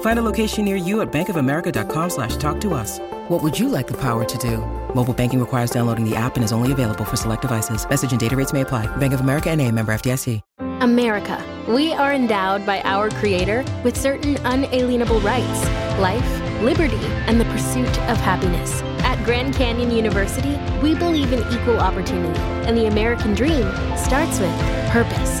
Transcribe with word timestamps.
Find 0.00 0.18
a 0.18 0.22
location 0.22 0.64
near 0.64 0.76
you 0.76 1.02
at 1.02 1.12
bankofamerica.com 1.12 2.10
slash 2.10 2.36
talk 2.36 2.60
to 2.62 2.72
us. 2.72 2.98
What 3.28 3.42
would 3.42 3.58
you 3.58 3.68
like 3.68 3.86
the 3.86 3.96
power 4.00 4.24
to 4.24 4.38
do? 4.38 4.58
Mobile 4.94 5.14
banking 5.14 5.40
requires 5.40 5.70
downloading 5.70 6.08
the 6.08 6.16
app 6.16 6.36
and 6.36 6.44
is 6.44 6.52
only 6.52 6.72
available 6.72 7.04
for 7.04 7.16
select 7.16 7.42
devices. 7.42 7.86
Message 7.88 8.12
and 8.12 8.20
data 8.20 8.34
rates 8.36 8.52
may 8.52 8.62
apply. 8.62 8.86
Bank 8.96 9.12
of 9.12 9.20
America 9.20 9.50
and 9.50 9.60
a 9.60 9.70
member 9.70 9.92
FDIC. 9.92 10.40
America. 10.80 11.42
We 11.68 11.92
are 11.94 12.12
endowed 12.12 12.66
by 12.66 12.80
our 12.82 13.10
Creator 13.10 13.64
with 13.82 13.96
certain 13.96 14.36
unalienable 14.44 15.20
rights 15.20 15.64
life, 15.98 16.62
liberty, 16.62 17.04
and 17.26 17.40
the 17.40 17.46
pursuit 17.46 17.88
of 18.08 18.18
happiness. 18.18 18.82
At 19.00 19.22
Grand 19.24 19.54
Canyon 19.54 19.90
University, 19.90 20.58
we 20.82 20.94
believe 20.94 21.32
in 21.32 21.40
equal 21.52 21.78
opportunity, 21.78 22.38
and 22.38 22.76
the 22.76 22.86
American 22.86 23.34
dream 23.34 23.64
starts 23.96 24.38
with 24.38 24.54
purpose. 24.90 25.40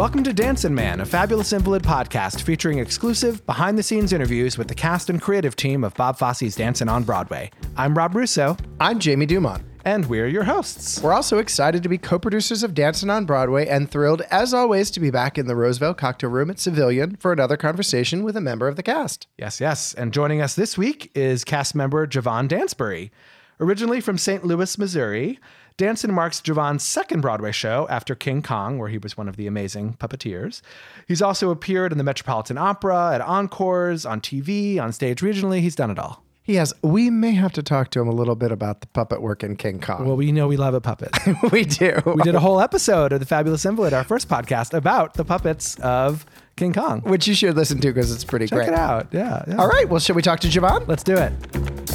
Welcome 0.00 0.24
to 0.24 0.32
Dancing 0.32 0.74
Man, 0.74 1.02
a 1.02 1.04
fabulous 1.04 1.52
invalid 1.52 1.82
podcast 1.82 2.40
featuring 2.40 2.78
exclusive 2.78 3.44
behind 3.44 3.76
the 3.76 3.82
scenes 3.82 4.14
interviews 4.14 4.56
with 4.56 4.68
the 4.68 4.74
cast 4.74 5.10
and 5.10 5.20
creative 5.20 5.56
team 5.56 5.84
of 5.84 5.92
Bob 5.92 6.16
Fosse's 6.16 6.54
Dancing 6.54 6.88
on 6.88 7.02
Broadway. 7.02 7.50
I'm 7.76 7.94
Rob 7.94 8.14
Russo, 8.14 8.56
I'm 8.80 8.98
Jamie 8.98 9.26
DuMont. 9.26 9.62
and 9.84 10.06
we're 10.06 10.26
your 10.26 10.44
hosts. 10.44 11.02
We're 11.02 11.12
also 11.12 11.36
excited 11.36 11.82
to 11.82 11.90
be 11.90 11.98
co 11.98 12.18
producers 12.18 12.62
of 12.62 12.72
Dancing 12.72 13.10
on 13.10 13.26
Broadway 13.26 13.66
and 13.68 13.90
thrilled, 13.90 14.22
as 14.30 14.54
always, 14.54 14.90
to 14.92 15.00
be 15.00 15.10
back 15.10 15.36
in 15.36 15.46
the 15.46 15.54
Roosevelt 15.54 15.98
Cocktail 15.98 16.30
Room 16.30 16.48
at 16.48 16.58
Civilian 16.58 17.16
for 17.16 17.30
another 17.30 17.58
conversation 17.58 18.24
with 18.24 18.38
a 18.38 18.40
member 18.40 18.68
of 18.68 18.76
the 18.76 18.82
cast. 18.82 19.26
Yes, 19.36 19.60
yes. 19.60 19.92
And 19.92 20.14
joining 20.14 20.40
us 20.40 20.54
this 20.54 20.78
week 20.78 21.10
is 21.14 21.44
cast 21.44 21.74
member 21.74 22.06
Jōvan 22.06 22.48
Dansberry. 22.48 23.10
Originally 23.60 24.00
from 24.00 24.16
St. 24.16 24.46
Louis, 24.46 24.78
Missouri, 24.78 25.38
Dancin' 25.80 26.12
marks 26.12 26.42
Jōvan's 26.42 26.82
second 26.82 27.22
Broadway 27.22 27.52
show 27.52 27.86
after 27.88 28.14
King 28.14 28.42
Kong, 28.42 28.76
where 28.76 28.90
he 28.90 28.98
was 28.98 29.16
one 29.16 29.30
of 29.30 29.36
the 29.36 29.46
amazing 29.46 29.94
puppeteers. 29.94 30.60
He's 31.08 31.22
also 31.22 31.48
appeared 31.48 31.90
in 31.90 31.96
the 31.96 32.04
Metropolitan 32.04 32.58
Opera, 32.58 33.12
at 33.14 33.22
encores, 33.22 34.04
on 34.04 34.20
TV, 34.20 34.78
on 34.78 34.92
stage 34.92 35.22
regionally. 35.22 35.60
He's 35.62 35.74
done 35.74 35.90
it 35.90 35.98
all. 35.98 36.22
He 36.42 36.56
has, 36.56 36.74
we 36.82 37.08
may 37.08 37.32
have 37.32 37.52
to 37.52 37.62
talk 37.62 37.90
to 37.92 38.00
him 38.00 38.08
a 38.08 38.12
little 38.12 38.34
bit 38.36 38.52
about 38.52 38.82
the 38.82 38.88
puppet 38.88 39.22
work 39.22 39.42
in 39.42 39.56
King 39.56 39.80
Kong. 39.80 40.04
Well, 40.06 40.16
we 40.18 40.32
know 40.32 40.48
we 40.48 40.58
love 40.58 40.74
a 40.74 40.82
puppet. 40.82 41.16
we 41.50 41.64
do. 41.64 41.98
we 42.04 42.22
did 42.24 42.34
a 42.34 42.40
whole 42.40 42.60
episode 42.60 43.14
of 43.14 43.20
The 43.20 43.26
Fabulous 43.26 43.64
Invalid, 43.64 43.94
our 43.94 44.04
first 44.04 44.28
podcast, 44.28 44.74
about 44.74 45.14
the 45.14 45.24
puppets 45.24 45.76
of 45.76 46.26
King 46.56 46.74
Kong. 46.74 47.00
Which 47.04 47.26
you 47.26 47.34
should 47.34 47.56
listen 47.56 47.80
to 47.80 47.88
because 47.88 48.12
it's 48.12 48.24
pretty 48.24 48.48
Check 48.48 48.56
great. 48.58 48.68
it 48.68 48.74
out. 48.74 49.08
Yeah, 49.12 49.44
yeah. 49.48 49.56
All 49.56 49.68
right. 49.68 49.88
Well, 49.88 49.98
should 49.98 50.16
we 50.16 50.20
talk 50.20 50.40
to 50.40 50.48
Javon? 50.48 50.86
Let's 50.86 51.04
do 51.04 51.16
it. 51.16 51.89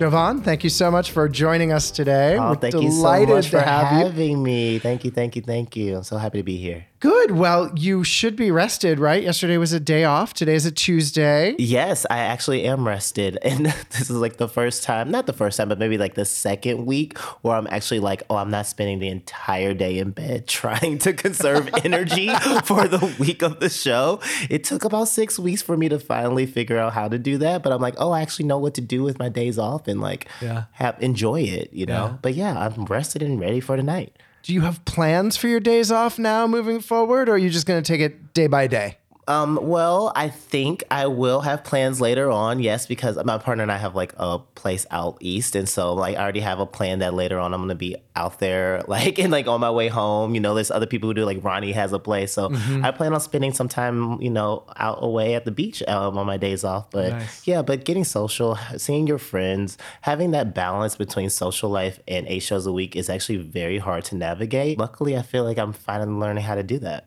Jōvan, 0.00 0.42
thank 0.42 0.64
you 0.64 0.70
so 0.70 0.90
much 0.90 1.10
for 1.10 1.28
joining 1.28 1.72
us 1.72 1.90
today. 1.90 2.38
Oh, 2.38 2.50
We're 2.50 2.54
thank 2.54 2.72
you 2.72 2.90
so 2.90 2.96
delighted 2.96 3.34
much 3.34 3.50
for 3.50 3.60
have 3.60 3.92
you. 3.92 4.06
having 4.06 4.42
me. 4.42 4.78
Thank 4.78 5.04
you, 5.04 5.10
thank 5.10 5.36
you, 5.36 5.42
thank 5.42 5.76
you. 5.76 5.98
I'm 5.98 6.04
so 6.04 6.16
happy 6.16 6.38
to 6.38 6.42
be 6.42 6.56
here. 6.56 6.86
Good. 7.00 7.30
Well, 7.30 7.72
you 7.76 8.04
should 8.04 8.36
be 8.36 8.50
rested, 8.50 8.98
right? 8.98 9.22
Yesterday 9.22 9.56
was 9.56 9.72
a 9.72 9.80
day 9.80 10.04
off. 10.04 10.34
Today 10.34 10.54
is 10.54 10.66
a 10.66 10.70
Tuesday. 10.70 11.54
Yes, 11.58 12.04
I 12.10 12.18
actually 12.18 12.64
am 12.64 12.86
rested. 12.86 13.38
And 13.50 13.64
this 13.90 14.02
is 14.02 14.10
like 14.10 14.36
the 14.36 14.48
first 14.48 14.82
time, 14.82 15.10
not 15.10 15.24
the 15.26 15.32
first 15.32 15.56
time, 15.56 15.70
but 15.70 15.78
maybe 15.78 15.96
like 15.96 16.14
the 16.14 16.26
second 16.26 16.84
week 16.84 17.16
where 17.40 17.56
I'm 17.56 17.66
actually 17.68 18.00
like, 18.00 18.22
oh, 18.28 18.36
I'm 18.36 18.50
not 18.50 18.66
spending 18.66 18.98
the 18.98 19.08
entire 19.08 19.72
day 19.72 19.98
in 19.98 20.10
bed 20.10 20.46
trying 20.60 20.98
to 20.98 21.14
conserve 21.14 21.70
energy 21.84 22.28
for 22.64 22.86
the 22.86 23.14
week 23.18 23.40
of 23.40 23.60
the 23.60 23.70
show. 23.70 24.20
It 24.50 24.62
took 24.64 24.84
about 24.84 25.08
six 25.08 25.38
weeks 25.38 25.62
for 25.62 25.78
me 25.78 25.88
to 25.88 25.98
finally 25.98 26.44
figure 26.44 26.76
out 26.76 26.92
how 26.92 27.08
to 27.08 27.18
do 27.18 27.38
that. 27.38 27.62
But 27.62 27.72
I'm 27.72 27.80
like, 27.80 27.94
oh, 27.96 28.10
I 28.10 28.20
actually 28.20 28.44
know 28.44 28.58
what 28.58 28.74
to 28.74 28.82
do 28.82 29.02
with 29.02 29.18
my 29.18 29.30
days 29.30 29.58
off 29.58 29.88
and 29.88 30.02
like 30.02 30.28
Yeah. 30.42 30.64
have 30.72 31.02
enjoy 31.02 31.40
it, 31.40 31.72
you 31.72 31.86
know? 31.86 32.08
Yeah. 32.08 32.16
But 32.20 32.34
yeah, 32.34 32.58
I'm 32.58 32.84
rested 32.84 33.22
and 33.22 33.40
ready 33.40 33.60
for 33.60 33.74
tonight. 33.76 34.14
Do 34.42 34.54
you 34.54 34.62
have 34.62 34.84
plans 34.84 35.36
for 35.36 35.48
your 35.48 35.60
days 35.60 35.92
off 35.92 36.18
now 36.18 36.46
moving 36.46 36.80
forward, 36.80 37.28
or 37.28 37.32
are 37.32 37.38
you 37.38 37.50
just 37.50 37.66
going 37.66 37.82
to 37.82 37.86
take 37.86 38.00
it 38.00 38.32
day 38.32 38.46
by 38.46 38.66
day? 38.66 38.96
Um, 39.30 39.60
well, 39.62 40.10
I 40.16 40.28
think 40.28 40.82
I 40.90 41.06
will 41.06 41.40
have 41.42 41.62
plans 41.62 42.00
later 42.00 42.32
on, 42.32 42.58
yes, 42.58 42.88
because 42.88 43.16
my 43.24 43.38
partner 43.38 43.62
and 43.62 43.70
I 43.70 43.76
have 43.76 43.94
like 43.94 44.12
a 44.16 44.40
place 44.40 44.86
out 44.90 45.18
east. 45.20 45.54
And 45.54 45.68
so 45.68 45.92
like 45.94 46.16
I 46.16 46.22
already 46.22 46.40
have 46.40 46.58
a 46.58 46.66
plan 46.66 46.98
that 46.98 47.14
later 47.14 47.38
on 47.38 47.54
I'm 47.54 47.60
gonna 47.60 47.76
be 47.76 47.94
out 48.16 48.40
there, 48.40 48.82
like 48.88 49.20
and 49.20 49.30
like 49.30 49.46
on 49.46 49.60
my 49.60 49.70
way 49.70 49.86
home. 49.86 50.34
You 50.34 50.40
know, 50.40 50.54
there's 50.54 50.72
other 50.72 50.86
people 50.86 51.08
who 51.08 51.14
do 51.14 51.24
like 51.24 51.44
Ronnie 51.44 51.70
has 51.70 51.92
a 51.92 52.00
place. 52.00 52.32
So 52.32 52.50
I 52.82 52.90
plan 52.90 53.14
on 53.14 53.20
spending 53.20 53.52
some 53.52 53.68
time, 53.68 54.20
you 54.20 54.30
know, 54.30 54.64
out 54.76 54.98
away 55.00 55.34
at 55.36 55.44
the 55.44 55.52
beach 55.52 55.80
um, 55.86 56.18
on 56.18 56.26
my 56.26 56.36
days 56.36 56.64
off. 56.64 56.90
But 56.90 57.10
Nice. 57.10 57.46
yeah, 57.46 57.62
but 57.62 57.84
getting 57.84 58.02
social, 58.02 58.58
seeing 58.78 59.06
your 59.06 59.18
friends, 59.18 59.78
having 60.00 60.32
that 60.32 60.56
balance 60.56 60.96
between 60.96 61.30
social 61.30 61.70
life 61.70 62.00
and 62.08 62.26
eight 62.26 62.40
shows 62.40 62.66
a 62.66 62.72
week 62.72 62.96
is 62.96 63.08
actually 63.08 63.38
very 63.38 63.78
hard 63.78 64.04
to 64.06 64.16
navigate. 64.16 64.76
Luckily, 64.76 65.16
I 65.16 65.22
feel 65.22 65.44
like 65.44 65.56
I'm 65.58 65.72
finally 65.72 66.18
learning 66.18 66.42
how 66.42 66.56
to 66.56 66.64
do 66.64 66.80
that. 66.80 67.06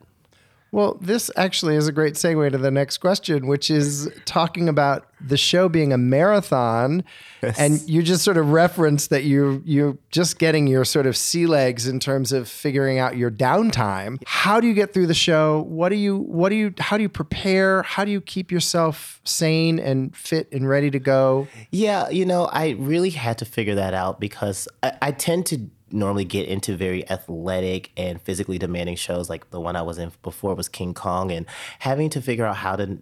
Well, 0.74 0.98
this 1.00 1.30
actually 1.36 1.76
is 1.76 1.88
a 1.88 1.92
great 1.92 2.16
segue 2.16 2.52
to 2.52 2.58
the 2.58 2.72
next 2.72 2.98
question, 2.98 3.46
which 3.46 3.70
is 3.70 4.10
talking 4.26 4.68
about 4.68 5.06
the 5.22 5.38
show 5.38 5.70
being 5.70 5.94
a 5.94 6.00
marathon. 6.00 7.04
And 7.60 7.80
you 7.88 8.02
just 8.02 8.24
sort 8.24 8.38
of 8.38 8.50
referenced 8.50 9.12
that 9.12 9.24
you 9.24 9.62
you're 9.66 10.00
just 10.10 10.40
getting 10.40 10.66
your 10.66 10.84
sort 10.84 11.06
of 11.06 11.16
sea 11.16 11.46
legs 11.46 11.88
in 11.88 12.00
terms 12.00 12.32
of 12.32 12.48
figuring 12.48 12.98
out 12.98 13.18
your 13.18 13.30
downtime. 13.30 14.20
How 14.26 14.60
do 14.60 14.66
you 14.66 14.74
get 14.74 14.96
through 14.96 15.06
the 15.06 15.14
show? 15.14 15.62
What 15.68 15.90
do 15.90 15.96
you 15.96 16.18
what 16.18 16.50
do 16.50 16.56
you 16.56 16.74
how 16.80 16.98
do 16.98 17.04
you 17.04 17.10
prepare? 17.10 17.84
How 17.84 18.04
do 18.04 18.10
you 18.10 18.20
keep 18.20 18.52
yourself 18.52 19.22
sane 19.26 19.78
and 19.78 20.16
fit 20.18 20.52
and 20.52 20.68
ready 20.68 20.90
to 20.90 21.00
go? 21.00 21.48
Yeah, 21.70 22.10
you 22.10 22.26
know, 22.26 22.46
I 22.46 22.70
really 22.80 23.12
had 23.12 23.38
to 23.38 23.46
figure 23.46 23.76
that 23.76 23.94
out 23.94 24.20
because 24.20 24.68
I, 24.82 24.94
I 25.04 25.12
tend 25.12 25.46
to 25.48 25.70
normally 25.94 26.26
get 26.26 26.48
into 26.48 26.76
very 26.76 27.08
athletic 27.10 27.92
and 27.96 28.22
physically 28.22 28.58
demanding 28.58 28.96
shows 28.96 29.30
like 29.30 29.52
the 29.52 29.60
one 29.60 29.76
I 29.76 29.84
was 29.84 29.98
in 29.98 30.12
before 30.22 30.56
was 30.56 30.68
King 30.68 30.94
Kong 30.94 31.32
and 31.32 31.46
having 31.80 32.10
to 32.12 32.22
figure 32.22 32.46
out 32.46 32.58
how 32.58 32.76
to 32.76 33.00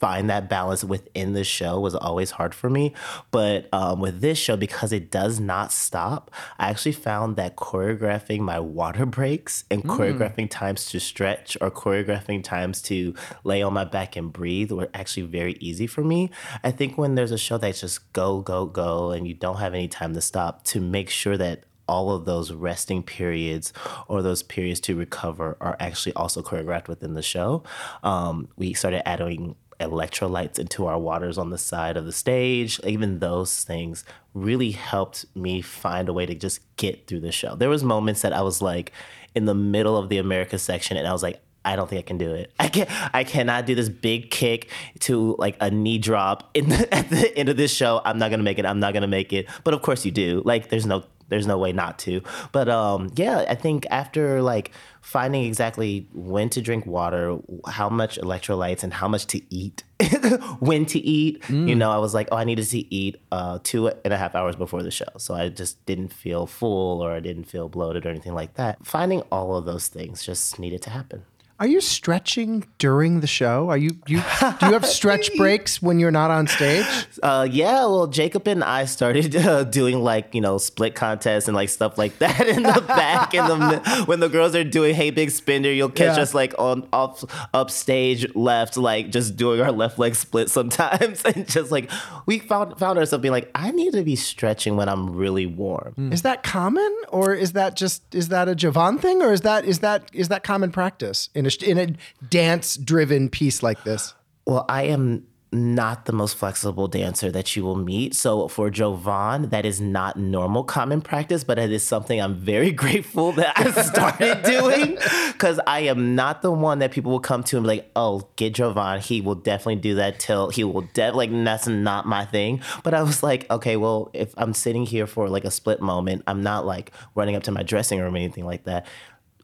find 0.00 0.30
that 0.30 0.48
balance 0.48 0.82
within 0.82 1.34
the 1.34 1.44
show 1.44 1.78
was 1.78 1.94
always 1.94 2.32
hard 2.32 2.54
for 2.54 2.70
me. 2.70 2.94
But 3.30 3.68
um, 3.72 4.00
with 4.00 4.22
this 4.22 4.38
show, 4.38 4.56
because 4.56 4.92
it 4.92 5.10
does 5.10 5.38
not 5.38 5.70
stop, 5.70 6.30
I 6.58 6.70
actually 6.70 6.92
found 6.92 7.36
that 7.36 7.56
choreographing 7.56 8.40
my 8.40 8.58
water 8.58 9.04
breaks 9.04 9.64
and 9.70 9.84
choreographing 9.84 10.48
times 10.50 10.86
to 10.86 11.00
stretch 11.00 11.56
or 11.60 11.70
choreographing 11.70 12.42
times 12.42 12.80
to 12.82 13.14
lay 13.44 13.62
on 13.62 13.74
my 13.74 13.84
back 13.84 14.16
and 14.16 14.32
breathe 14.32 14.72
were 14.72 14.88
actually 14.94 15.24
very 15.24 15.52
easy 15.60 15.86
for 15.86 16.02
me. 16.02 16.30
I 16.64 16.70
think 16.70 16.96
when 16.96 17.14
there's 17.14 17.30
a 17.30 17.38
show 17.38 17.58
that's 17.58 17.82
just 17.82 18.10
go, 18.14 18.40
go, 18.40 18.64
go, 18.64 19.10
and 19.10 19.28
you 19.28 19.34
don't 19.34 19.58
have 19.58 19.74
any 19.74 19.88
time 19.88 20.14
to 20.14 20.22
stop, 20.22 20.64
to 20.64 20.80
make 20.80 21.10
sure 21.10 21.36
that 21.36 21.64
all 21.90 22.12
of 22.12 22.24
those 22.24 22.52
resting 22.52 23.02
periods 23.02 23.72
or 24.06 24.22
those 24.22 24.44
periods 24.44 24.78
to 24.78 24.94
recover 24.94 25.56
are 25.60 25.76
actually 25.80 26.12
also 26.14 26.40
choreographed 26.40 26.86
within 26.86 27.14
the 27.14 27.22
show. 27.22 27.64
Um, 28.04 28.48
we 28.56 28.74
started 28.74 29.06
adding 29.06 29.56
electrolytes 29.80 30.58
into 30.58 30.86
our 30.86 30.98
waters 30.98 31.36
on 31.36 31.50
the 31.50 31.58
side 31.58 31.96
of 31.96 32.04
the 32.04 32.12
stage. 32.12 32.78
Even 32.84 33.18
those 33.18 33.64
things 33.64 34.04
really 34.34 34.70
helped 34.70 35.26
me 35.34 35.60
find 35.60 36.08
a 36.08 36.12
way 36.12 36.26
to 36.26 36.34
just 36.34 36.60
get 36.76 37.08
through 37.08 37.20
the 37.20 37.32
show. 37.32 37.56
There 37.56 37.68
was 37.68 37.82
moments 37.82 38.22
that 38.22 38.32
I 38.32 38.42
was 38.42 38.62
like 38.62 38.92
in 39.34 39.46
the 39.46 39.54
middle 39.54 39.96
of 39.96 40.08
the 40.08 40.18
America 40.18 40.58
section 40.58 40.96
and 40.96 41.08
I 41.08 41.12
was 41.12 41.24
like, 41.24 41.40
I 41.64 41.76
don't 41.76 41.90
think 41.90 41.98
I 41.98 42.02
can 42.06 42.18
do 42.18 42.32
it. 42.32 42.52
I 42.58 42.68
can 42.68 42.86
I 43.12 43.24
cannot 43.24 43.66
do 43.66 43.74
this 43.74 43.88
big 43.88 44.30
kick 44.30 44.70
to 45.00 45.34
like 45.38 45.56
a 45.60 45.70
knee 45.70 45.98
drop 45.98 46.54
the, 46.54 46.88
at 46.94 47.10
the 47.10 47.36
end 47.36 47.48
of 47.48 47.56
this 47.56 47.74
show. 47.74 48.00
I'm 48.04 48.18
not 48.18 48.30
gonna 48.30 48.42
make 48.42 48.58
it. 48.58 48.64
I'm 48.64 48.80
not 48.80 48.94
gonna 48.94 49.08
make 49.08 49.32
it. 49.32 49.46
But 49.64 49.74
of 49.74 49.82
course 49.82 50.04
you 50.06 50.10
do. 50.10 50.42
Like 50.44 50.70
there's 50.70 50.86
no 50.86 51.04
there's 51.30 51.46
no 51.46 51.56
way 51.56 51.72
not 51.72 51.98
to. 52.00 52.22
But 52.52 52.68
um, 52.68 53.10
yeah, 53.16 53.46
I 53.48 53.54
think 53.54 53.86
after 53.90 54.42
like 54.42 54.72
finding 55.00 55.44
exactly 55.44 56.06
when 56.12 56.50
to 56.50 56.60
drink 56.60 56.84
water, 56.84 57.38
how 57.66 57.88
much 57.88 58.18
electrolytes, 58.18 58.82
and 58.82 58.92
how 58.92 59.08
much 59.08 59.26
to 59.28 59.40
eat, 59.54 59.82
when 60.60 60.84
to 60.86 60.98
eat, 60.98 61.42
you 61.48 61.74
know, 61.74 61.90
I 61.90 61.98
was 61.98 62.12
like, 62.12 62.28
oh, 62.30 62.36
I 62.36 62.44
needed 62.44 62.66
to 62.66 62.94
eat 62.94 63.16
uh, 63.32 63.58
two 63.62 63.88
and 63.88 64.12
a 64.12 64.18
half 64.18 64.34
hours 64.34 64.56
before 64.56 64.82
the 64.82 64.90
show, 64.90 65.08
so 65.16 65.34
I 65.34 65.48
just 65.48 65.84
didn't 65.86 66.12
feel 66.12 66.46
full 66.46 67.00
or 67.00 67.12
I 67.12 67.20
didn't 67.20 67.44
feel 67.44 67.68
bloated 67.68 68.04
or 68.04 68.10
anything 68.10 68.34
like 68.34 68.54
that. 68.54 68.84
Finding 68.84 69.22
all 69.32 69.56
of 69.56 69.64
those 69.64 69.88
things 69.88 70.22
just 70.22 70.58
needed 70.58 70.82
to 70.82 70.90
happen. 70.90 71.24
Are 71.60 71.66
you 71.66 71.82
stretching 71.82 72.64
during 72.78 73.20
the 73.20 73.26
show? 73.26 73.68
Are 73.68 73.76
you, 73.76 73.90
you 74.06 74.16
do 74.16 74.66
you 74.66 74.72
have 74.72 74.86
stretch 74.86 75.30
breaks 75.36 75.82
when 75.82 75.98
you're 76.00 76.10
not 76.10 76.30
on 76.30 76.46
stage? 76.46 76.86
Uh, 77.22 77.46
yeah, 77.50 77.80
well, 77.84 78.06
Jacob 78.06 78.48
and 78.48 78.64
I 78.64 78.86
started 78.86 79.36
uh, 79.36 79.64
doing 79.64 80.02
like 80.02 80.34
you 80.34 80.40
know 80.40 80.56
split 80.56 80.94
contests 80.94 81.48
and 81.48 81.54
like 81.54 81.68
stuff 81.68 81.98
like 81.98 82.18
that 82.20 82.48
in 82.48 82.62
the 82.62 82.80
back. 82.88 83.34
In 83.34 83.44
the 83.46 84.04
when 84.06 84.20
the 84.20 84.30
girls 84.30 84.54
are 84.56 84.64
doing 84.64 84.94
"Hey 84.94 85.10
Big 85.10 85.30
Spender," 85.30 85.70
you'll 85.70 85.90
catch 85.90 86.16
Yeah. 86.16 86.22
us 86.22 86.32
like 86.32 86.54
on 86.58 86.88
off 86.94 87.24
upstage 87.52 88.34
left, 88.34 88.78
like 88.78 89.10
just 89.10 89.36
doing 89.36 89.60
our 89.60 89.70
left 89.70 89.98
leg 89.98 90.14
split 90.14 90.48
sometimes, 90.48 91.22
and 91.26 91.46
just 91.46 91.70
like 91.70 91.90
we 92.24 92.38
found 92.38 92.78
found 92.78 92.98
ourselves 92.98 93.20
being 93.20 93.32
like, 93.32 93.50
I 93.54 93.70
need 93.70 93.92
to 93.92 94.02
be 94.02 94.16
stretching 94.16 94.76
when 94.78 94.88
I'm 94.88 95.14
really 95.14 95.44
warm. 95.44 96.10
Is 96.10 96.22
that 96.22 96.42
common, 96.42 96.90
or 97.10 97.34
is 97.34 97.52
that 97.52 97.76
just 97.76 98.14
is 98.14 98.28
that 98.28 98.48
a 98.48 98.54
Jōvan 98.54 98.98
thing, 98.98 99.20
or 99.20 99.30
is 99.34 99.42
that 99.42 99.66
is 99.66 99.80
that 99.80 100.08
is 100.14 100.28
that 100.28 100.42
common 100.42 100.72
practice 100.72 101.28
in 101.34 101.44
a 101.44 101.49
in 101.62 101.78
a 101.78 101.94
dance 102.28 102.76
driven 102.76 103.28
piece 103.28 103.62
like 103.62 103.84
this? 103.84 104.14
Well, 104.46 104.64
I 104.68 104.84
am 104.84 105.26
not 105.52 106.04
the 106.04 106.12
most 106.12 106.36
flexible 106.36 106.86
dancer 106.86 107.30
that 107.32 107.56
you 107.56 107.64
will 107.64 107.76
meet. 107.76 108.14
So 108.14 108.46
for 108.48 108.70
Jovan, 108.70 109.48
that 109.48 109.66
is 109.66 109.80
not 109.80 110.16
normal 110.16 110.62
common 110.62 111.00
practice, 111.00 111.42
but 111.42 111.58
it 111.58 111.72
is 111.72 111.82
something 111.82 112.20
I'm 112.20 112.36
very 112.36 112.70
grateful 112.82 113.32
that 113.32 113.58
I 113.58 113.70
started 113.82 114.42
doing 114.44 114.96
because 115.32 115.58
I 115.66 115.80
am 115.80 116.14
not 116.14 116.42
the 116.42 116.52
one 116.52 116.78
that 116.80 116.92
people 116.92 117.10
will 117.10 117.20
come 117.20 117.42
to 117.44 117.56
and 117.56 117.64
be 117.64 117.68
like, 117.68 117.90
oh, 117.96 118.28
get 118.36 118.54
Jovan. 118.54 119.00
He 119.00 119.20
will 119.20 119.34
definitely 119.34 119.76
do 119.76 119.96
that 119.96 120.20
till 120.20 120.50
he 120.50 120.62
will 120.62 120.82
de- 120.94 121.12
like 121.12 121.30
that's 121.30 121.66
not 121.66 122.06
my 122.06 122.24
thing. 122.24 122.60
But 122.84 122.94
I 122.94 123.02
was 123.02 123.22
like, 123.22 123.50
okay, 123.50 123.76
well, 123.76 124.10
if 124.12 124.32
I'm 124.36 124.54
sitting 124.54 124.86
here 124.86 125.06
for 125.06 125.28
like 125.28 125.44
a 125.44 125.50
split 125.50 125.80
moment, 125.80 126.22
I'm 126.26 126.42
not 126.42 126.64
like 126.64 126.92
running 127.14 127.34
up 127.34 127.42
to 127.44 127.50
my 127.50 127.62
dressing 127.62 127.98
room 127.98 128.14
or 128.14 128.18
anything 128.18 128.44
like 128.44 128.64
that 128.64 128.86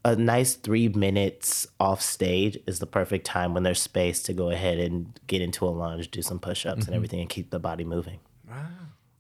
a 0.07 0.15
nice 0.15 0.55
three 0.55 0.89
minutes 0.89 1.67
off 1.81 2.01
stage 2.01 2.57
is 2.69 2.79
the 2.79 2.87
perfect 2.87 3.27
time 3.27 3.55
when 3.55 3.65
there's 3.65 3.83
space 3.83 4.23
to 4.23 4.33
go 4.33 4.51
ahead 4.51 4.79
and 4.79 5.19
get 5.27 5.43
into 5.43 5.67
a 5.67 5.69
lunge, 5.71 6.13
do 6.13 6.23
some 6.23 6.39
push 6.39 6.65
ups 6.65 6.77
and 6.77 6.85
mm-hmm. 6.85 6.95
everything, 6.95 7.21
and 7.21 7.29
keep 7.29 7.51
the 7.51 7.59
body 7.59 7.83
moving. 7.83 8.21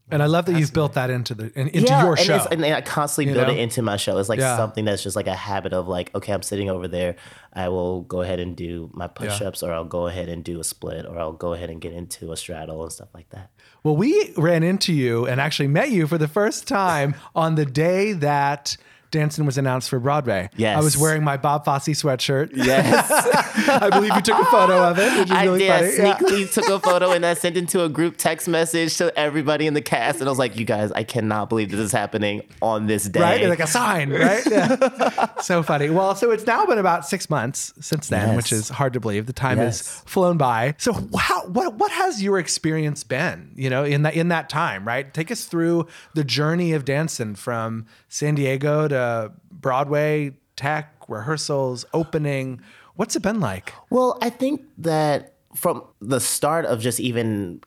And 0.09 0.23
I 0.23 0.27
love 0.27 0.47
that 0.47 0.57
you've 0.61 0.73
built 0.73 0.93
that 0.95 1.11
into 1.11 1.35
the 1.35 1.47
in, 1.59 1.67
into 1.67 1.93
your 1.93 2.17
show. 2.17 2.37
it's- 2.37 2.47
and 2.53 2.65
I 2.65 2.81
constantly 2.83 3.35
build 3.35 3.49
know? 3.49 3.53
it 3.55 3.59
into 3.59 3.83
my 3.83 3.97
show. 3.97 4.17
It's 4.19 4.29
like 4.29 4.39
Yeah. 4.39 4.57
something 4.57 4.85
that's 4.85 5.03
just 5.03 5.17
like 5.17 5.27
a 5.27 5.35
habit 5.35 5.73
of 5.73 5.89
like, 5.89 6.15
okay, 6.15 6.33
I'm 6.33 6.45
sitting 6.45 6.71
over 6.71 6.87
there. 6.87 7.17
I 7.53 7.69
will 7.71 8.03
go 8.03 8.21
ahead 8.21 8.39
and 8.39 8.55
do 8.55 8.89
my 8.93 9.09
push 9.09 9.43
ups, 9.43 9.65
or 9.65 9.73
I'll 9.73 9.85
go 9.85 10.07
ahead 10.07 10.29
and 10.29 10.45
do 10.45 10.61
a 10.61 10.65
split, 10.65 11.05
or 11.05 11.19
I'll 11.19 11.33
go 11.33 11.55
ahead 11.55 11.71
and 11.71 11.81
get 11.81 11.93
into 11.93 12.31
a 12.31 12.37
straddle 12.37 12.85
and 12.85 12.93
stuff 12.93 13.09
like 13.13 13.31
that. 13.31 13.51
Well, 13.83 13.97
we 13.97 14.33
ran 14.37 14.63
into 14.63 14.93
you 14.93 15.27
and 15.27 15.41
actually 15.41 15.69
met 15.69 15.91
you 15.91 16.07
for 16.07 16.19
the 16.19 16.29
first 16.29 16.69
time 16.69 17.17
on 17.35 17.57
the 17.57 17.67
day 17.67 18.13
that 18.13 18.77
Dancing 19.17 19.47
was 19.47 19.57
announced 19.59 19.89
for 19.89 19.99
Broadway. 19.99 20.51
Yes. 20.57 20.77
I 20.79 20.83
was 20.83 20.97
wearing 20.97 21.25
my 21.25 21.37
Bob 21.37 21.65
Fosse 21.65 21.89
sweatshirt. 21.89 22.51
Yes. 22.55 23.11
I 23.69 23.89
believe 23.91 24.15
you 24.15 24.21
took 24.21 24.39
a 24.41 24.45
photo 24.47 24.85
of 24.85 24.99
it, 24.99 25.19
which 25.19 25.31
is 25.31 25.31
I 25.31 25.45
really 25.45 25.59
did. 25.61 25.69
funny. 25.71 25.87
I 25.87 25.91
Yeah. 26.09 26.17
sneakily 26.19 26.53
took 26.53 26.69
a 26.69 26.79
photo 26.89 27.13
and 27.13 27.25
I 27.25 27.35
sent 27.35 27.57
it 27.57 27.69
to 27.71 27.85
a 27.85 27.89
group 27.89 28.17
text 28.19 28.47
message 28.49 28.97
to 28.99 29.17
everybody 29.19 29.67
in 29.67 29.75
the 29.75 29.81
cast. 29.81 30.21
And 30.21 30.29
I 30.29 30.31
was 30.31 30.39
like, 30.39 30.57
you 30.59 30.65
guys, 30.65 30.93
I 30.93 31.03
cannot 31.05 31.49
believe 31.49 31.71
this 31.71 31.81
is 31.81 31.93
happening 31.93 32.43
on 32.61 32.87
this 32.87 33.05
day. 33.05 33.21
Right? 33.21 33.49
Like 33.49 33.61
a 33.61 33.67
sign, 33.67 34.11
right? 34.11 34.43
Yeah. 34.47 35.41
so 35.41 35.63
funny. 35.63 35.89
Well, 35.91 36.15
so 36.15 36.31
it's 36.31 36.47
now 36.47 36.67
been 36.67 36.79
about 36.79 37.07
six 37.07 37.31
months 37.31 37.73
since 37.81 38.09
then, 38.09 38.37
which 38.37 38.53
is 38.53 38.69
hard 38.69 38.93
to 38.93 39.01
believe. 39.01 39.27
The 39.27 39.33
time 39.33 39.59
has 39.59 39.81
flown 40.07 40.37
by. 40.37 40.75
So 40.79 40.93
how 41.19 41.47
what 41.47 41.75
what 41.75 41.91
has 41.93 42.23
your 42.23 42.39
experience 42.39 43.03
been, 43.05 43.51
you 43.57 43.71
know, 43.71 43.85
in 43.85 44.03
that 44.03 44.15
in 44.15 44.29
that 44.29 44.49
time, 44.49 44.87
right? 44.87 45.13
Take 45.15 45.31
us 45.31 45.45
through 45.47 45.87
the 46.15 46.25
journey 46.25 46.73
of 46.73 46.85
dancing 46.85 47.35
from 47.35 47.87
San 48.09 48.35
Diego 48.35 48.89
to 48.89 48.97
Uh, 49.07 49.29
Broadway, 49.53 50.37
tech, 50.57 50.93
rehearsals, 51.09 51.85
opening. 51.93 52.61
What's 52.97 53.15
it 53.15 53.23
been 53.23 53.41
like? 53.41 53.73
Well, 53.89 54.19
I 54.21 54.31
think 54.31 54.63
that 54.79 55.35
from 55.55 55.85
the 56.01 56.19
start 56.19 56.67
of 56.67 56.81
just 56.81 56.99
even 56.99 57.61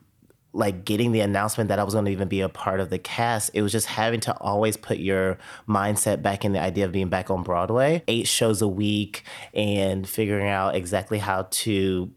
like 0.52 0.84
getting 0.84 1.12
the 1.12 1.22
announcement 1.22 1.70
that 1.70 1.80
I 1.80 1.84
was 1.84 1.94
going 1.94 2.06
to 2.06 2.12
even 2.12 2.28
be 2.28 2.42
a 2.42 2.50
part 2.50 2.80
of 2.80 2.90
the 2.90 3.00
cast, 3.00 3.52
it 3.54 3.62
was 3.62 3.72
just 3.72 3.88
having 3.88 4.20
to 4.22 4.38
always 4.40 4.76
put 4.76 4.98
your 4.98 5.38
mindset 5.68 6.22
back 6.22 6.44
in 6.44 6.52
the 6.54 6.62
idea 6.62 6.86
of 6.86 6.92
being 6.92 7.10
back 7.10 7.30
on 7.30 7.44
Broadway, 7.44 8.04
eight 8.08 8.28
shows 8.28 8.62
a 8.62 8.68
week, 8.68 9.24
and 9.54 10.08
figuring 10.10 10.50
out 10.50 10.76
exactly 10.76 11.20
how 11.20 11.48
to 11.52 12.12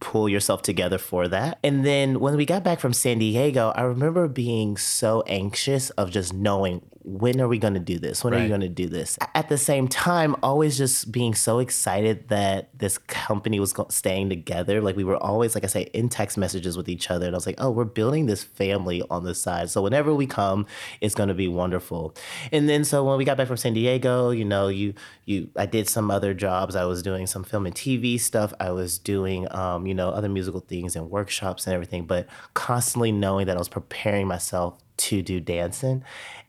pull 0.00 0.28
yourself 0.28 0.62
together 0.62 0.98
for 0.98 1.28
that. 1.28 1.58
And 1.62 1.84
then 1.84 2.20
when 2.20 2.36
we 2.36 2.44
got 2.44 2.64
back 2.64 2.80
from 2.80 2.92
San 2.92 3.18
Diego, 3.18 3.72
I 3.76 3.82
remember 3.82 4.28
being 4.28 4.76
so 4.76 5.22
anxious 5.26 5.90
of 5.90 6.10
just 6.10 6.34
knowing 6.34 6.82
when 7.06 7.40
are 7.40 7.46
we 7.46 7.58
going 7.58 7.74
to 7.74 7.80
do 7.80 8.00
this? 8.00 8.24
When 8.24 8.34
are 8.34 8.42
you 8.42 8.48
going 8.48 8.62
to 8.62 8.68
do 8.68 8.88
this? 8.88 9.16
At 9.36 9.48
the 9.48 9.56
same 9.56 9.86
time, 9.86 10.34
always 10.42 10.76
just 10.76 11.12
being 11.12 11.36
so 11.36 11.60
excited 11.60 12.28
that 12.30 12.76
this 12.76 12.98
company 12.98 13.60
was 13.60 13.72
staying 13.90 14.28
together. 14.28 14.80
Like 14.80 14.96
we 14.96 15.04
were 15.04 15.16
always, 15.16 15.54
like 15.54 15.62
I 15.62 15.68
say, 15.68 15.82
in 15.94 16.08
text 16.08 16.36
messages 16.36 16.76
with 16.76 16.88
each 16.88 17.08
other. 17.08 17.26
And 17.26 17.34
I 17.36 17.38
was 17.38 17.46
like, 17.46 17.54
oh, 17.58 17.70
we're 17.70 17.84
building 17.84 18.26
this 18.26 18.42
family 18.42 19.04
on 19.08 19.22
the 19.22 19.36
side. 19.36 19.70
So 19.70 19.82
whenever 19.82 20.12
we 20.12 20.26
come, 20.26 20.66
it's 21.00 21.14
going 21.14 21.28
to 21.28 21.34
be 21.34 21.46
wonderful. 21.46 22.12
And 22.50 22.68
then 22.68 22.82
so 22.82 23.04
when 23.04 23.18
we 23.18 23.24
got 23.24 23.36
back 23.36 23.46
from 23.46 23.56
San 23.56 23.74
Diego, 23.74 24.30
you 24.30 24.44
know, 24.44 24.66
you 24.66 24.92
you 25.26 25.48
I 25.56 25.66
did 25.66 25.88
some 25.88 26.10
other 26.10 26.34
jobs. 26.34 26.74
I 26.74 26.86
was 26.86 27.04
doing 27.04 27.28
some 27.28 27.44
film 27.44 27.66
and 27.66 27.74
TV 27.74 28.18
stuff. 28.18 28.52
I 28.58 28.72
was 28.72 28.98
doing 28.98 29.46
um, 29.54 29.86
you 29.86 29.94
know, 29.94 30.08
other 30.10 30.28
musical 30.28 30.60
things 30.60 30.96
and 30.96 31.08
workshops 31.08 31.68
and 31.68 31.74
everything, 31.74 32.04
but 32.04 32.26
constantly 32.54 33.12
knowing 33.12 33.46
that 33.46 33.54
I 33.54 33.60
was 33.60 33.68
preparing 33.68 34.26
myself 34.26 34.76
to 34.96 35.22
do 35.22 35.40
dancing. 35.40 36.02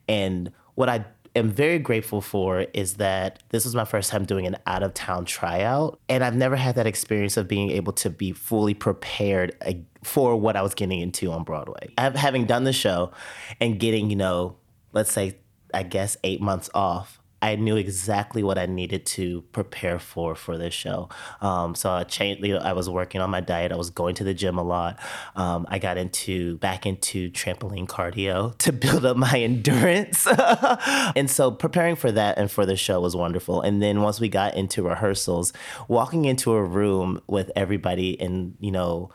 And 0.08 0.52
what 0.74 0.88
I 0.88 1.04
am 1.36 1.50
very 1.50 1.78
grateful 1.78 2.20
for 2.20 2.60
is 2.72 2.94
that 2.94 3.42
this 3.50 3.64
was 3.64 3.74
my 3.74 3.84
first 3.84 4.10
time 4.10 4.24
doing 4.24 4.46
an 4.46 4.56
out 4.66 4.82
of 4.82 4.94
town 4.94 5.24
tryout. 5.24 5.98
And 6.08 6.24
I've 6.24 6.36
never 6.36 6.56
had 6.56 6.74
that 6.76 6.86
experience 6.86 7.36
of 7.36 7.48
being 7.48 7.70
able 7.70 7.92
to 7.94 8.10
be 8.10 8.32
fully 8.32 8.74
prepared 8.74 9.56
uh, 9.64 9.72
for 10.02 10.36
what 10.36 10.56
I 10.56 10.62
was 10.62 10.74
getting 10.74 11.00
into 11.00 11.30
on 11.32 11.44
Broadway. 11.44 11.88
Having 11.98 12.46
done 12.46 12.64
the 12.64 12.72
show 12.72 13.12
and 13.60 13.78
getting, 13.78 14.10
you 14.10 14.16
know, 14.16 14.56
let's 14.92 15.12
say, 15.12 15.38
I 15.72 15.82
guess, 15.82 16.16
eight 16.24 16.40
months 16.40 16.70
off. 16.74 17.20
I 17.40 17.56
knew 17.56 17.76
exactly 17.76 18.42
what 18.42 18.58
I 18.58 18.66
needed 18.66 19.06
to 19.06 19.42
prepare 19.52 19.98
for 19.98 20.34
for 20.34 20.58
this 20.58 20.74
show. 20.74 21.08
Um, 21.40 21.74
so 21.74 21.90
I 21.90 22.04
changed. 22.04 22.44
You 22.44 22.54
know, 22.54 22.60
I 22.60 22.72
was 22.72 22.90
working 22.90 23.20
on 23.20 23.30
my 23.30 23.40
diet. 23.40 23.70
I 23.70 23.76
was 23.76 23.90
going 23.90 24.14
to 24.16 24.24
the 24.24 24.34
gym 24.34 24.58
a 24.58 24.62
lot. 24.62 24.98
Um, 25.36 25.66
I 25.68 25.78
got 25.78 25.98
into 25.98 26.56
back 26.58 26.84
into 26.84 27.30
trampoline 27.30 27.86
cardio 27.86 28.56
to 28.58 28.72
build 28.72 29.04
up 29.06 29.16
my 29.16 29.38
endurance. 29.38 30.26
and 31.16 31.30
so 31.30 31.50
preparing 31.50 31.96
for 31.96 32.10
that 32.10 32.38
and 32.38 32.50
for 32.50 32.66
the 32.66 32.76
show 32.76 33.00
was 33.00 33.14
wonderful. 33.14 33.60
And 33.60 33.80
then 33.80 34.02
once 34.02 34.18
we 34.18 34.28
got 34.28 34.56
into 34.56 34.82
rehearsals, 34.82 35.52
walking 35.86 36.24
into 36.24 36.52
a 36.52 36.62
room 36.62 37.20
with 37.26 37.50
everybody 37.54 38.20
and 38.20 38.56
you 38.58 38.72
know 38.72 39.10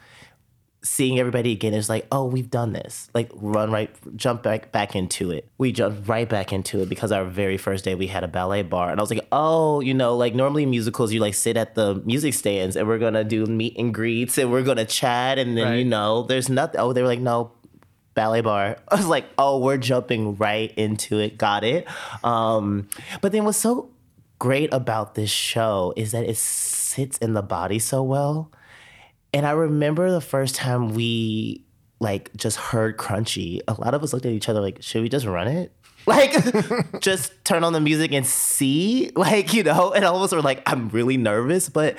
seeing 0.84 1.18
everybody 1.18 1.54
again 1.54 1.74
is 1.74 1.88
like, 1.88 2.06
oh, 2.12 2.26
we've 2.26 2.50
done 2.50 2.74
this. 2.74 3.10
Like 3.14 3.32
run 3.34 3.72
right, 3.72 3.90
jump 4.16 4.44
back 4.44 4.72
back 4.72 4.96
into 4.96 5.32
it. 5.32 5.48
We 5.58 5.72
jumped 5.72 6.08
right 6.08 6.28
back 6.28 6.52
into 6.52 6.82
it 6.82 6.90
because 6.90 7.12
our 7.12 7.24
very 7.26 7.58
first 7.58 7.86
day 7.86 7.96
we 7.96 8.08
had 8.08 8.24
a 8.24 8.28
ballet 8.28 8.62
bar, 8.64 8.92
and 8.92 9.00
I 9.00 9.04
was 9.04 9.10
like, 9.10 9.26
oh, 9.32 9.80
you 9.80 9.94
know, 9.94 10.16
like 10.16 10.36
normally 10.36 10.66
musicals 10.66 11.14
you 11.14 11.20
like 11.20 11.34
sit 11.34 11.58
at 11.58 11.76
the 11.76 11.96
music 12.06 12.34
stands 12.34 12.76
and 12.76 12.88
we're 12.88 13.00
gonna 13.00 13.24
do 13.24 13.46
meet 13.46 13.78
and 13.78 13.94
greets 13.94 14.38
and 14.38 14.52
we're 14.52 14.64
gonna 14.64 14.86
chat, 14.86 15.40
and 15.40 15.58
then 15.58 15.78
you 15.78 15.86
know, 15.86 16.24
there's 16.24 16.50
nothing. 16.50 16.80
Oh, 16.80 16.94
they 16.94 17.02
were 17.02 17.08
like, 17.08 17.20
no. 17.20 17.52
Ballet 18.16 18.42
bar. 18.42 18.78
I 18.90 18.96
was 18.96 19.08
like, 19.08 19.26
oh, 19.40 19.58
we're 19.58 19.78
jumping 19.78 20.36
right 20.36 20.72
into 20.78 21.18
it. 21.18 21.40
Got 21.40 21.64
it. 21.64 21.88
Um, 22.24 22.88
but 23.22 23.32
then 23.32 23.44
what's 23.44 23.58
so 23.58 23.90
great 24.38 24.72
about 24.72 25.16
this 25.16 25.32
show 25.32 25.94
is 25.96 26.12
that 26.12 26.24
it 26.26 26.38
sits 26.38 27.18
in 27.18 27.34
the 27.34 27.42
body 27.42 27.80
so 27.80 28.04
well. 28.04 28.52
And 29.34 29.46
I 29.46 29.52
remember 29.52 30.12
the 30.12 30.22
first 30.22 30.56
time 30.56 30.94
we 30.94 31.66
like 32.00 32.36
just 32.36 32.58
heard 32.58 32.98
Crunchy, 32.98 33.62
a 33.68 33.74
lot 33.74 33.94
of 33.94 34.04
us 34.04 34.14
looked 34.14 34.26
at 34.26 34.32
each 34.32 34.50
other 34.50 34.62
like, 34.62 34.82
should 34.82 35.02
we 35.02 35.10
just 35.10 35.26
run 35.26 35.48
it? 35.48 35.72
Like, 36.06 36.34
just 37.00 37.32
turn 37.46 37.64
on 37.64 37.72
the 37.72 37.80
music 37.80 38.12
and 38.12 38.28
see? 38.28 39.10
Like, 39.16 39.54
you 39.54 39.64
know, 39.64 39.94
and 39.94 40.04
all 40.04 40.18
of 40.18 40.22
us 40.22 40.34
were 40.34 40.42
like, 40.42 40.62
I'm 40.66 40.90
really 40.90 41.16
nervous. 41.16 41.70
But 41.70 41.96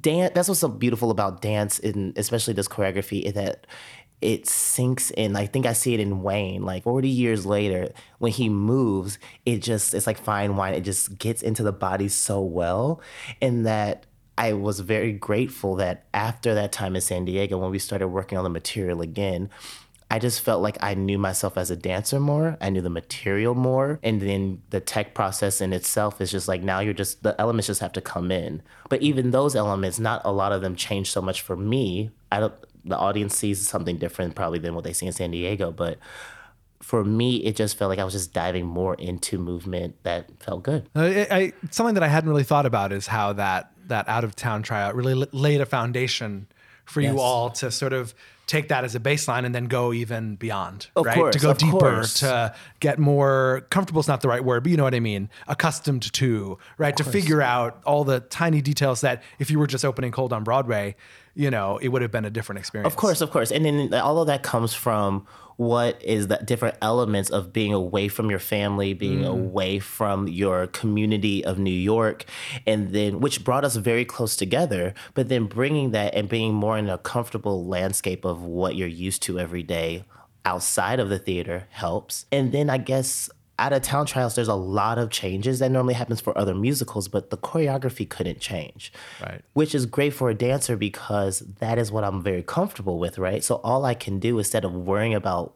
dance, 0.00 0.30
that's 0.32 0.46
what's 0.46 0.60
so 0.60 0.68
beautiful 0.68 1.10
about 1.10 1.42
dance, 1.42 1.80
and 1.80 2.16
especially 2.16 2.54
this 2.54 2.68
choreography, 2.68 3.22
is 3.22 3.32
that 3.32 3.66
it 4.20 4.46
sinks 4.46 5.10
in. 5.10 5.34
I 5.34 5.46
think 5.46 5.66
I 5.66 5.72
see 5.72 5.92
it 5.92 5.98
in 5.98 6.22
Wayne. 6.22 6.62
Like 6.62 6.84
40 6.84 7.08
years 7.08 7.44
later, 7.44 7.92
when 8.18 8.30
he 8.30 8.48
moves, 8.48 9.18
it 9.44 9.58
just, 9.58 9.92
it's 9.92 10.06
like 10.06 10.18
fine 10.18 10.54
wine. 10.54 10.74
It 10.74 10.82
just 10.82 11.18
gets 11.18 11.42
into 11.42 11.64
the 11.64 11.72
body 11.72 12.06
so 12.06 12.40
well. 12.40 13.00
And 13.42 13.66
that 13.66 14.06
I 14.38 14.52
was 14.52 14.80
very 14.80 15.12
grateful 15.12 15.76
that 15.76 16.06
after 16.12 16.54
that 16.54 16.72
time 16.72 16.94
in 16.94 17.00
San 17.00 17.24
Diego, 17.24 17.58
when 17.58 17.70
we 17.70 17.78
started 17.78 18.08
working 18.08 18.36
on 18.36 18.44
the 18.44 18.50
material 18.50 19.00
again, 19.00 19.50
I 20.10 20.18
just 20.18 20.40
felt 20.40 20.62
like 20.62 20.76
I 20.80 20.94
knew 20.94 21.18
myself 21.18 21.56
as 21.58 21.70
a 21.70 21.76
dancer 21.76 22.20
more. 22.20 22.56
I 22.60 22.70
knew 22.70 22.80
the 22.80 22.90
material 22.90 23.54
more. 23.54 23.98
And 24.02 24.20
then 24.20 24.62
the 24.70 24.80
tech 24.80 25.14
process 25.14 25.60
in 25.60 25.72
itself 25.72 26.20
is 26.20 26.30
just 26.30 26.46
like 26.46 26.62
now 26.62 26.78
you're 26.80 26.94
just, 26.94 27.22
the 27.22 27.38
elements 27.40 27.66
just 27.66 27.80
have 27.80 27.92
to 27.94 28.00
come 28.00 28.30
in. 28.30 28.62
But 28.88 29.02
even 29.02 29.32
those 29.32 29.56
elements, 29.56 29.98
not 29.98 30.22
a 30.24 30.30
lot 30.30 30.52
of 30.52 30.62
them 30.62 30.76
change 30.76 31.10
so 31.10 31.20
much 31.20 31.40
for 31.42 31.56
me. 31.56 32.10
I 32.30 32.40
don't, 32.40 32.54
the 32.84 32.96
audience 32.96 33.36
sees 33.36 33.66
something 33.68 33.96
different 33.96 34.36
probably 34.36 34.60
than 34.60 34.76
what 34.76 34.84
they 34.84 34.92
see 34.92 35.06
in 35.06 35.12
San 35.12 35.32
Diego. 35.32 35.72
But 35.72 35.98
for 36.80 37.04
me, 37.04 37.38
it 37.38 37.56
just 37.56 37.76
felt 37.76 37.88
like 37.88 37.98
I 37.98 38.04
was 38.04 38.14
just 38.14 38.32
diving 38.32 38.64
more 38.64 38.94
into 38.94 39.38
movement 39.38 39.96
that 40.04 40.30
felt 40.40 40.62
good. 40.62 40.88
Uh, 40.94 41.00
I, 41.00 41.26
I, 41.30 41.52
something 41.72 41.94
that 41.94 42.04
I 42.04 42.08
hadn't 42.08 42.30
really 42.30 42.44
thought 42.44 42.66
about 42.66 42.92
is 42.92 43.08
how 43.08 43.32
that 43.32 43.72
that 43.88 44.08
out 44.08 44.24
of 44.24 44.36
town 44.36 44.62
tryout 44.62 44.94
really 44.94 45.14
laid 45.32 45.60
a 45.60 45.66
foundation 45.66 46.46
for 46.84 47.00
yes. 47.00 47.12
you 47.12 47.20
all 47.20 47.50
to 47.50 47.70
sort 47.70 47.92
of 47.92 48.14
take 48.46 48.68
that 48.68 48.84
as 48.84 48.94
a 48.94 49.00
baseline 49.00 49.44
and 49.44 49.54
then 49.54 49.64
go 49.64 49.92
even 49.92 50.36
beyond, 50.36 50.86
of 50.94 51.04
right? 51.04 51.16
Course, 51.16 51.34
to 51.34 51.40
go 51.40 51.52
deeper, 51.52 51.78
course. 51.78 52.14
to 52.20 52.54
get 52.78 52.98
more 52.98 53.66
comfortable 53.70 54.00
is 54.00 54.06
not 54.06 54.20
the 54.20 54.28
right 54.28 54.44
word, 54.44 54.62
but 54.62 54.70
you 54.70 54.76
know 54.76 54.84
what 54.84 54.94
I 54.94 55.00
mean, 55.00 55.28
accustomed 55.48 56.12
to, 56.12 56.58
right? 56.78 56.96
to 56.96 57.04
figure 57.04 57.42
out 57.42 57.82
all 57.84 58.04
the 58.04 58.20
tiny 58.20 58.62
details 58.62 59.00
that 59.00 59.22
if 59.40 59.50
you 59.50 59.58
were 59.58 59.66
just 59.66 59.84
opening 59.84 60.12
cold 60.12 60.32
on 60.32 60.44
Broadway, 60.44 60.94
you 61.36 61.50
know, 61.50 61.76
it 61.76 61.88
would 61.88 62.00
have 62.00 62.10
been 62.10 62.24
a 62.24 62.30
different 62.30 62.58
experience. 62.58 62.90
Of 62.90 62.96
course, 62.96 63.20
of 63.20 63.30
course. 63.30 63.52
And 63.52 63.64
then 63.64 63.94
all 63.94 64.18
of 64.18 64.26
that 64.26 64.42
comes 64.42 64.72
from 64.72 65.26
what 65.56 66.02
is 66.02 66.28
the 66.28 66.38
different 66.38 66.76
elements 66.80 67.30
of 67.30 67.52
being 67.52 67.74
away 67.74 68.08
from 68.08 68.30
your 68.30 68.38
family, 68.38 68.94
being 68.94 69.20
mm. 69.20 69.28
away 69.28 69.78
from 69.78 70.28
your 70.28 70.66
community 70.66 71.44
of 71.44 71.58
New 71.58 71.70
York, 71.70 72.24
and 72.66 72.92
then 72.92 73.20
which 73.20 73.44
brought 73.44 73.64
us 73.64 73.76
very 73.76 74.04
close 74.04 74.34
together. 74.34 74.94
But 75.12 75.28
then 75.28 75.44
bringing 75.44 75.90
that 75.90 76.14
and 76.14 76.26
being 76.28 76.54
more 76.54 76.78
in 76.78 76.88
a 76.88 76.98
comfortable 76.98 77.66
landscape 77.66 78.24
of 78.24 78.42
what 78.42 78.74
you're 78.74 78.88
used 78.88 79.22
to 79.24 79.38
every 79.38 79.62
day 79.62 80.04
outside 80.46 81.00
of 81.00 81.10
the 81.10 81.18
theater 81.18 81.66
helps. 81.70 82.24
And 82.32 82.52
then 82.52 82.70
I 82.70 82.78
guess 82.78 83.28
out 83.58 83.72
of 83.72 83.82
town 83.82 84.06
trials, 84.06 84.34
there's 84.34 84.48
a 84.48 84.54
lot 84.54 84.98
of 84.98 85.10
changes 85.10 85.60
that 85.60 85.70
normally 85.70 85.94
happens 85.94 86.20
for 86.20 86.36
other 86.36 86.54
musicals, 86.54 87.08
but 87.08 87.30
the 87.30 87.38
choreography 87.38 88.08
couldn't 88.08 88.40
change. 88.40 88.92
Right. 89.22 89.42
Which 89.54 89.74
is 89.74 89.86
great 89.86 90.12
for 90.12 90.28
a 90.28 90.34
dancer 90.34 90.76
because 90.76 91.40
that 91.60 91.78
is 91.78 91.90
what 91.90 92.04
I'm 92.04 92.22
very 92.22 92.42
comfortable 92.42 92.98
with, 92.98 93.18
right? 93.18 93.42
So 93.42 93.56
all 93.56 93.84
I 93.84 93.94
can 93.94 94.18
do 94.18 94.38
instead 94.38 94.64
of 94.64 94.74
worrying 94.74 95.14
about, 95.14 95.54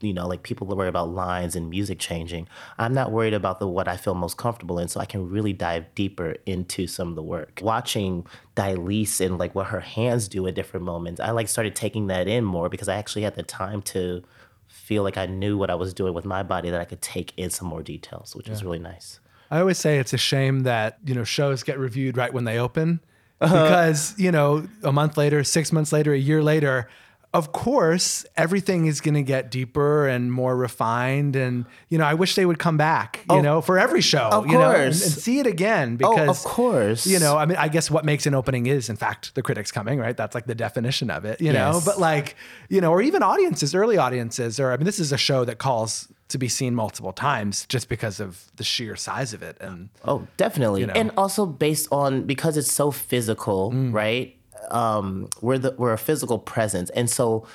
you 0.00 0.14
know, 0.14 0.28
like 0.28 0.44
people 0.44 0.66
worry 0.66 0.88
about 0.88 1.10
lines 1.10 1.56
and 1.56 1.68
music 1.68 1.98
changing, 1.98 2.46
I'm 2.78 2.94
not 2.94 3.10
worried 3.10 3.34
about 3.34 3.58
the 3.58 3.66
what 3.66 3.88
I 3.88 3.96
feel 3.96 4.14
most 4.14 4.36
comfortable 4.36 4.78
in. 4.78 4.86
So 4.86 5.00
I 5.00 5.04
can 5.04 5.28
really 5.28 5.52
dive 5.52 5.92
deeper 5.96 6.36
into 6.46 6.86
some 6.86 7.08
of 7.08 7.16
the 7.16 7.22
work. 7.22 7.60
Watching 7.62 8.26
Dylis 8.54 9.20
and 9.20 9.38
like 9.38 9.56
what 9.56 9.66
her 9.66 9.80
hands 9.80 10.28
do 10.28 10.46
at 10.46 10.54
different 10.54 10.86
moments, 10.86 11.20
I 11.20 11.32
like 11.32 11.48
started 11.48 11.74
taking 11.74 12.06
that 12.06 12.28
in 12.28 12.44
more 12.44 12.68
because 12.68 12.88
I 12.88 12.94
actually 12.94 13.22
had 13.22 13.34
the 13.34 13.42
time 13.42 13.82
to 13.82 14.22
feel 14.70 15.02
like 15.02 15.16
I 15.16 15.26
knew 15.26 15.58
what 15.58 15.70
I 15.70 15.74
was 15.74 15.92
doing 15.92 16.14
with 16.14 16.24
my 16.24 16.42
body 16.42 16.70
that 16.70 16.80
I 16.80 16.84
could 16.84 17.02
take 17.02 17.32
in 17.36 17.50
some 17.50 17.68
more 17.68 17.82
details, 17.82 18.34
which 18.34 18.46
yeah. 18.46 18.54
is 18.54 18.64
really 18.64 18.78
nice. 18.78 19.20
I 19.50 19.60
always 19.60 19.78
say 19.78 19.98
it's 19.98 20.12
a 20.12 20.18
shame 20.18 20.60
that, 20.60 20.98
you 21.04 21.14
know, 21.14 21.24
shows 21.24 21.62
get 21.62 21.78
reviewed 21.78 22.16
right 22.16 22.32
when 22.32 22.44
they 22.44 22.58
open 22.58 23.00
uh-huh. 23.40 23.64
because, 23.64 24.14
you 24.18 24.30
know, 24.30 24.68
a 24.82 24.92
month 24.92 25.16
later, 25.16 25.42
6 25.42 25.72
months 25.72 25.92
later, 25.92 26.12
a 26.12 26.18
year 26.18 26.42
later, 26.42 26.88
of 27.32 27.52
course, 27.52 28.26
everything 28.36 28.86
is 28.86 29.00
going 29.00 29.14
to 29.14 29.22
get 29.22 29.52
deeper 29.52 30.08
and 30.08 30.32
more 30.32 30.56
refined. 30.56 31.36
And, 31.36 31.64
you 31.88 31.96
know, 31.96 32.04
I 32.04 32.14
wish 32.14 32.34
they 32.34 32.44
would 32.44 32.58
come 32.58 32.76
back, 32.76 33.20
you 33.30 33.36
oh, 33.36 33.40
know, 33.40 33.60
for 33.60 33.78
every 33.78 34.00
show, 34.00 34.28
of 34.32 34.46
you 34.46 34.58
course. 34.58 34.62
know, 34.62 34.70
and, 34.70 34.86
and, 34.86 34.94
see 34.94 35.38
it 35.38 35.46
again 35.46 35.96
because, 35.96 36.28
oh, 36.28 36.30
of 36.30 36.38
course, 36.38 37.06
you 37.06 37.20
know, 37.20 37.36
I 37.36 37.46
mean, 37.46 37.56
I 37.56 37.68
guess 37.68 37.88
what 37.88 38.04
makes 38.04 38.26
an 38.26 38.34
opening 38.34 38.66
is, 38.66 38.88
in 38.88 38.96
fact, 38.96 39.34
the 39.36 39.42
critics 39.42 39.70
coming, 39.70 40.00
right? 40.00 40.16
That's 40.16 40.34
like 40.34 40.46
the 40.46 40.56
definition 40.56 41.08
of 41.08 41.24
it, 41.24 41.40
you 41.40 41.52
yes. 41.52 41.54
know, 41.54 41.80
but 41.84 42.00
like, 42.00 42.34
you 42.68 42.80
know, 42.80 42.90
or 42.90 43.00
even 43.00 43.22
audiences, 43.22 43.76
early 43.76 43.96
audiences, 43.96 44.58
or 44.58 44.72
I 44.72 44.76
mean, 44.76 44.86
this 44.86 44.98
is 44.98 45.12
a 45.12 45.18
show 45.18 45.44
that 45.44 45.58
calls 45.58 46.08
to 46.30 46.38
be 46.38 46.48
seen 46.48 46.74
multiple 46.74 47.12
times 47.12 47.66
just 47.66 47.88
because 47.88 48.18
of 48.18 48.50
the 48.56 48.64
sheer 48.64 48.96
size 48.96 49.32
of 49.34 49.42
it. 49.42 49.56
And, 49.60 49.88
oh, 50.04 50.26
definitely. 50.36 50.80
You 50.80 50.88
know. 50.88 50.94
And 50.94 51.12
also 51.16 51.46
based 51.46 51.88
on, 51.92 52.24
because 52.24 52.56
it's 52.56 52.72
so 52.72 52.90
physical, 52.90 53.70
mm. 53.70 53.92
right? 53.92 54.36
Um, 54.70 55.28
we're 55.40 55.58
the 55.58 55.74
we're 55.76 55.92
a 55.92 55.98
physical 55.98 56.38
presence, 56.38 56.90
and 56.90 57.08
so 57.08 57.46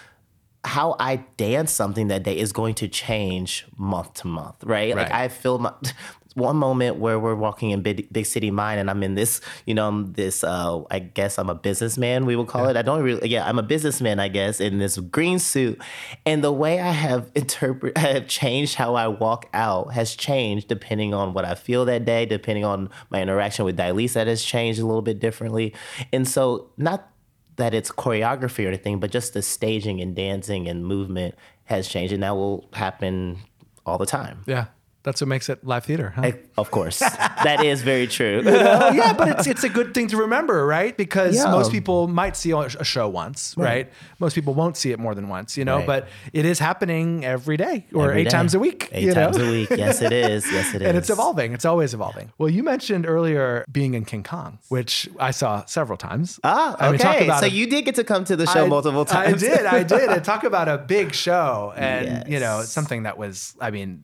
how 0.63 0.95
I 0.99 1.17
dance 1.37 1.71
something 1.71 2.07
that 2.07 2.23
day 2.23 2.37
is 2.37 2.51
going 2.51 2.73
to 2.75 2.87
change 2.87 3.65
month 3.77 4.15
to 4.15 4.27
month, 4.27 4.63
right? 4.63 4.95
right. 4.95 5.03
Like 5.03 5.11
I 5.11 5.27
feel 5.27 5.59
my 5.59 5.73
one 6.35 6.57
moment 6.57 6.97
where 6.97 7.17
we're 7.17 7.35
walking 7.35 7.71
in 7.71 7.81
big, 7.81 8.11
big 8.11 8.25
city 8.25 8.51
mine 8.51 8.77
and 8.77 8.89
I'm 8.89 9.01
in 9.03 9.15
this, 9.15 9.39
you 9.65 9.73
know, 9.73 9.87
I'm 9.87 10.13
this, 10.13 10.43
uh, 10.43 10.83
I 10.91 10.99
guess 10.99 11.39
I'm 11.39 11.49
a 11.49 11.55
businessman, 11.55 12.25
we 12.25 12.35
will 12.35 12.45
call 12.45 12.65
yeah. 12.65 12.71
it. 12.71 12.77
I 12.77 12.81
don't 12.81 13.01
really, 13.01 13.29
yeah, 13.29 13.47
I'm 13.47 13.57
a 13.57 13.63
businessman, 13.63 14.19
I 14.19 14.27
guess, 14.27 14.59
in 14.59 14.77
this 14.77 14.97
green 14.97 15.39
suit. 15.39 15.81
And 16.25 16.43
the 16.43 16.51
way 16.51 16.81
I 16.81 16.91
have 16.91 17.31
interpret, 17.35 17.93
I 17.97 18.01
have 18.01 18.27
changed 18.27 18.75
how 18.75 18.95
I 18.95 19.07
walk 19.07 19.47
out 19.53 19.93
has 19.93 20.13
changed 20.15 20.67
depending 20.67 21.13
on 21.13 21.33
what 21.33 21.45
I 21.45 21.55
feel 21.55 21.85
that 21.85 22.03
day, 22.03 22.25
depending 22.25 22.65
on 22.65 22.89
my 23.09 23.21
interaction 23.21 23.63
with 23.63 23.77
Dylis 23.77 24.13
that 24.13 24.27
has 24.27 24.43
changed 24.43 24.79
a 24.79 24.85
little 24.85 25.01
bit 25.01 25.19
differently. 25.19 25.73
And 26.11 26.27
so 26.27 26.69
not 26.77 27.11
that 27.55 27.73
it's 27.73 27.91
choreography 27.91 28.65
or 28.65 28.67
anything, 28.67 28.99
but 28.99 29.09
just 29.09 29.33
the 29.33 29.41
staging 29.41 30.01
and 30.01 30.13
dancing 30.13 30.67
and 30.67 30.85
movement 30.85 31.35
has 31.63 31.87
changed. 31.87 32.13
And 32.13 32.23
that 32.23 32.35
will 32.35 32.67
happen 32.73 33.39
all 33.85 33.97
the 33.97 34.05
time. 34.05 34.43
Yeah. 34.45 34.65
That's 35.05 35.21
what 35.21 35.27
makes 35.27 35.49
it 35.49 35.63
live 35.63 35.85
theater, 35.85 36.13
huh? 36.15 36.23
I, 36.23 36.39
of 36.57 36.71
course, 36.71 36.97
that 36.99 37.63
is 37.63 37.83
very 37.83 38.07
true. 38.07 38.37
You 38.37 38.41
know? 38.41 38.89
Yeah, 38.91 39.13
but 39.13 39.27
it's 39.27 39.45
it's 39.45 39.63
a 39.63 39.69
good 39.69 39.93
thing 39.93 40.07
to 40.07 40.17
remember, 40.17 40.65
right? 40.65 40.97
Because 40.97 41.35
yeah. 41.35 41.51
most 41.51 41.71
people 41.71 42.07
might 42.07 42.35
see 42.35 42.51
a 42.51 42.83
show 42.83 43.07
once, 43.07 43.53
right. 43.55 43.65
right. 43.65 43.93
Most 44.17 44.33
people 44.33 44.55
won't 44.55 44.77
see 44.77 44.91
it 44.91 44.97
more 44.97 45.13
than 45.13 45.29
once, 45.29 45.57
you 45.57 45.63
know. 45.63 45.77
Right. 45.77 45.85
But 45.85 46.07
it 46.33 46.43
is 46.43 46.57
happening 46.57 47.23
every 47.23 47.55
day 47.55 47.85
or 47.93 48.09
every 48.09 48.21
eight 48.21 48.23
day. 48.23 48.29
times 48.31 48.55
a 48.55 48.59
week. 48.59 48.89
Eight 48.91 49.13
times 49.13 49.37
know? 49.37 49.45
a 49.45 49.51
week. 49.51 49.69
Yes, 49.69 50.01
it 50.01 50.11
is. 50.11 50.43
Yes, 50.55 50.73
it 50.73 50.81
is. 50.81 50.87
and 50.87 50.97
it's 50.97 51.09
evolving. 51.09 51.53
It's 51.53 51.65
always 51.65 51.93
evolving. 51.93 52.31
Well, 52.37 52.49
you 52.49 52.63
mentioned 52.63 53.05
earlier 53.05 53.65
being 53.69 53.93
in 53.93 54.05
King 54.05 54.23
Kong, 54.23 54.57
which 54.69 55.09
I 55.19 55.31
saw 55.31 55.65
several 55.65 55.97
times. 55.97 56.39
Ah, 56.43 56.73
okay. 56.75 56.85
I 56.85 57.19
mean, 57.19 57.39
so 57.39 57.45
a, 57.45 57.49
you 57.49 57.67
did 57.67 57.83
get 57.83 57.95
to 57.95 58.03
come 58.03 58.23
to 58.25 58.35
the 58.35 58.47
show 58.47 58.65
I, 58.65 58.67
multiple 58.67 59.05
times. 59.05 59.43
I 59.43 59.47
did. 59.47 59.65
I 59.65 59.83
did. 59.83 60.09
And 60.09 60.23
talk 60.33 60.45
about 60.45 60.69
a 60.69 60.77
big 60.77 61.13
show, 61.13 61.73
and 61.75 62.05
yes. 62.05 62.23
you 62.27 62.39
know, 62.39 62.61
something 62.61 63.03
that 63.03 63.17
was. 63.17 63.55
I 63.59 63.69
mean 63.71 64.03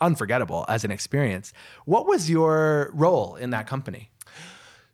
unforgettable 0.00 0.64
as 0.68 0.84
an 0.84 0.90
experience. 0.90 1.52
What 1.84 2.06
was 2.06 2.28
your 2.30 2.90
role 2.94 3.36
in 3.36 3.50
that 3.50 3.66
company? 3.66 4.10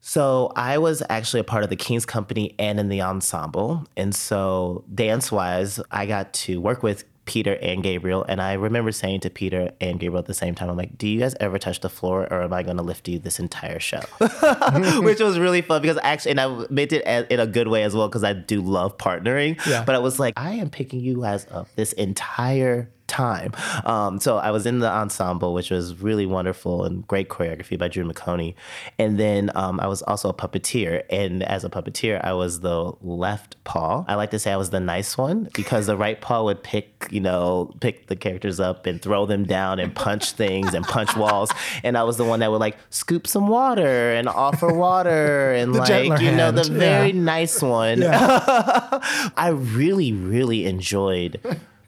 So 0.06 0.52
I 0.54 0.76
was 0.76 1.02
actually 1.08 1.40
a 1.40 1.44
part 1.44 1.64
of 1.64 1.70
the 1.70 1.76
King's 1.76 2.04
Company 2.04 2.54
and 2.58 2.78
in 2.78 2.90
the 2.90 3.00
ensemble. 3.00 3.86
And 3.96 4.14
so 4.14 4.84
dance 4.94 5.32
wise, 5.32 5.80
I 5.90 6.04
got 6.04 6.34
to 6.34 6.60
work 6.60 6.82
with 6.82 7.04
Peter 7.24 7.56
and 7.62 7.82
Gabriel. 7.82 8.24
And 8.28 8.40
I 8.40 8.52
remember 8.52 8.92
saying 8.92 9.20
to 9.20 9.30
Peter 9.30 9.70
and 9.80 9.98
Gabriel 9.98 10.18
at 10.18 10.26
the 10.26 10.34
same 10.34 10.54
time, 10.54 10.68
I'm 10.68 10.76
like, 10.76 10.98
do 10.98 11.08
you 11.08 11.20
guys 11.20 11.34
ever 11.40 11.58
touch 11.58 11.80
the 11.80 11.88
floor 11.88 12.28
or 12.30 12.42
am 12.42 12.52
I 12.52 12.62
going 12.62 12.76
to 12.76 12.82
lift 12.82 13.08
you 13.08 13.18
this 13.18 13.38
entire 13.38 13.80
show? 13.80 14.02
Which 15.00 15.20
was 15.20 15.38
really 15.38 15.62
fun 15.62 15.80
because 15.80 15.98
actually, 16.02 16.32
and 16.32 16.40
I 16.40 16.66
meant 16.68 16.92
it 16.92 17.30
in 17.30 17.40
a 17.40 17.46
good 17.46 17.68
way 17.68 17.82
as 17.82 17.94
well 17.94 18.08
because 18.08 18.24
I 18.24 18.34
do 18.34 18.60
love 18.60 18.98
partnering. 18.98 19.64
Yeah. 19.66 19.84
But 19.84 19.94
I 19.94 19.98
was 19.98 20.18
like, 20.18 20.34
I 20.36 20.52
am 20.52 20.70
picking 20.70 21.00
you 21.00 21.22
guys 21.22 21.46
up 21.50 21.68
this 21.76 21.92
entire 21.94 22.90
time. 23.06 23.52
Um, 23.84 24.18
so 24.20 24.38
I 24.38 24.50
was 24.50 24.66
in 24.66 24.78
the 24.78 24.90
ensemble, 24.90 25.54
which 25.54 25.70
was 25.70 26.00
really 26.00 26.26
wonderful 26.26 26.84
and 26.84 27.06
great 27.06 27.28
choreography 27.28 27.78
by 27.78 27.88
Drew 27.88 28.04
McOnie. 28.04 28.54
And 28.98 29.18
then 29.18 29.50
um, 29.54 29.80
I 29.80 29.86
was 29.86 30.02
also 30.02 30.28
a 30.28 30.34
puppeteer. 30.34 31.04
And 31.10 31.42
as 31.42 31.64
a 31.64 31.70
puppeteer, 31.70 32.24
I 32.24 32.32
was 32.32 32.60
the 32.60 32.92
left 33.02 33.62
paw. 33.64 34.04
I 34.08 34.14
like 34.14 34.30
to 34.30 34.38
say 34.38 34.52
I 34.52 34.56
was 34.56 34.70
the 34.70 34.80
nice 34.80 35.18
one 35.18 35.48
because 35.54 35.86
the 35.86 35.96
right 35.96 36.20
paw 36.20 36.44
would 36.44 36.62
pick, 36.62 37.08
you 37.10 37.20
know, 37.20 37.72
pick 37.80 38.06
the 38.06 38.16
characters 38.16 38.60
up 38.60 38.86
and 38.86 39.00
throw 39.00 39.26
them 39.26 39.44
down 39.44 39.78
and 39.78 39.94
punch 39.94 40.32
things 40.32 40.74
and 40.74 40.84
punch 40.84 41.14
walls. 41.16 41.50
And 41.82 41.98
I 41.98 42.02
was 42.04 42.16
the 42.16 42.24
one 42.24 42.40
that 42.40 42.50
would 42.50 42.60
like 42.60 42.76
scoop 42.90 43.26
some 43.26 43.48
water 43.48 44.12
and 44.12 44.28
offer 44.28 44.72
water 44.72 45.52
and 45.52 45.72
like, 45.74 46.20
you 46.20 46.32
know, 46.32 46.50
the 46.50 46.64
very 46.64 47.10
yeah. 47.10 47.20
nice 47.20 47.62
one. 47.62 48.00
Yeah. 48.00 48.98
I 49.36 49.48
really, 49.48 50.12
really 50.12 50.66
enjoyed 50.66 51.40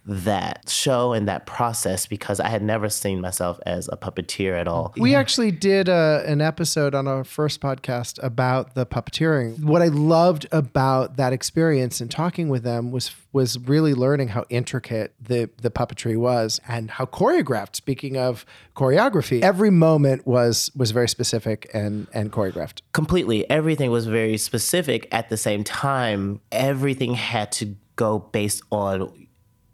that 0.06 0.68
show 0.68 1.12
and 1.12 1.28
that 1.28 1.46
process 1.46 2.06
because 2.06 2.38
I 2.38 2.48
had 2.48 2.62
never 2.62 2.88
seen 2.88 3.20
myself 3.20 3.58
as 3.66 3.88
a 3.92 3.96
puppeteer 3.96 4.58
at 4.58 4.68
all. 4.68 4.94
We 4.96 5.12
yeah. 5.12 5.18
actually 5.18 5.50
did 5.50 5.88
a, 5.88 6.22
uh, 6.26 6.30
an 6.30 6.40
episode 6.40 6.94
on 6.94 7.08
our 7.08 7.24
first 7.24 7.60
podcast 7.60 8.22
about 8.22 8.74
the 8.74 8.86
puppeteering. 8.86 9.64
What 9.64 9.82
I 9.82 9.88
loved 9.88 10.46
about 10.52 11.16
that 11.16 11.32
experience 11.32 12.00
and 12.00 12.10
talking 12.10 12.48
with 12.48 12.62
them 12.62 12.92
was 12.92 13.10
was 13.32 13.58
really 13.58 13.92
learning 13.92 14.28
how 14.28 14.44
intricate 14.48 15.14
the 15.20 15.50
the 15.60 15.70
puppetry 15.70 16.16
was 16.16 16.60
and 16.68 16.90
how 16.92 17.06
choreographed. 17.06 17.76
Speaking 17.76 18.16
of 18.16 18.46
choreography, 18.74 19.42
every 19.42 19.70
moment 19.70 20.26
was 20.26 20.70
was 20.76 20.92
very 20.92 21.08
specific 21.08 21.68
and 21.74 22.06
and 22.14 22.32
choreographed. 22.32 22.80
Completely, 22.92 23.48
everything 23.50 23.90
was 23.90 24.06
very 24.06 24.38
specific. 24.38 25.08
At 25.12 25.28
the 25.28 25.36
same 25.36 25.64
time, 25.64 26.40
everything 26.52 27.14
had 27.14 27.50
to 27.52 27.74
go 27.96 28.18
based 28.18 28.62
on 28.70 29.25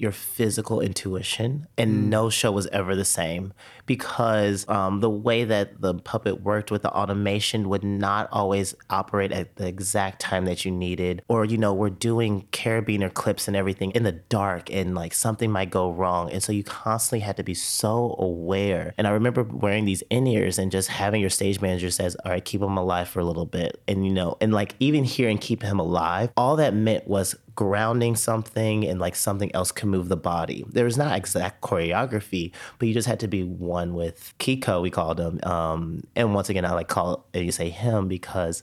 your 0.03 0.13
physical 0.13 0.81
intuition, 0.81 1.69
and 1.79 2.11
no 2.11 2.29
show 2.29 2.51
was 2.51 2.67
ever 2.67 2.97
the 2.97 3.05
same 3.05 3.55
because 3.87 4.69
um, 4.69 5.01
the 5.01 5.11
way 5.11 5.45
that 5.45 5.81
the 5.81 5.95
puppet 5.95 6.43
worked 6.43 6.71
with 6.71 6.83
the 6.83 6.91
automation 6.91 7.69
would 7.69 7.85
not 7.85 8.29
always 8.33 8.75
operate 8.91 9.33
at 9.33 9.57
the 9.57 9.67
exact 9.67 10.21
time 10.21 10.45
that 10.45 10.65
you 10.65 10.71
needed. 10.71 11.23
Or, 11.29 11.45
you 11.45 11.57
know, 11.57 11.73
we're 11.73 11.91
doing 11.91 12.47
carabiner 12.53 13.13
clips 13.13 13.49
and 13.49 13.57
everything 13.57 13.93
in 13.93 14.03
the 14.03 14.13
dark, 14.13 14.71
and 14.73 14.95
like 14.95 15.15
something 15.15 15.51
might 15.51 15.71
go 15.71 15.91
wrong. 15.91 16.31
And 16.33 16.43
so 16.43 16.53
you 16.53 16.65
constantly 16.65 17.21
had 17.21 17.37
to 17.37 17.45
be 17.45 17.55
so 17.55 18.17
aware. 18.19 18.95
And 18.99 19.07
I 19.07 19.11
remember 19.11 19.45
wearing 19.45 19.85
these 19.85 20.03
in 20.11 20.27
ears 20.27 20.59
and 20.59 20.73
just 20.73 20.89
having 20.89 21.21
your 21.21 21.31
stage 21.31 21.61
manager 21.61 21.91
says, 21.91 22.17
All 22.25 22.33
right, 22.33 22.45
keep 22.45 22.61
him 22.61 22.77
alive 22.77 23.09
for 23.09 23.21
a 23.21 23.25
little 23.25 23.47
bit. 23.47 23.81
And, 23.87 24.05
you 24.05 24.13
know, 24.13 24.37
and 24.41 24.53
like 24.53 24.75
even 24.81 25.05
hearing 25.05 25.39
keep 25.39 25.63
him 25.63 25.79
alive, 25.79 26.31
all 26.37 26.57
that 26.57 26.75
meant 26.75 27.07
was 27.07 27.37
grounding 27.55 28.17
something 28.17 28.87
and 28.87 29.01
like 29.01 29.15
something 29.15 29.55
else 29.55 29.73
can 29.73 29.89
move 29.89 30.09
the 30.09 30.17
body. 30.17 30.65
There 30.69 30.85
was 30.85 30.97
not 30.97 31.17
exact 31.17 31.61
choreography, 31.63 32.53
but 32.79 32.89
you 32.89 32.95
just 32.95 33.09
had 33.09 33.21
to 33.21 33.29
be 33.29 33.43
one 33.43 33.95
with 33.95 34.35
Kiko, 34.39 34.83
we 34.83 34.91
called 34.91 35.21
him. 35.21 35.41
Um, 35.43 36.05
and 36.17 36.35
once 36.35 36.49
again, 36.49 36.65
I 36.65 36.73
like 36.73 36.89
call 36.89 37.27
it, 37.33 37.45
you 37.45 37.53
say 37.53 37.71
him 37.71 38.09
because 38.09 38.63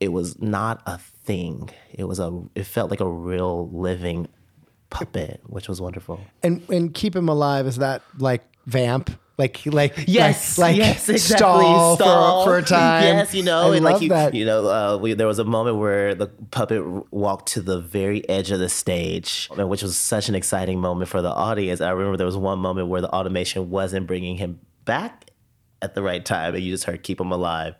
it 0.00 0.08
was 0.08 0.40
not 0.40 0.82
a 0.86 0.98
thing. 0.98 1.70
It 1.92 2.04
was 2.04 2.20
a, 2.20 2.42
it 2.54 2.64
felt 2.64 2.90
like 2.90 3.00
a 3.00 3.08
real 3.08 3.68
living 3.70 4.28
puppet, 4.90 5.40
which 5.46 5.68
was 5.68 5.80
wonderful. 5.80 6.20
And 6.42 6.62
and 6.70 6.94
keep 6.94 7.16
him 7.16 7.28
alive 7.28 7.66
is 7.66 7.76
that 7.76 8.02
like 8.18 8.44
vamp? 8.66 9.10
Like 9.36 9.66
like 9.66 10.04
Yes, 10.06 10.58
like, 10.58 10.72
like 10.72 10.76
yes, 10.76 11.08
exactly. 11.08 11.36
stall, 11.36 11.96
Stall. 11.96 12.44
For, 12.44 12.50
for 12.50 12.58
a 12.58 12.62
time. 12.80 13.02
Yes, 13.02 13.34
you 13.34 13.42
know, 13.42 13.72
I 13.72 13.76
and 13.76 13.84
like 13.84 14.00
you, 14.00 14.10
that. 14.10 14.32
you 14.32 14.44
know, 14.44 14.68
uh, 14.68 14.96
we, 14.96 15.14
there 15.14 15.26
was 15.26 15.40
a 15.40 15.44
moment 15.44 15.78
where 15.78 16.14
the 16.14 16.28
puppet 16.52 17.12
walked 17.12 17.48
to 17.48 17.60
the 17.60 17.80
very 17.80 18.28
edge 18.28 18.52
of 18.52 18.60
the 18.60 18.68
stage, 18.68 19.48
and 19.58 19.68
which 19.68 19.82
was 19.82 19.96
such 19.96 20.28
an 20.28 20.36
exciting 20.36 20.80
moment 20.80 21.08
for 21.10 21.20
the 21.20 21.30
audience. 21.32 21.80
I 21.80 21.90
remember 21.90 22.16
there 22.16 22.26
was 22.26 22.36
one 22.36 22.60
moment 22.60 22.88
where 22.88 23.00
the 23.00 23.10
automation 23.10 23.70
wasn't 23.70 24.06
bringing 24.06 24.36
him 24.36 24.60
back 24.84 25.30
at 25.82 25.96
the 25.96 26.02
right 26.02 26.24
time, 26.24 26.54
and 26.54 26.62
you 26.62 26.70
just 26.72 26.84
heard 26.84 27.02
"keep 27.02 27.20
him 27.20 27.32
alive," 27.32 27.74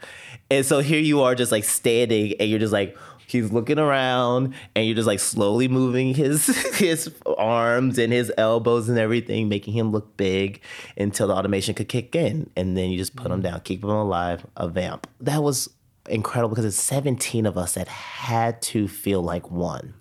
and 0.51 0.67
so 0.67 0.81
here 0.81 0.99
you 0.99 1.23
are, 1.23 1.37
just 1.37 1.53
like 1.53 1.63
standing, 1.65 2.35
and 2.41 2.51
you're 2.51 2.59
just 2.59 2.73
like. 2.73 2.97
He's 3.35 3.53
looking 3.53 3.79
around, 3.79 4.55
and 4.75 4.87
you're 4.87 4.95
just 4.95 5.07
like 5.07 5.21
slowly 5.21 5.69
moving 5.69 6.15
his 6.15 6.47
his 6.79 7.15
arms 7.37 7.99
and 7.99 8.13
his 8.13 8.33
elbows 8.39 8.89
and 8.89 8.99
everything, 8.99 9.49
making 9.49 9.75
him 9.75 9.91
look 9.91 10.17
big 10.17 10.61
until 10.97 11.29
the 11.29 11.35
automation 11.35 11.75
could 11.75 11.89
kick 11.89 12.15
in, 12.15 12.51
and 12.57 12.77
then 12.77 12.91
you 12.91 12.99
just 12.99 13.17
put 13.17 13.31
him 13.31 13.43
down, 13.43 13.61
keep 13.61 13.83
him 13.83 13.91
alive, 13.91 14.47
a 14.57 14.69
vamp. 14.69 15.07
That 15.21 15.43
was 15.43 15.69
incredible 16.09 16.51
because 16.51 16.65
it's 16.65 16.83
17 16.83 17.47
of 17.47 17.59
us 17.59 17.75
that 17.75 17.89
had 17.89 18.61
to 18.63 18.89
feel 18.89 19.23
like 19.23 19.51
one, 19.51 19.95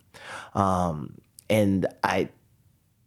um, 0.53 1.15
and 1.49 1.87
I 2.03 2.29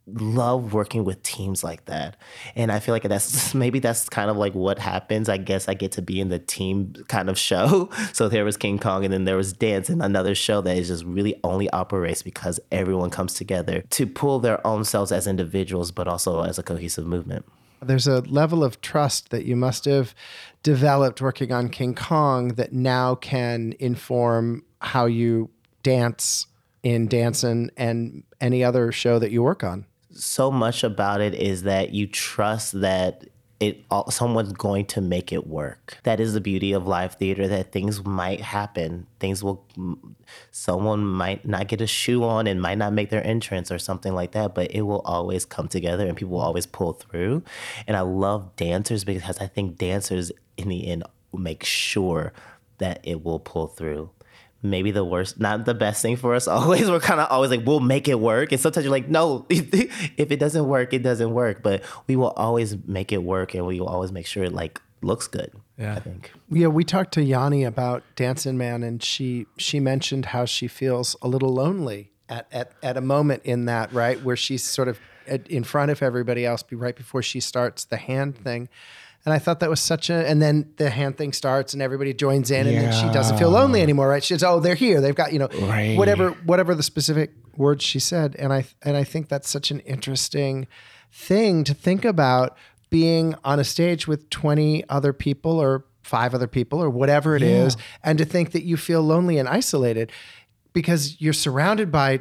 love 0.07 0.73
working 0.73 1.03
with 1.03 1.21
teams 1.23 1.63
like 1.63 1.85
that. 1.85 2.15
And 2.55 2.71
i 2.71 2.79
feel 2.79 2.95
like 2.95 3.03
that's 3.03 3.53
maybe 3.63 3.79
that's 3.79 4.07
kind 4.09 4.29
of 4.29 4.37
like 4.37 4.53
what 4.53 4.79
happens. 4.79 5.29
I 5.29 5.37
guess 5.37 5.67
i 5.67 5.73
get 5.73 5.91
to 5.93 6.01
be 6.01 6.19
in 6.19 6.29
the 6.29 6.39
team 6.39 6.93
kind 7.07 7.29
of 7.29 7.37
show. 7.37 7.89
So 8.13 8.29
there 8.29 8.45
was 8.45 8.57
king 8.57 8.79
kong 8.79 9.03
and 9.03 9.13
then 9.13 9.25
there 9.25 9.35
was 9.35 9.53
dance 9.53 9.89
and 9.89 10.01
another 10.01 10.33
show 10.33 10.61
that 10.61 10.77
is 10.77 10.87
just 10.87 11.03
really 11.03 11.39
only 11.43 11.69
operates 11.71 12.23
because 12.23 12.59
everyone 12.71 13.09
comes 13.09 13.33
together 13.33 13.83
to 13.91 14.07
pull 14.07 14.39
their 14.39 14.65
own 14.65 14.85
selves 14.85 15.11
as 15.11 15.27
individuals 15.27 15.91
but 15.91 16.07
also 16.07 16.41
as 16.41 16.57
a 16.57 16.63
cohesive 16.63 17.05
movement. 17.05 17.45
There's 17.81 18.07
a 18.07 18.21
level 18.21 18.63
of 18.63 18.81
trust 18.81 19.29
that 19.29 19.45
you 19.45 19.55
must 19.55 19.85
have 19.85 20.15
developed 20.63 21.21
working 21.21 21.51
on 21.51 21.69
King 21.69 21.93
Kong 21.93 22.49
that 22.49 22.73
now 22.73 23.15
can 23.15 23.73
inform 23.79 24.63
how 24.81 25.05
you 25.05 25.49
dance 25.83 26.47
in 26.83 27.07
Dancing 27.07 27.69
and 27.77 28.23
any 28.39 28.63
other 28.63 28.91
show 28.91 29.19
that 29.19 29.31
you 29.31 29.43
work 29.43 29.63
on. 29.63 29.85
So 30.17 30.51
much 30.51 30.83
about 30.83 31.21
it 31.21 31.33
is 31.33 31.63
that 31.63 31.93
you 31.93 32.07
trust 32.07 32.79
that 32.81 33.25
it 33.59 33.83
all, 33.89 34.11
someone's 34.11 34.53
going 34.53 34.85
to 34.85 35.01
make 35.01 35.31
it 35.31 35.47
work. 35.47 35.97
That 36.03 36.19
is 36.19 36.33
the 36.33 36.41
beauty 36.41 36.73
of 36.73 36.85
live 36.85 37.15
theater 37.15 37.47
that 37.47 37.71
things 37.71 38.05
might 38.05 38.39
happen. 38.39 39.07
Things 39.19 39.43
will 39.43 39.65
someone 40.51 41.05
might 41.05 41.45
not 41.45 41.67
get 41.67 41.81
a 41.81 41.87
shoe 41.87 42.23
on 42.23 42.45
and 42.45 42.61
might 42.61 42.77
not 42.77 42.93
make 42.93 43.09
their 43.09 43.25
entrance 43.25 43.71
or 43.71 43.79
something 43.79 44.13
like 44.13 44.31
that, 44.33 44.53
but 44.53 44.71
it 44.71 44.81
will 44.81 45.01
always 45.01 45.43
come 45.43 45.67
together 45.67 46.07
and 46.07 46.15
people 46.15 46.33
will 46.33 46.43
always 46.43 46.67
pull 46.67 46.93
through. 46.93 47.43
And 47.87 47.97
I 47.97 48.01
love 48.01 48.55
dancers 48.57 49.03
because 49.03 49.39
I 49.39 49.47
think 49.47 49.77
dancers 49.77 50.31
in 50.55 50.69
the 50.69 50.87
end 50.87 51.03
make 51.33 51.63
sure 51.63 52.33
that 52.77 52.99
it 53.03 53.23
will 53.23 53.39
pull 53.39 53.67
through 53.67 54.11
maybe 54.69 54.91
the 54.91 55.03
worst, 55.03 55.39
not 55.39 55.65
the 55.65 55.73
best 55.73 56.01
thing 56.01 56.17
for 56.17 56.35
us 56.35 56.47
always. 56.47 56.89
We're 56.89 56.99
kind 56.99 57.19
of 57.19 57.27
always 57.29 57.51
like, 57.51 57.65
we'll 57.65 57.79
make 57.79 58.07
it 58.07 58.19
work. 58.19 58.51
And 58.51 58.61
sometimes 58.61 58.85
you're 58.85 58.91
like, 58.91 59.09
no, 59.09 59.45
if 59.49 60.31
it 60.31 60.39
doesn't 60.39 60.67
work, 60.67 60.93
it 60.93 61.03
doesn't 61.03 61.31
work. 61.31 61.63
But 61.63 61.83
we 62.07 62.15
will 62.15 62.31
always 62.31 62.75
make 62.85 63.11
it 63.11 63.23
work 63.23 63.53
and 63.53 63.65
we 63.65 63.79
will 63.79 63.87
always 63.87 64.11
make 64.11 64.25
sure 64.25 64.43
it 64.43 64.53
like 64.53 64.81
looks 65.01 65.27
good. 65.27 65.51
Yeah. 65.77 65.95
I 65.95 65.99
think. 65.99 66.31
Yeah, 66.49 66.67
we 66.67 66.83
talked 66.83 67.13
to 67.13 67.23
Yanni 67.23 67.63
about 67.63 68.03
Dancing 68.15 68.57
Man, 68.57 68.81
and 68.81 69.03
she 69.03 69.45
she 69.57 69.79
mentioned 69.79 70.27
how 70.27 70.45
she 70.45 70.67
feels 70.67 71.15
a 71.21 71.27
little 71.27 71.53
lonely 71.53 72.11
at 72.27 72.47
at, 72.51 72.71
at 72.81 72.97
a 72.97 73.01
moment 73.01 73.43
in 73.45 73.65
that 73.65 73.93
right 73.93 74.21
where 74.23 74.35
she's 74.35 74.63
sort 74.63 74.87
of 74.87 74.99
in 75.27 75.63
front 75.63 75.91
of 75.91 76.01
everybody 76.01 76.45
else, 76.45 76.63
be 76.63 76.75
right 76.75 76.95
before 76.95 77.21
she 77.21 77.39
starts 77.39 77.85
the 77.85 77.97
hand 77.97 78.37
thing. 78.37 78.69
And 79.27 79.33
I 79.33 79.39
thought 79.39 79.59
that 79.59 79.69
was 79.69 79.81
such 79.81 80.09
a, 80.09 80.25
and 80.25 80.41
then 80.41 80.71
the 80.77 80.89
hand 80.89 81.17
thing 81.17 81.33
starts 81.33 81.73
and 81.73 81.81
everybody 81.81 82.13
joins 82.13 82.49
in, 82.49 82.65
and 82.65 82.77
then 82.77 82.93
she 82.93 83.13
doesn't 83.13 83.37
feel 83.37 83.49
lonely 83.49 83.81
anymore, 83.81 84.07
right? 84.07 84.23
She's 84.23 84.41
oh, 84.41 84.61
they're 84.61 84.73
here, 84.73 85.01
they've 85.01 85.13
got 85.13 85.33
you 85.33 85.39
know 85.39 85.49
Right. 85.63 85.97
whatever 85.97 86.29
whatever 86.45 86.73
the 86.73 86.81
specific 86.81 87.33
words 87.57 87.83
she 87.83 87.99
said, 87.99 88.37
and 88.39 88.53
I 88.53 88.63
and 88.83 88.95
I 88.95 89.03
think 89.03 89.27
that's 89.27 89.49
such 89.49 89.69
an 89.69 89.81
interesting 89.81 90.65
thing 91.11 91.65
to 91.65 91.73
think 91.73 92.05
about 92.05 92.55
being 92.89 93.35
on 93.43 93.59
a 93.59 93.65
stage 93.65 94.07
with 94.07 94.29
20 94.29 94.85
other 94.87 95.11
people 95.11 95.59
or 95.59 95.83
five 96.03 96.33
other 96.33 96.47
people 96.47 96.81
or 96.81 96.89
whatever 96.89 97.35
it 97.35 97.43
is, 97.43 97.75
and 98.05 98.17
to 98.19 98.23
think 98.23 98.53
that 98.53 98.63
you 98.63 98.77
feel 98.77 99.01
lonely 99.01 99.37
and 99.37 99.49
isolated 99.49 100.09
because 100.71 101.19
you're 101.19 101.33
surrounded 101.33 101.91
by 101.91 102.11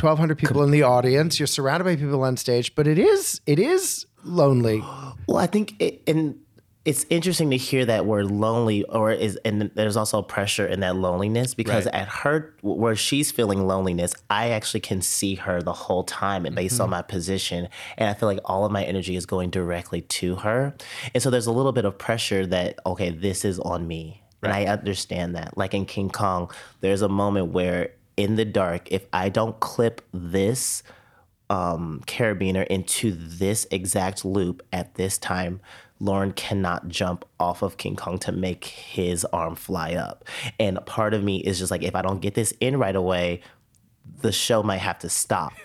1200 0.00 0.36
people 0.36 0.64
in 0.64 0.72
the 0.72 0.82
audience. 0.82 1.38
You're 1.38 1.46
surrounded 1.46 1.84
by 1.84 1.94
people 1.94 2.24
on 2.24 2.36
stage 2.36 2.74
but 2.74 2.88
it 2.88 2.98
is 2.98 3.40
it 3.46 3.60
is 3.60 4.04
lonely. 4.24 4.80
Well, 5.28 5.38
I 5.38 5.46
think 5.46 5.80
it, 5.80 6.02
and 6.08 6.40
it's 6.86 7.04
interesting 7.10 7.50
to 7.50 7.56
hear 7.56 7.84
that 7.84 8.06
word 8.06 8.30
lonely 8.30 8.84
or 8.84 9.10
is 9.10 9.36
and 9.44 9.72
there's 9.74 9.96
also 9.96 10.22
pressure 10.22 10.64
in 10.64 10.80
that 10.80 10.94
loneliness 10.94 11.52
because 11.52 11.88
at 11.88 12.06
her 12.08 12.54
where 12.62 12.94
she's 12.94 13.32
feeling 13.32 13.66
loneliness 13.66 14.14
i 14.30 14.50
actually 14.50 14.80
can 14.80 15.02
see 15.02 15.34
her 15.34 15.60
the 15.60 15.72
whole 15.72 16.04
time 16.04 16.46
and 16.46 16.54
based 16.54 16.80
on 16.80 16.88
my 16.88 17.02
position. 17.02 17.68
And 17.98 18.08
i 18.08 18.14
feel 18.14 18.28
like 18.28 18.38
all 18.44 18.64
of 18.64 18.70
my 18.70 18.84
energy 18.84 19.16
is 19.16 19.26
going 19.26 19.50
directly 19.50 20.02
to 20.02 20.36
her. 20.36 20.74
And 21.12 21.22
so 21.22 21.28
there's 21.28 21.46
a 21.46 21.52
little 21.52 21.72
bit 21.72 21.84
of 21.84 21.98
pressure 21.98 22.46
that 22.46 22.78
okay 22.86 23.10
this 23.10 23.44
is 23.44 23.58
on 23.58 23.86
me. 23.86 24.22
And 24.42 24.52
i 24.52 24.66
understand 24.66 25.34
that. 25.34 25.58
Like 25.58 25.74
in 25.74 25.86
king 25.86 26.08
kong 26.08 26.50
there's 26.80 27.02
a 27.02 27.08
moment 27.08 27.48
where 27.48 27.90
in 28.16 28.36
the 28.36 28.44
dark 28.44 28.90
if 28.92 29.06
i 29.12 29.28
don't 29.28 29.58
clip 29.60 30.00
this 30.12 30.82
um, 31.48 32.02
carabiner 32.06 32.66
into 32.66 33.12
this 33.12 33.66
exact 33.70 34.24
loop 34.24 34.62
at 34.72 34.94
this 34.94 35.18
time, 35.18 35.60
Lauren 35.98 36.32
cannot 36.32 36.88
jump 36.88 37.24
off 37.40 37.62
of 37.62 37.76
King 37.76 37.96
Kong 37.96 38.18
to 38.18 38.32
make 38.32 38.64
his 38.64 39.24
arm 39.26 39.54
fly 39.54 39.94
up. 39.94 40.24
And 40.58 40.78
part 40.86 41.14
of 41.14 41.24
me 41.24 41.38
is 41.38 41.58
just 41.58 41.70
like, 41.70 41.82
if 41.82 41.94
I 41.94 42.02
don't 42.02 42.20
get 42.20 42.34
this 42.34 42.52
in 42.60 42.78
right 42.78 42.96
away, 42.96 43.40
the 44.20 44.32
show 44.32 44.62
might 44.62 44.78
have 44.78 44.98
to 45.00 45.08
stop. 45.08 45.52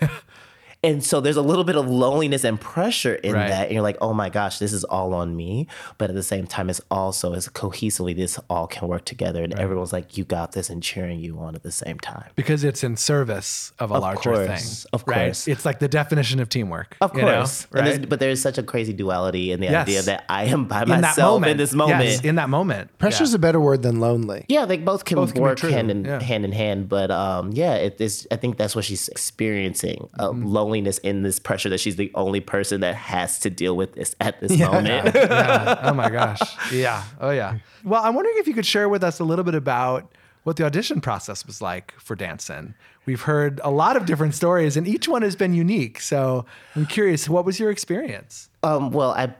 and 0.82 1.04
so 1.04 1.20
there's 1.20 1.36
a 1.36 1.42
little 1.42 1.64
bit 1.64 1.76
of 1.76 1.88
loneliness 1.88 2.44
and 2.44 2.60
pressure 2.60 3.14
in 3.14 3.32
Right. 3.34 3.48
that. 3.48 3.64
And 3.66 3.72
you're 3.72 3.82
like, 3.82 3.96
oh 4.00 4.12
my 4.12 4.28
gosh, 4.30 4.58
this 4.58 4.72
is 4.72 4.82
all 4.84 5.14
on 5.14 5.36
me. 5.36 5.66
But 5.98 6.10
at 6.10 6.16
the 6.16 6.22
same 6.22 6.46
time, 6.46 6.68
it's 6.70 6.80
also 6.90 7.34
as 7.34 7.48
cohesively, 7.48 8.16
this 8.16 8.38
all 8.50 8.66
can 8.66 8.88
work 8.88 9.04
together. 9.04 9.42
And 9.44 9.58
everyone's 9.58 9.92
like, 9.92 10.18
you 10.18 10.24
got 10.24 10.52
this 10.52 10.68
and 10.70 10.82
cheering 10.82 11.20
you 11.20 11.38
on 11.38 11.54
at 11.54 11.62
the 11.62 11.70
same 11.70 11.98
time. 11.98 12.30
because 12.34 12.64
it's 12.64 12.82
in 12.82 12.96
service 12.96 13.72
of 13.78 13.90
a 13.90 13.94
Of 13.94 14.02
larger 14.02 14.20
course, 14.32 14.82
thing. 14.82 14.88
of 14.92 15.04
right? 15.06 15.26
course. 15.26 15.46
It's 15.48 15.64
like 15.64 15.78
the 15.78 15.88
definition 15.88 16.40
of 16.40 16.48
teamwork. 16.48 16.96
Of 17.00 17.14
you 17.16 17.22
know, 17.22 17.36
course. 17.38 17.66
There's- 17.70 17.98
right? 17.98 18.08
but 18.08 18.18
there's 18.20 18.40
such 18.42 18.58
a 18.58 18.62
crazy 18.62 18.92
duality 18.92 19.52
in 19.52 19.60
the 19.60 19.66
Yes. 19.66 19.82
idea 19.88 20.02
that 20.02 20.24
I 20.28 20.44
am 20.44 20.64
by 20.66 20.82
in 20.82 20.88
that 20.88 21.00
myself 21.02 21.46
in 21.46 21.56
this 21.56 21.72
moment. 21.74 22.04
Yes, 22.04 22.20
in 22.22 22.34
that 22.36 22.48
moment. 22.48 22.90
pressure's 22.98 23.30
Yeah. 23.30 23.36
a 23.36 23.38
better 23.38 23.60
word 23.60 23.82
than 23.82 24.00
lonely 24.00 24.44
yeah, 24.48 24.64
they 24.66 24.78
both 24.78 25.04
can 25.04 25.16
Both 25.16 25.34
can 25.34 25.42
work 25.42 25.58
true, 25.58 25.70
hand 25.70 25.90
in 25.90 26.04
yeah. 26.04 26.20
hand 26.20 26.44
in 26.44 26.52
hand. 26.52 26.88
But 26.88 27.10
um, 27.10 27.50
yeah, 27.52 27.74
it 27.74 28.00
is. 28.00 28.26
I 28.30 28.36
think 28.36 28.56
that's 28.56 28.74
what 28.74 28.84
she's 28.84 29.08
experiencing: 29.08 30.08
uh, 30.18 30.28
Mm-hmm. 30.30 30.44
Loneliness 30.72 30.98
in 30.98 31.22
this 31.22 31.38
pressure 31.38 31.68
that 31.68 31.80
she's 31.80 31.96
the 31.96 32.10
only 32.14 32.40
person 32.40 32.80
that 32.80 32.94
has 32.94 33.38
to 33.40 33.50
deal 33.50 33.76
with 33.76 33.92
this 33.94 34.16
at 34.20 34.40
this 34.40 34.58
moment. 34.58 35.14
yeah. 35.14 35.80
Oh 35.82 35.92
my 35.92 36.08
gosh. 36.18 36.40
Yeah. 36.72 37.04
Oh 37.20 37.30
yeah. 37.30 37.58
Well, 37.84 38.02
I'm 38.02 38.14
wondering 38.14 38.36
if 38.38 38.46
you 38.46 38.54
could 38.54 38.64
share 38.66 38.88
with 38.88 39.04
us 39.04 39.20
a 39.20 39.24
little 39.24 39.44
bit 39.44 39.54
about 39.54 40.10
what 40.44 40.56
the 40.56 40.64
audition 40.64 41.00
process 41.02 41.46
was 41.46 41.60
like 41.60 41.92
for 42.00 42.16
Dancin'. 42.16 42.74
We've 43.04 43.20
heard 43.22 43.60
a 43.62 43.70
lot 43.70 43.96
of 43.96 44.06
different 44.06 44.34
stories, 44.34 44.76
and 44.76 44.88
each 44.88 45.08
one 45.08 45.22
has 45.22 45.36
been 45.36 45.52
unique. 45.54 46.00
So 46.00 46.46
I'm 46.74 46.86
curious, 46.86 47.28
what 47.28 47.44
was 47.44 47.60
your 47.60 47.70
experience? 47.70 48.48
Um, 48.62 48.90
well, 48.92 49.10
I 49.12 49.34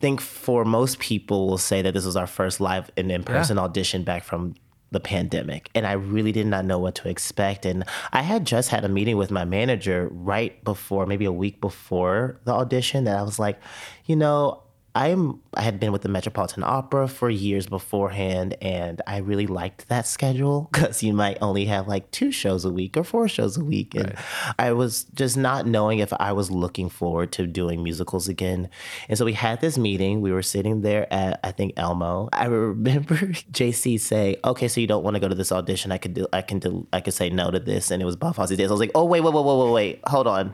think 0.00 0.20
for 0.20 0.64
most 0.64 0.98
people 0.98 1.46
will 1.46 1.58
say 1.58 1.80
that 1.82 1.94
this 1.94 2.04
was 2.04 2.16
our 2.16 2.26
first 2.26 2.60
live 2.60 2.90
and 2.96 3.10
in-person 3.12 3.56
audition 3.58 4.02
back 4.02 4.24
from 4.24 4.54
the 4.92 5.00
pandemic 5.00 5.70
and 5.74 5.86
I 5.86 5.92
really 5.92 6.32
did 6.32 6.46
not 6.46 6.64
know 6.64 6.78
what 6.78 6.94
to 6.96 7.08
expect. 7.08 7.66
And 7.66 7.84
I 8.12 8.22
had 8.22 8.46
just 8.46 8.68
had 8.68 8.84
a 8.84 8.88
meeting 8.88 9.16
with 9.16 9.30
my 9.30 9.44
manager 9.44 10.08
right 10.12 10.62
before, 10.64 11.06
maybe 11.06 11.24
a 11.24 11.32
week 11.32 11.60
before 11.60 12.40
the 12.44 12.52
audition, 12.52 13.04
that 13.04 13.16
I 13.16 13.22
was 13.22 13.38
like, 13.38 13.58
you 14.04 14.16
know, 14.16 14.62
I'm 14.94 15.40
I 15.54 15.62
had 15.62 15.80
been 15.80 15.92
with 15.92 16.02
the 16.02 16.08
Metropolitan 16.08 16.62
Opera 16.62 17.08
for 17.08 17.30
years 17.30 17.66
beforehand, 17.66 18.56
and 18.60 19.00
I 19.06 19.18
really 19.18 19.46
liked 19.46 19.88
that 19.88 20.06
schedule 20.06 20.68
because 20.72 21.02
you 21.02 21.12
might 21.12 21.38
only 21.40 21.64
have 21.66 21.88
like 21.88 22.10
two 22.10 22.30
shows 22.30 22.64
a 22.64 22.70
week 22.70 22.96
or 22.96 23.04
four 23.04 23.28
shows 23.28 23.56
a 23.56 23.64
week, 23.64 23.94
and 23.94 24.08
right. 24.08 24.54
I 24.58 24.72
was 24.72 25.04
just 25.14 25.36
not 25.36 25.66
knowing 25.66 26.00
if 26.00 26.12
I 26.20 26.32
was 26.32 26.50
looking 26.50 26.88
forward 26.88 27.32
to 27.32 27.46
doing 27.46 27.82
musicals 27.82 28.28
again. 28.28 28.68
And 29.08 29.16
so 29.16 29.24
we 29.24 29.32
had 29.32 29.60
this 29.60 29.78
meeting. 29.78 30.20
We 30.20 30.32
were 30.32 30.42
sitting 30.42 30.82
there 30.82 31.10
at 31.12 31.40
I 31.42 31.52
think 31.52 31.72
Elmo. 31.76 32.28
I 32.32 32.46
remember 32.46 33.16
JC 33.16 33.98
say, 33.98 34.36
"Okay, 34.44 34.68
so 34.68 34.80
you 34.80 34.86
don't 34.86 35.04
want 35.04 35.14
to 35.14 35.20
go 35.20 35.28
to 35.28 35.34
this 35.34 35.52
audition? 35.52 35.90
I 35.90 35.98
could 35.98 36.14
do, 36.14 36.26
I 36.32 36.42
can 36.42 36.58
do, 36.58 36.86
I 36.92 37.00
could 37.00 37.14
say 37.14 37.30
no 37.30 37.50
to 37.50 37.58
this." 37.58 37.90
And 37.90 38.02
it 38.02 38.04
was 38.04 38.16
Bob 38.16 38.36
Fosse's. 38.36 38.60
I 38.60 38.70
was 38.70 38.80
like, 38.80 38.92
"Oh 38.94 39.04
wait, 39.04 39.22
wait, 39.22 39.32
wait, 39.32 39.44
wait, 39.44 39.58
wait, 39.58 39.72
wait, 39.72 40.00
hold 40.06 40.26
on." 40.26 40.52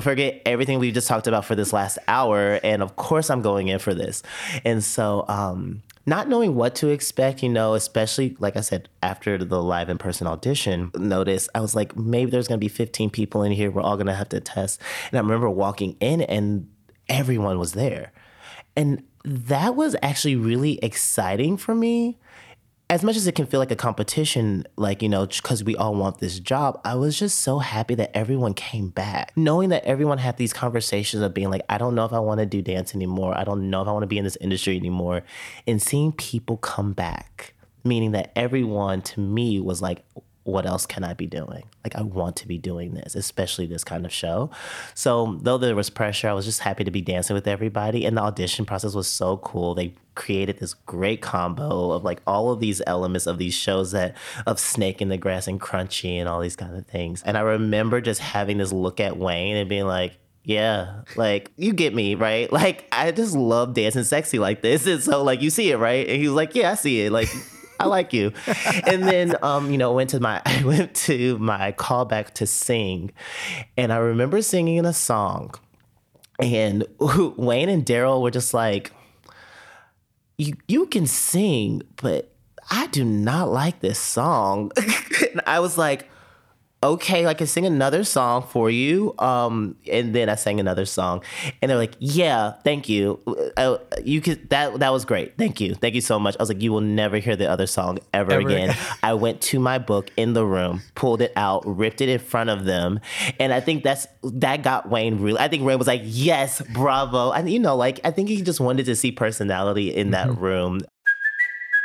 Forget 0.00 0.40
everything 0.46 0.78
we 0.78 0.90
just 0.90 1.06
talked 1.06 1.26
about 1.26 1.44
for 1.44 1.54
this 1.54 1.72
last 1.72 1.98
hour. 2.08 2.58
And 2.64 2.82
of 2.82 2.96
course, 2.96 3.28
I'm 3.28 3.42
going 3.42 3.68
in 3.68 3.78
for 3.78 3.94
this. 3.94 4.22
And 4.64 4.82
so, 4.82 5.24
um, 5.28 5.82
not 6.04 6.28
knowing 6.28 6.56
what 6.56 6.74
to 6.76 6.88
expect, 6.88 7.42
you 7.42 7.48
know, 7.48 7.74
especially 7.74 8.36
like 8.40 8.56
I 8.56 8.60
said, 8.60 8.88
after 9.02 9.38
the 9.38 9.62
live 9.62 9.88
in 9.88 9.98
person 9.98 10.26
audition, 10.26 10.90
notice 10.96 11.48
I 11.54 11.60
was 11.60 11.76
like, 11.76 11.96
maybe 11.96 12.30
there's 12.30 12.48
gonna 12.48 12.58
be 12.58 12.68
15 12.68 13.10
people 13.10 13.42
in 13.42 13.52
here. 13.52 13.70
We're 13.70 13.82
all 13.82 13.96
gonna 13.96 14.14
have 14.14 14.30
to 14.30 14.40
test. 14.40 14.80
And 15.10 15.18
I 15.18 15.20
remember 15.20 15.48
walking 15.48 15.96
in 16.00 16.22
and 16.22 16.68
everyone 17.08 17.58
was 17.58 17.72
there. 17.72 18.12
And 18.74 19.04
that 19.24 19.76
was 19.76 19.94
actually 20.02 20.36
really 20.36 20.78
exciting 20.82 21.56
for 21.56 21.74
me 21.74 22.18
as 22.92 23.02
much 23.02 23.16
as 23.16 23.26
it 23.26 23.34
can 23.34 23.46
feel 23.46 23.58
like 23.58 23.70
a 23.70 23.76
competition, 23.76 24.66
like, 24.76 25.00
you 25.00 25.08
know, 25.08 25.24
because 25.24 25.64
we 25.64 25.74
all 25.76 25.94
want 25.94 26.18
this 26.18 26.38
job, 26.38 26.78
I 26.84 26.94
was 26.94 27.18
just 27.18 27.38
so 27.38 27.58
happy 27.58 27.94
that 27.94 28.14
everyone 28.14 28.52
came 28.52 28.90
back. 28.90 29.32
Knowing 29.34 29.70
that 29.70 29.82
everyone 29.86 30.18
had 30.18 30.36
these 30.36 30.52
conversations 30.52 31.22
of 31.22 31.32
being 31.32 31.48
like, 31.48 31.62
I 31.70 31.78
don't 31.78 31.94
know 31.94 32.04
if 32.04 32.12
I 32.12 32.18
want 32.18 32.40
to 32.40 32.46
do 32.46 32.60
dance 32.60 32.94
anymore. 32.94 33.34
I 33.34 33.44
don't 33.44 33.70
know 33.70 33.80
if 33.80 33.88
I 33.88 33.92
want 33.92 34.02
to 34.02 34.08
be 34.08 34.18
in 34.18 34.24
this 34.24 34.36
industry 34.42 34.76
anymore. 34.76 35.22
And 35.66 35.80
seeing 35.80 36.12
people 36.12 36.58
come 36.58 36.92
back, 36.92 37.54
meaning 37.82 38.10
that 38.10 38.30
everyone 38.36 39.00
to 39.00 39.20
me 39.20 39.58
was 39.58 39.80
like, 39.80 40.04
what 40.44 40.66
else 40.66 40.86
can 40.86 41.04
I 41.04 41.14
be 41.14 41.26
doing? 41.26 41.64
Like, 41.84 41.94
I 41.94 42.02
want 42.02 42.36
to 42.36 42.48
be 42.48 42.58
doing 42.58 42.94
this, 42.94 43.14
especially 43.14 43.66
this 43.66 43.84
kind 43.84 44.04
of 44.04 44.12
show. 44.12 44.50
So, 44.94 45.38
though 45.42 45.58
there 45.58 45.76
was 45.76 45.90
pressure, 45.90 46.28
I 46.28 46.32
was 46.32 46.44
just 46.44 46.60
happy 46.60 46.84
to 46.84 46.90
be 46.90 47.00
dancing 47.00 47.34
with 47.34 47.46
everybody. 47.46 48.04
And 48.04 48.16
the 48.16 48.22
audition 48.22 48.64
process 48.64 48.94
was 48.94 49.06
so 49.06 49.36
cool. 49.38 49.74
They 49.74 49.94
created 50.14 50.58
this 50.58 50.74
great 50.74 51.22
combo 51.22 51.90
of 51.92 52.04
like 52.04 52.20
all 52.26 52.50
of 52.50 52.60
these 52.60 52.82
elements 52.86 53.26
of 53.26 53.38
these 53.38 53.54
shows 53.54 53.92
that 53.92 54.16
of 54.46 54.58
Snake 54.58 55.00
in 55.00 55.08
the 55.08 55.16
Grass 55.16 55.46
and 55.46 55.60
Crunchy 55.60 56.16
and 56.16 56.28
all 56.28 56.40
these 56.40 56.56
kind 56.56 56.76
of 56.76 56.86
things. 56.86 57.22
And 57.22 57.38
I 57.38 57.40
remember 57.40 58.00
just 58.00 58.20
having 58.20 58.58
this 58.58 58.72
look 58.72 59.00
at 59.00 59.16
Wayne 59.16 59.56
and 59.56 59.68
being 59.68 59.86
like, 59.86 60.18
yeah, 60.44 61.02
like 61.16 61.50
you 61.56 61.72
get 61.72 61.94
me, 61.94 62.14
right? 62.14 62.52
Like 62.52 62.86
I 62.92 63.12
just 63.12 63.34
love 63.34 63.74
dancing 63.74 64.04
sexy 64.04 64.38
like 64.38 64.60
this. 64.62 64.86
And 64.86 65.02
so 65.02 65.22
like 65.22 65.40
you 65.40 65.50
see 65.50 65.70
it, 65.70 65.76
right? 65.76 66.06
And 66.06 66.20
he 66.20 66.28
was 66.28 66.34
like, 66.34 66.54
Yeah, 66.54 66.72
I 66.72 66.74
see 66.74 67.02
it. 67.02 67.12
Like 67.12 67.28
I 67.82 67.86
like 67.86 68.12
you. 68.12 68.32
And 68.86 69.02
then, 69.02 69.36
um, 69.42 69.70
you 69.70 69.78
know, 69.78 69.92
went 69.92 70.10
to 70.10 70.20
my 70.20 70.40
I 70.46 70.64
went 70.64 70.94
to 71.06 71.38
my 71.38 71.72
callback 71.72 72.32
to 72.34 72.46
sing, 72.46 73.12
and 73.76 73.92
I 73.92 73.96
remember 73.96 74.42
singing 74.42 74.76
in 74.76 74.84
a 74.84 74.92
song, 74.92 75.54
and 76.38 76.84
Wayne 77.36 77.68
and 77.68 77.84
Daryl 77.84 78.22
were 78.22 78.30
just 78.30 78.54
like, 78.54 78.92
"You 80.38 80.54
you 80.68 80.86
can 80.86 81.06
sing, 81.06 81.82
but 81.96 82.32
I 82.70 82.86
do 82.88 83.04
not 83.04 83.50
like 83.50 83.80
this 83.80 83.98
song." 83.98 84.72
and 84.76 85.40
I 85.46 85.60
was 85.60 85.76
like, 85.76 86.08
okay, 86.82 87.26
I 87.26 87.34
can 87.34 87.46
sing 87.46 87.64
another 87.64 88.04
song 88.04 88.42
for 88.42 88.70
you. 88.70 89.14
Um, 89.18 89.76
and 89.90 90.14
then 90.14 90.28
I 90.28 90.34
sang 90.34 90.58
another 90.60 90.84
song, 90.84 91.22
and 91.60 91.70
they're 91.70 91.78
like, 91.78 91.94
yeah, 91.98 92.52
thank 92.64 92.88
you. 92.88 93.20
Uh, 93.56 93.78
you 94.04 94.20
could 94.20 94.50
that 94.50 94.78
that 94.80 94.90
was 94.90 95.04
great. 95.04 95.36
Thank 95.38 95.60
you, 95.60 95.74
thank 95.74 95.94
you 95.94 96.00
so 96.00 96.18
much. 96.18 96.36
I 96.38 96.42
was 96.42 96.48
like, 96.48 96.62
you 96.62 96.72
will 96.72 96.80
never 96.80 97.18
hear 97.18 97.36
the 97.36 97.48
other 97.48 97.66
song 97.66 97.98
ever, 98.12 98.32
ever. 98.32 98.48
again. 98.48 98.76
I 99.02 99.14
went 99.14 99.40
to 99.42 99.60
my 99.60 99.78
book 99.78 100.10
in 100.16 100.32
the 100.32 100.44
room, 100.44 100.82
pulled 100.94 101.22
it 101.22 101.32
out, 101.36 101.62
ripped 101.66 102.00
it 102.00 102.08
in 102.08 102.18
front 102.18 102.50
of 102.50 102.64
them, 102.64 103.00
and 103.38 103.52
I 103.52 103.60
think 103.60 103.84
that's 103.84 104.06
that 104.24 104.62
got 104.62 104.88
Wayne 104.88 105.20
really. 105.20 105.38
I 105.38 105.48
think 105.48 105.64
Wayne 105.64 105.78
was 105.78 105.86
like, 105.86 106.02
yes, 106.04 106.60
bravo. 106.72 107.30
And 107.32 107.50
you 107.50 107.58
know, 107.58 107.76
like 107.76 108.00
I 108.04 108.10
think 108.10 108.28
he 108.28 108.42
just 108.42 108.60
wanted 108.60 108.86
to 108.86 108.96
see 108.96 109.12
personality 109.12 109.94
in 109.94 110.10
that 110.10 110.28
mm-hmm. 110.28 110.42
room. 110.42 110.80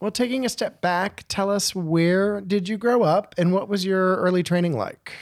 Well, 0.00 0.10
taking 0.10 0.46
a 0.46 0.48
step 0.48 0.80
back, 0.80 1.24
tell 1.28 1.50
us 1.50 1.74
where 1.74 2.40
did 2.40 2.70
you 2.70 2.78
grow 2.78 3.02
up 3.02 3.34
and 3.36 3.52
what 3.52 3.68
was 3.68 3.84
your 3.84 4.16
early 4.16 4.42
training 4.42 4.76
like? 4.76 5.12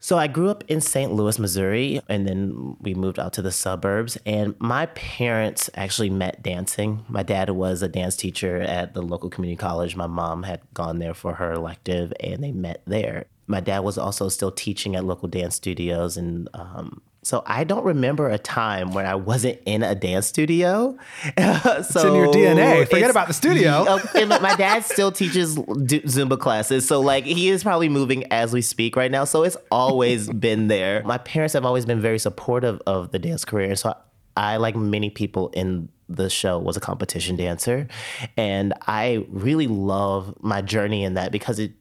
So 0.00 0.18
I 0.18 0.26
grew 0.26 0.50
up 0.50 0.64
in 0.68 0.80
St. 0.80 1.12
Louis, 1.12 1.38
Missouri, 1.38 2.00
and 2.08 2.28
then 2.28 2.76
we 2.80 2.94
moved 2.94 3.18
out 3.18 3.32
to 3.34 3.42
the 3.42 3.50
suburbs. 3.50 4.18
And 4.26 4.54
my 4.60 4.86
parents 4.86 5.70
actually 5.74 6.10
met 6.10 6.42
dancing. 6.42 7.04
My 7.08 7.22
dad 7.22 7.50
was 7.50 7.82
a 7.82 7.88
dance 7.88 8.14
teacher 8.16 8.60
at 8.60 8.94
the 8.94 9.02
local 9.02 9.30
community 9.30 9.56
college. 9.56 9.96
My 9.96 10.06
mom 10.06 10.42
had 10.42 10.60
gone 10.74 10.98
there 10.98 11.14
for 11.14 11.34
her 11.34 11.52
elective, 11.52 12.12
and 12.20 12.42
they 12.42 12.52
met 12.52 12.82
there. 12.86 13.26
My 13.46 13.60
dad 13.60 13.80
was 13.80 13.96
also 13.96 14.28
still 14.28 14.52
teaching 14.52 14.96
at 14.96 15.04
local 15.04 15.28
dance 15.28 15.54
studios, 15.54 16.16
and 16.16 16.48
um, 16.54 17.00
so 17.26 17.42
I 17.44 17.64
don't 17.64 17.84
remember 17.84 18.30
a 18.30 18.38
time 18.38 18.92
when 18.92 19.04
I 19.04 19.16
wasn't 19.16 19.58
in 19.66 19.82
a 19.82 19.96
dance 19.96 20.28
studio. 20.28 20.96
so 21.24 21.32
it's 21.36 21.96
in 21.96 22.14
your 22.14 22.28
DNA. 22.28 22.88
Forget 22.88 23.10
about 23.10 23.26
the 23.26 23.34
studio. 23.34 23.84
Oh, 23.88 24.38
my 24.40 24.54
dad 24.54 24.84
still 24.84 25.10
teaches 25.10 25.56
Zumba 25.56 26.38
classes, 26.38 26.86
so 26.86 27.00
like 27.00 27.24
he 27.24 27.48
is 27.48 27.64
probably 27.64 27.88
moving 27.88 28.32
as 28.32 28.52
we 28.52 28.62
speak 28.62 28.94
right 28.94 29.10
now. 29.10 29.24
So 29.24 29.42
it's 29.42 29.56
always 29.72 30.28
been 30.32 30.68
there. 30.68 31.02
My 31.02 31.18
parents 31.18 31.54
have 31.54 31.64
always 31.64 31.84
been 31.84 32.00
very 32.00 32.20
supportive 32.20 32.80
of 32.86 33.10
the 33.10 33.18
dance 33.18 33.44
career, 33.44 33.74
so 33.74 33.96
I, 34.36 34.54
I 34.54 34.56
like 34.58 34.76
many 34.76 35.10
people 35.10 35.48
in 35.48 35.88
the 36.08 36.30
show 36.30 36.60
was 36.60 36.76
a 36.76 36.80
competition 36.80 37.34
dancer 37.34 37.88
and 38.36 38.72
i 38.86 39.26
really 39.28 39.66
love 39.66 40.32
my 40.40 40.62
journey 40.62 41.02
in 41.02 41.14
that 41.14 41.32
because 41.32 41.58
it 41.58 41.72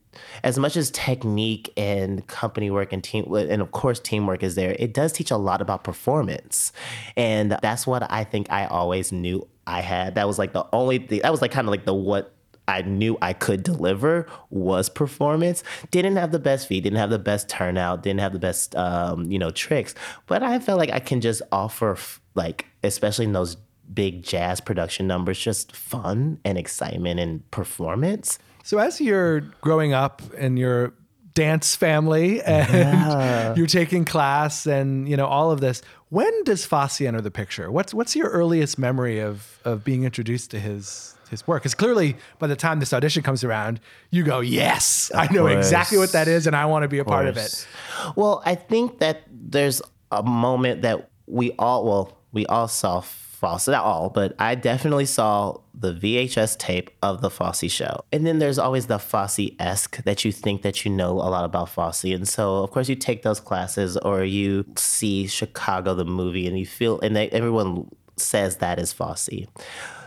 as 0.44 0.58
much 0.58 0.76
as 0.76 0.92
technique 0.92 1.72
and 1.78 2.26
company 2.28 2.70
work 2.70 2.94
and 2.94 3.04
team 3.04 3.32
and 3.34 3.62
of 3.62 3.72
course 3.72 4.00
teamwork 4.00 4.44
is 4.44 4.56
there 4.56 4.76
it 4.80 4.94
does 4.94 5.12
teach 5.12 5.32
a 5.32 5.38
lot 5.38 5.62
about 5.62 5.84
performance 5.84 6.72
and 7.16 7.58
that's 7.62 7.86
what 7.86 8.10
i 8.12 8.24
think 8.24 8.48
i 8.52 8.66
always 8.66 9.12
knew 9.12 9.46
i 9.68 9.82
had 9.82 10.16
that 10.16 10.28
was 10.28 10.40
like 10.40 10.54
the 10.54 10.66
only 10.74 11.00
thing 11.00 11.20
that 11.22 11.32
was 11.32 11.42
like 11.42 11.52
kind 11.52 11.68
of 11.68 11.72
like 11.72 11.86
the 11.86 11.94
what 11.94 12.32
I 12.68 12.82
knew 12.82 13.16
I 13.22 13.34
could 13.34 13.62
deliver 13.62 14.28
was 14.50 14.90
performance. 14.90 15.64
Didn't 15.92 16.16
have 16.16 16.32
the 16.32 16.40
best 16.40 16.68
feet, 16.68 16.82
didn't 16.82 16.98
have 16.98 17.12
the 17.12 17.20
best 17.20 17.48
turnout, 17.48 18.02
didn't 18.02 18.22
have 18.22 18.34
the 18.34 18.40
best, 18.40 18.76
um, 18.76 19.32
you 19.32 19.38
know, 19.38 19.52
tricks. 19.52 19.94
But 20.26 20.42
I 20.42 20.58
felt 20.60 20.80
like 20.80 20.92
I 20.92 21.00
can 21.00 21.22
just 21.22 21.44
offer, 21.52 21.96
like, 22.34 22.66
especially 22.84 23.26
in 23.26 23.34
those 23.34 23.58
big 23.94 24.24
jazz 24.24 24.60
production 24.60 25.08
numbers, 25.08 25.40
just 25.40 25.76
fun 25.76 26.40
and 26.44 26.58
excitement 26.58 27.20
and 27.20 27.50
performance. 27.52 28.40
So 28.66 28.80
as 28.80 29.00
you're 29.00 29.42
growing 29.62 29.94
up 29.94 30.24
in 30.34 30.58
your 30.58 30.96
dance 31.36 31.76
family 31.76 32.42
and 32.42 32.68
yeah. 32.74 33.54
you're 33.58 33.68
taking 33.68 34.06
class 34.06 34.66
and 34.66 35.08
you 35.08 35.16
know 35.16 35.28
all 35.28 35.52
of 35.52 35.62
this, 35.62 35.84
when 36.10 36.44
does 36.46 36.66
Fosse 36.66 37.02
enter 37.02 37.22
the 37.22 37.30
picture? 37.30 37.70
What's 37.70 37.94
what's 37.94 38.16
your 38.16 38.28
earliest 38.30 38.80
memory 38.80 39.20
of 39.20 39.60
of 39.66 39.84
being 39.84 40.04
introduced 40.04 40.50
to 40.50 40.60
his 40.60 41.16
his 41.30 41.46
work? 41.48 41.62
Because 41.62 41.76
clearly, 41.76 42.18
by 42.40 42.48
the 42.48 42.56
time 42.56 42.80
this 42.80 42.92
audition 42.92 43.22
comes 43.22 43.44
around, 43.44 43.80
you 44.10 44.24
go, 44.24 44.40
"Yes, 44.40 45.12
of 45.12 45.20
I 45.20 45.28
know 45.32 45.42
course. 45.44 45.58
exactly 45.58 46.00
what 46.00 46.14
that 46.14 46.28
is, 46.28 46.48
and 46.48 46.56
I 46.56 46.66
want 46.66 46.82
to 46.82 46.88
be 46.88 46.98
a 46.98 47.02
of 47.02 47.08
part 47.08 47.28
of 47.28 47.38
it." 47.38 47.68
Well, 48.16 48.42
I 48.48 48.56
think 48.56 48.98
that 48.98 49.22
there's 49.30 49.80
a 50.12 50.24
moment 50.24 50.82
that 50.82 51.12
we 51.28 51.52
all 51.60 51.86
well 51.86 52.18
we 52.32 52.48
all 52.48 52.68
saw 52.68 53.02
Fosse, 53.46 53.68
not 53.68 53.84
all, 53.84 54.10
but 54.10 54.36
I 54.40 54.56
definitely 54.56 55.06
saw 55.06 55.60
the 55.74 55.94
VHS 55.94 56.58
tape 56.58 56.90
of 57.04 57.22
the 57.22 57.30
Fosse 57.30 57.70
show. 57.70 58.04
And 58.12 58.26
then 58.26 58.40
there's 58.40 58.58
always 58.58 58.88
the 58.88 58.98
Fosse 58.98 59.52
esque 59.60 60.04
that 60.04 60.26
you 60.26 60.32
think 60.32 60.64
that 60.64 60.84
you 60.84 60.90
know 60.90 61.12
a 61.12 61.30
lot 61.30 61.46
about 61.46 61.70
Fosse. 61.70 62.06
And 62.06 62.28
so, 62.28 62.64
of 62.64 62.72
course, 62.72 62.90
you 62.90 62.96
take 62.96 63.22
those 63.22 63.40
classes 63.40 63.98
or 63.98 64.24
you 64.24 64.66
see 64.78 65.28
Chicago, 65.28 65.94
the 65.94 66.06
movie, 66.06 66.48
and 66.48 66.58
you 66.58 66.66
feel, 66.66 67.00
and 67.02 67.16
they, 67.16 67.30
everyone 67.30 67.88
says 68.18 68.58
that 68.58 68.80
is 68.80 68.92
Fosse. 68.92 69.30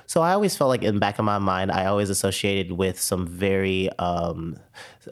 So 0.06 0.22
I 0.22 0.32
always 0.32 0.56
felt 0.56 0.70
like 0.70 0.82
in 0.82 0.94
the 0.94 1.00
back 1.00 1.20
of 1.20 1.24
my 1.24 1.38
mind, 1.38 1.70
I 1.70 1.84
always 1.84 2.10
associated 2.10 2.72
with 2.72 2.98
some 2.98 3.24
very 3.24 3.88
um, 3.98 4.56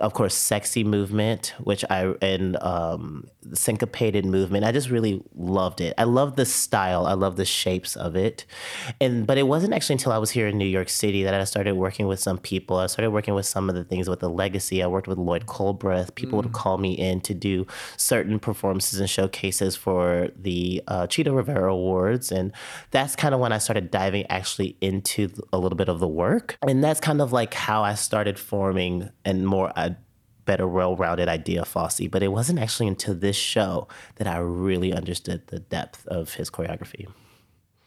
of 0.01 0.15
course, 0.15 0.35
sexy 0.35 0.85
movement, 0.85 1.55
which 1.63 1.85
I 1.91 2.15
and 2.23 2.57
um, 2.63 3.29
syncopated 3.55 4.25
movement. 4.25 4.65
I 4.65 4.73
just 4.73 4.91
really 4.91 5.23
loved 5.35 5.81
it. 5.81 5.95
I 5.99 6.05
love 6.05 6.37
the 6.37 6.45
style. 6.45 7.07
I 7.07 7.15
love 7.15 7.37
the 7.37 7.45
shapes 7.45 7.97
of 7.97 8.17
it, 8.17 8.45
and 9.01 9.27
but 9.27 9.39
it 9.39 9.45
wasn't 9.45 9.73
actually 9.75 9.95
until 9.95 10.13
I 10.13 10.19
was 10.19 10.31
here 10.31 10.49
in 10.49 10.59
New 10.59 10.67
York 10.67 10.89
City 10.89 11.23
that 11.25 11.35
I 11.35 11.45
started 11.45 11.75
working 11.75 12.07
with 12.07 12.21
some 12.21 12.39
people. 12.39 12.79
I 12.79 12.87
started 12.87 13.11
working 13.11 13.35
with 13.35 13.47
some 13.47 13.69
of 13.69 13.75
the 13.75 13.85
things 13.85 14.09
with 14.09 14.21
the 14.21 14.31
legacy. 14.31 14.83
I 14.83 14.87
worked 14.87 15.09
with 15.09 15.19
Lloyd 15.19 15.47
Culbreath. 15.47 16.15
People 16.15 16.41
would 16.43 16.53
call 16.53 16.79
me 16.79 16.93
in 16.93 17.21
to 17.23 17.35
do 17.35 17.67
certain 17.97 18.39
performances 18.39 19.01
and 19.01 19.09
showcases 19.09 19.77
for 19.77 20.29
the 20.37 20.83
uh, 20.89 21.07
Chita 21.07 21.33
Rivera 21.33 21.73
Awards, 21.73 22.31
and 22.31 22.53
that's 22.91 23.17
kind 23.17 23.35
of 23.35 23.41
when 23.41 23.53
I 23.53 23.59
started 23.59 23.91
diving 23.91 24.27
actually 24.27 24.77
into 24.81 25.29
a 25.53 25.59
little 25.59 25.77
bit 25.77 25.89
of 25.89 26.01
the 26.01 26.09
work, 26.09 26.59
and 26.67 26.83
that's 26.83 27.01
kind 27.01 27.21
of 27.21 27.33
like 27.33 27.55
how 27.55 27.83
I 27.83 27.95
started 27.95 28.39
forming 28.39 29.11
and 29.25 29.47
more 29.57 29.73
a 29.77 29.97
better, 30.45 30.67
well-rounded 30.69 31.29
idea 31.29 31.61
of 31.63 31.69
Fosse. 31.69 32.09
But 32.11 32.23
it 32.23 32.29
wasn't 32.29 32.59
actually 32.59 32.89
until 32.89 33.15
this 33.15 33.37
show 33.37 33.89
that 34.17 34.27
I 34.27 34.39
really 34.39 34.93
understood 34.93 35.41
the 35.49 35.61
depth 35.61 36.07
of 36.07 36.35
his 36.35 36.51
choreography. 36.51 37.07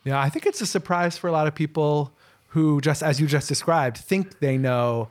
Yeah, 0.04 0.20
I 0.20 0.30
think 0.30 0.46
it's 0.46 0.62
a 0.62 0.66
surprise 0.66 1.18
for 1.18 1.28
a 1.28 1.32
lot 1.32 1.48
of 1.48 1.54
people 1.56 2.12
who, 2.54 2.82
just 2.82 3.02
as 3.04 3.20
you 3.22 3.28
just 3.28 3.48
described, 3.48 3.98
think 3.98 4.40
they 4.40 4.58
know 4.58 5.10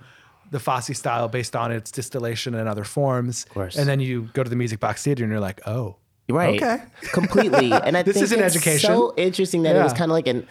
the 0.50 0.58
Fosse 0.58 0.96
style 0.96 1.28
based 1.28 1.54
on 1.54 1.70
its 1.72 1.90
distillation 1.90 2.54
and 2.54 2.68
other 2.68 2.84
forms. 2.84 3.44
Of 3.44 3.50
course. 3.54 3.76
And 3.76 3.86
then 3.88 4.00
you 4.00 4.30
go 4.32 4.42
to 4.42 4.50
the 4.50 4.56
Music 4.56 4.80
Box 4.80 5.02
Theater 5.04 5.22
and 5.24 5.30
you're 5.30 5.40
like, 5.40 5.60
oh, 5.66 5.96
Right. 6.30 6.62
Okay. 6.62 6.82
Completely. 7.12 7.72
And 7.72 7.96
I 7.96 8.02
This 8.06 8.14
think 8.16 8.24
is 8.24 8.32
an 8.32 8.40
it's 8.40 8.54
education. 8.54 8.90
so 8.90 9.14
interesting 9.16 9.62
that 9.62 9.74
it 9.74 9.82
was 9.82 9.94
kind 9.94 10.10
of 10.10 10.14
like 10.14 10.26
an 10.26 10.46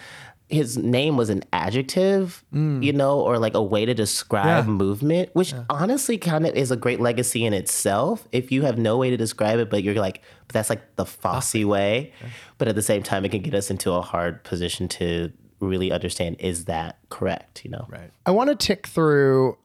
his 0.49 0.77
name 0.77 1.17
was 1.17 1.29
an 1.29 1.43
adjective, 1.51 2.43
you 2.53 2.93
know, 2.93 3.19
or 3.19 3.38
like 3.38 3.53
a 3.53 3.62
way 3.62 3.86
to 3.86 3.93
describe 3.93 4.63
Mm. 4.65 4.67
Yeah. 4.67 4.71
movement, 4.71 5.29
which 5.33 5.53
honestly 5.69 6.17
kind 6.17 6.47
of 6.47 6.55
is 6.55 6.71
a 6.71 6.77
great 6.77 7.01
legacy 7.01 7.45
in 7.45 7.53
itself. 7.53 8.27
If 8.31 8.51
you 8.51 8.62
have 8.62 8.77
no 8.77 8.97
way 8.97 9.10
to 9.10 9.17
describe 9.17 9.60
it, 9.60 9.69
but 9.69 9.83
you're 9.83 9.95
like, 9.95 10.21
but 10.47 10.53
that's 10.53 10.69
like 10.69 10.95
the 10.95 11.05
Fosse 11.05 11.55
way. 11.65 12.13
But 12.57 12.67
at 12.69 12.75
the 12.75 12.81
same 12.81 13.03
time, 13.03 13.25
it 13.25 13.29
can 13.29 13.41
get 13.41 13.53
us 13.53 13.69
into 13.69 13.91
a 13.91 14.01
hard 14.01 14.43
position 14.45 14.88
to 14.89 15.31
really 15.60 15.91
understand 15.91 16.38
is 16.39 16.65
that 16.65 16.97
correct, 17.10 17.65
you 17.65 17.71
know? 17.71 17.86
right. 17.89 18.12
I 18.25 18.31
want 18.31 18.49
to 18.49 18.55
tick 18.55 18.88
through 18.88 19.57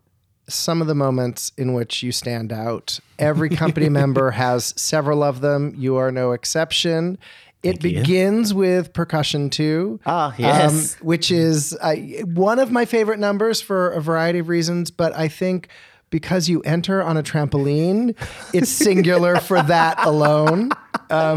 some 0.49 0.81
of 0.81 0.88
the 0.88 0.95
moments 0.95 1.53
in 1.57 1.75
which 1.75 2.03
you 2.03 2.11
stand 2.11 2.53
out. 2.53 2.99
Every 3.18 3.49
company 3.51 3.88
member 4.01 4.33
has 4.33 4.75
several 4.77 5.23
of 5.23 5.40
them. 5.42 5.75
You 5.77 5.97
are 5.97 6.11
no 6.11 6.33
exception. 6.33 7.18
It 7.62 7.81
begins 7.81 8.53
with 8.53 8.92
percussion 8.92 9.51
too. 9.51 10.01
Ah, 10.05 10.35
yes. 10.37 10.96
um, 11.01 11.07
which 11.07 11.31
is 11.31 11.77
I, 11.83 12.22
one 12.25 12.59
of 12.59 12.72
my 12.72 12.85
favorite 12.85 13.18
numbers 13.20 13.61
for 13.61 13.90
a 13.90 14.01
variety 14.01 14.40
of 14.40 14.48
reasons, 14.48 14.90
but 14.90 15.14
I 15.16 15.29
think 15.29 15.68
because 16.11 16.48
you 16.48 16.61
enter 16.62 17.03
on 17.03 17.16
a 17.16 17.22
trampoline, 17.22 18.16
it's 18.53 18.70
singular 18.87 19.37
for 19.37 19.62
that 19.62 20.05
alone. 20.05 20.70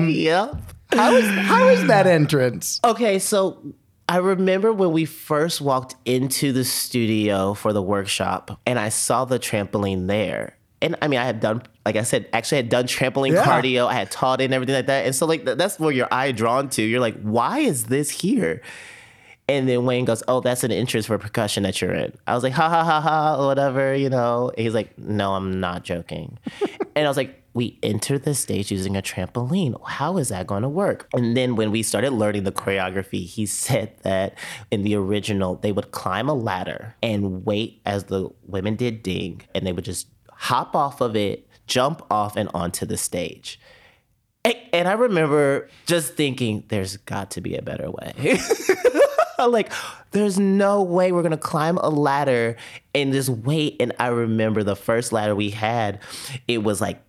Yep. 0.10 0.56
How 0.94 1.14
is, 1.14 1.30
how 1.48 1.68
is 1.68 1.88
that 1.88 2.08
entrance? 2.08 2.80
Okay, 2.84 3.20
so 3.20 3.74
I 4.08 4.18
remember 4.18 4.72
when 4.72 4.92
we 4.92 5.06
first 5.06 5.62
walked 5.62 5.96
into 6.06 6.52
the 6.54 6.64
studio 6.64 7.54
for 7.54 7.74
the 7.74 7.82
workshop 7.82 8.60
and 8.66 8.78
I 8.78 8.90
saw 8.90 9.26
the 9.26 9.40
trampoline 9.40 10.08
there. 10.08 10.58
And 10.82 10.96
I 11.02 11.08
mean, 11.08 11.20
I 11.20 11.26
had 11.26 11.40
done, 11.40 11.64
like 11.86 11.96
I 11.96 12.04
said, 12.04 12.28
actually 12.34 12.58
had 12.58 12.70
done 12.70 12.86
trampoline 12.86 13.34
Yeah. 13.34 13.44
cardio. 13.44 13.88
I 13.88 13.94
had 13.94 14.12
taught 14.12 14.42
it 14.42 14.46
and 14.46 14.54
everything 14.54 14.76
like 14.76 14.88
that. 14.88 15.06
And 15.06 15.16
so, 15.16 15.26
like, 15.26 15.46
th- 15.46 15.58
that's 15.58 15.80
where 15.80 15.92
your 15.92 16.08
eye 16.12 16.32
drawn 16.32 16.70
to. 16.72 16.82
You're 16.84 17.00
like, 17.00 17.20
why 17.22 17.60
is 17.60 17.86
this 17.86 18.10
here? 18.10 18.62
And 19.48 19.70
then 19.70 19.86
Wayne 19.86 20.06
goes, 20.06 20.24
"Oh, 20.28 20.42
that's 20.42 20.64
an 20.64 20.72
interest 20.72 21.08
for 21.08 21.20
percussion 21.20 21.62
that 21.64 21.80
you're 21.80 21.94
in." 21.94 22.14
I 22.26 22.34
was 22.34 22.42
like, 22.42 22.54
"Ha 22.54 22.68
ha 22.68 22.84
ha 22.84 23.00
ha," 23.00 23.46
whatever, 23.46 23.94
you 23.94 24.10
know. 24.10 24.50
And 24.50 24.64
he's 24.64 24.74
like, 24.74 24.98
"No, 24.98 25.34
I'm 25.36 25.60
not 25.60 25.84
joking." 25.84 26.40
and 26.96 27.06
I 27.06 27.08
was 27.08 27.16
like, 27.16 27.44
"We 27.54 27.78
enter 27.84 28.18
the 28.18 28.34
stage 28.34 28.72
using 28.72 28.98
a 28.98 29.04
trampoline. 29.04 29.80
How 29.86 30.18
is 30.18 30.30
that 30.30 30.48
going 30.48 30.64
to 30.64 30.68
work?" 30.70 31.08
And 31.14 31.38
then 31.38 31.56
when 31.56 31.70
we 31.70 31.84
started 31.84 32.14
learning 32.14 32.44
the 32.44 32.52
choreography, 32.52 33.28
he 33.28 33.46
said 33.66 33.92
that 34.02 34.34
in 34.72 34.82
the 34.82 34.96
original 34.96 35.58
they 35.58 35.72
would 35.72 35.92
climb 35.92 36.28
a 36.28 36.34
ladder 36.34 36.96
and 37.04 37.46
wait 37.46 37.82
as 37.86 38.06
the 38.06 38.32
women 38.48 38.76
did 38.76 39.04
ding, 39.04 39.44
and 39.54 39.64
they 39.68 39.74
would 39.74 39.86
just 39.86 40.08
hop 40.36 40.76
off 40.76 41.02
of 41.02 41.16
it, 41.16 41.48
jump 41.68 42.02
off, 42.10 42.36
and 42.36 42.50
onto 42.54 42.86
the 42.86 42.98
stage. 42.98 43.60
And, 44.44 44.56
and 44.74 44.88
I 44.88 44.94
remember 44.94 45.70
just 45.86 46.14
thinking, 46.14 46.64
"There's 46.68 46.98
got 46.98 47.32
to 47.32 47.42
be 47.42 47.56
a 47.56 47.62
better 47.62 47.90
way." 47.90 48.40
like 49.48 49.72
there's 50.12 50.40
no 50.40 50.82
way 50.82 51.12
we're 51.12 51.24
gonna 51.24 51.38
climb 51.38 51.78
a 51.78 51.90
ladder 51.90 52.56
and 52.94 53.12
just 53.12 53.30
wait 53.30 53.76
and 53.80 53.92
i 54.00 54.08
remember 54.08 54.64
the 54.64 54.76
first 54.76 55.12
ladder 55.12 55.36
we 55.36 55.50
had 55.50 56.00
it 56.48 56.64
was 56.64 56.80
like 56.80 57.02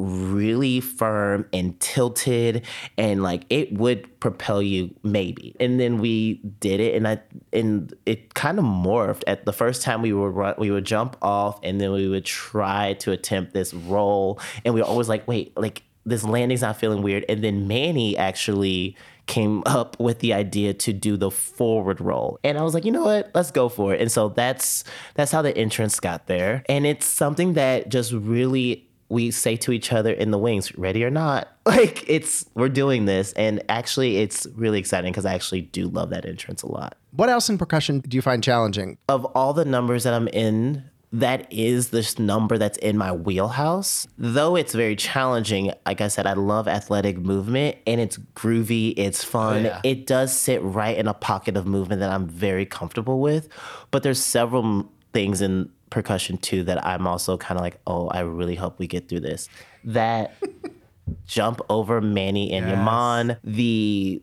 really 0.00 0.80
firm 0.80 1.46
and 1.52 1.78
tilted 1.80 2.64
and 2.96 3.22
like 3.22 3.44
it 3.50 3.72
would 3.72 4.20
propel 4.20 4.62
you 4.62 4.94
maybe 5.02 5.54
and 5.60 5.78
then 5.78 5.98
we 5.98 6.34
did 6.58 6.80
it 6.80 6.94
and 6.94 7.06
i 7.06 7.20
and 7.52 7.94
it 8.06 8.34
kind 8.34 8.58
of 8.58 8.64
morphed 8.64 9.22
at 9.26 9.44
the 9.44 9.52
first 9.52 9.82
time 9.82 10.00
we 10.02 10.12
would 10.12 10.34
run 10.34 10.54
we 10.58 10.70
would 10.70 10.84
jump 10.84 11.16
off 11.22 11.60
and 11.62 11.80
then 11.80 11.92
we 11.92 12.08
would 12.08 12.24
try 12.24 12.94
to 12.94 13.12
attempt 13.12 13.52
this 13.52 13.74
roll 13.74 14.40
and 14.64 14.74
we 14.74 14.80
were 14.80 14.86
always 14.86 15.08
like 15.08 15.26
wait 15.28 15.56
like 15.56 15.82
this 16.06 16.24
landing's 16.24 16.62
not 16.62 16.76
feeling 16.76 17.02
weird 17.02 17.24
and 17.28 17.44
then 17.44 17.68
manny 17.68 18.16
actually 18.16 18.96
came 19.30 19.62
up 19.64 19.98
with 20.00 20.18
the 20.18 20.34
idea 20.34 20.74
to 20.74 20.92
do 20.92 21.16
the 21.16 21.30
forward 21.30 22.00
roll. 22.00 22.40
And 22.42 22.58
I 22.58 22.62
was 22.62 22.74
like, 22.74 22.84
you 22.84 22.90
know 22.90 23.04
what? 23.04 23.30
Let's 23.32 23.52
go 23.52 23.68
for 23.68 23.94
it. 23.94 24.00
And 24.00 24.10
so 24.10 24.30
that's 24.30 24.82
that's 25.14 25.30
how 25.30 25.40
the 25.40 25.56
entrance 25.56 26.00
got 26.00 26.26
there. 26.26 26.64
And 26.68 26.84
it's 26.84 27.06
something 27.06 27.52
that 27.54 27.88
just 27.88 28.12
really 28.12 28.89
we 29.10 29.30
say 29.30 29.56
to 29.56 29.72
each 29.72 29.92
other 29.92 30.12
in 30.12 30.30
the 30.30 30.38
wings, 30.38 30.76
ready 30.78 31.04
or 31.04 31.10
not. 31.10 31.48
Like 31.70 32.08
it's 32.08 32.46
we're 32.54 32.68
doing 32.68 33.04
this. 33.04 33.32
And 33.34 33.62
actually 33.68 34.16
it's 34.16 34.44
really 34.56 34.80
exciting 34.80 35.12
because 35.12 35.24
I 35.24 35.34
actually 35.34 35.60
do 35.60 35.86
love 35.86 36.10
that 36.10 36.24
entrance 36.24 36.62
a 36.62 36.66
lot. 36.66 36.96
What 37.12 37.28
else 37.28 37.48
in 37.48 37.58
percussion 37.58 38.00
do 38.00 38.16
you 38.16 38.22
find 38.22 38.42
challenging? 38.42 38.98
Of 39.08 39.24
all 39.36 39.52
the 39.52 39.64
numbers 39.64 40.02
that 40.02 40.12
I'm 40.12 40.26
in, 40.28 40.90
that 41.12 41.52
is 41.52 41.90
this 41.90 42.18
number 42.18 42.58
that's 42.58 42.78
in 42.78 42.96
my 42.96 43.12
wheelhouse. 43.12 44.08
Though 44.18 44.56
it's 44.56 44.74
very 44.74 44.96
challenging, 44.96 45.72
like 45.86 46.00
I 46.00 46.08
said, 46.08 46.26
I 46.26 46.32
love 46.32 46.66
athletic 46.66 47.18
movement 47.18 47.76
and 47.86 48.00
it's 48.00 48.16
groovy, 48.34 48.94
it's 48.96 49.22
fun. 49.22 49.66
Oh, 49.66 49.80
it 49.84 50.06
does 50.06 50.36
sit 50.36 50.60
right 50.62 50.96
in 50.96 51.06
a 51.06 51.14
pocket 51.14 51.56
of 51.56 51.66
movement 51.66 52.00
that 52.00 52.10
I'm 52.10 52.26
very 52.26 52.66
comfortable 52.66 53.20
with. 53.20 53.48
But 53.92 54.02
there's 54.02 54.22
several 54.22 54.90
things 55.12 55.40
in 55.40 55.70
percussion 55.90 56.38
too 56.38 56.64
that 56.64 56.84
I'm 56.86 57.06
also 57.06 57.36
kind 57.36 57.58
of 57.58 57.62
like, 57.62 57.80
oh, 57.86 58.08
I 58.08 58.20
really 58.20 58.54
hope 58.54 58.78
we 58.78 58.86
get 58.86 59.08
through 59.08 59.20
this. 59.20 59.48
That 59.84 60.34
jump 61.26 61.60
over 61.68 62.00
Manny 62.00 62.52
and 62.52 62.68
Yaman, 62.68 63.36
the 63.44 64.22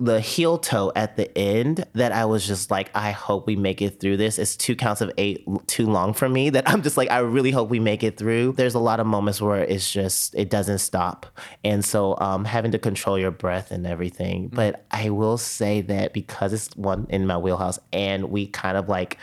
the 0.00 0.18
heel 0.18 0.56
toe 0.56 0.90
at 0.96 1.16
the 1.16 1.36
end 1.36 1.84
that 1.92 2.10
I 2.10 2.24
was 2.24 2.46
just 2.46 2.70
like, 2.70 2.90
I 2.94 3.10
hope 3.10 3.46
we 3.46 3.54
make 3.54 3.82
it 3.82 4.00
through 4.00 4.16
this. 4.16 4.38
It's 4.38 4.56
two 4.56 4.74
counts 4.74 5.02
of 5.02 5.12
eight 5.18 5.46
too 5.66 5.86
long 5.86 6.14
for 6.14 6.28
me 6.28 6.48
that 6.50 6.68
I'm 6.68 6.82
just 6.82 6.96
like, 6.96 7.10
I 7.10 7.18
really 7.18 7.50
hope 7.50 7.68
we 7.68 7.80
make 7.80 8.02
it 8.02 8.16
through. 8.16 8.52
There's 8.52 8.74
a 8.74 8.78
lot 8.78 8.98
of 8.98 9.06
moments 9.06 9.42
where 9.42 9.62
it's 9.62 9.92
just, 9.92 10.34
it 10.34 10.48
doesn't 10.48 10.78
stop. 10.78 11.26
And 11.62 11.84
so 11.84 12.16
um, 12.18 12.46
having 12.46 12.72
to 12.72 12.78
control 12.78 13.18
your 13.18 13.30
breath 13.30 13.70
and 13.70 13.86
everything. 13.86 14.48
But 14.48 14.86
I 14.90 15.10
will 15.10 15.36
say 15.36 15.82
that 15.82 16.14
because 16.14 16.54
it's 16.54 16.74
one 16.76 17.06
in 17.10 17.26
my 17.26 17.36
wheelhouse 17.36 17.78
and 17.92 18.30
we 18.30 18.46
kind 18.46 18.78
of 18.78 18.88
like, 18.88 19.18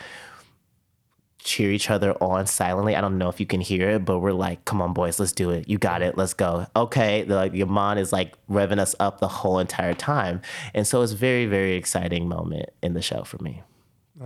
cheer 1.48 1.72
each 1.72 1.90
other 1.90 2.12
on 2.22 2.46
silently. 2.46 2.94
I 2.94 3.00
don't 3.00 3.16
know 3.16 3.28
if 3.28 3.40
you 3.40 3.46
can 3.46 3.60
hear 3.60 3.88
it, 3.90 4.04
but 4.04 4.18
we're 4.18 4.32
like, 4.32 4.64
come 4.66 4.82
on, 4.82 4.92
boys, 4.92 5.18
let's 5.18 5.32
do 5.32 5.50
it. 5.50 5.68
You 5.68 5.78
got 5.78 6.02
it. 6.02 6.16
Let's 6.16 6.34
go. 6.34 6.66
Okay. 6.76 7.22
The, 7.22 7.34
like, 7.34 7.54
Yaman 7.54 7.98
is 7.98 8.12
like 8.12 8.34
revving 8.48 8.78
us 8.78 8.94
up 9.00 9.18
the 9.20 9.28
whole 9.28 9.58
entire 9.58 9.94
time. 9.94 10.42
And 10.74 10.86
so 10.86 11.02
it's 11.02 11.12
very, 11.12 11.46
very 11.46 11.72
exciting 11.72 12.28
moment 12.28 12.68
in 12.82 12.92
the 12.92 13.02
show 13.02 13.24
for 13.24 13.38
me. 13.38 13.62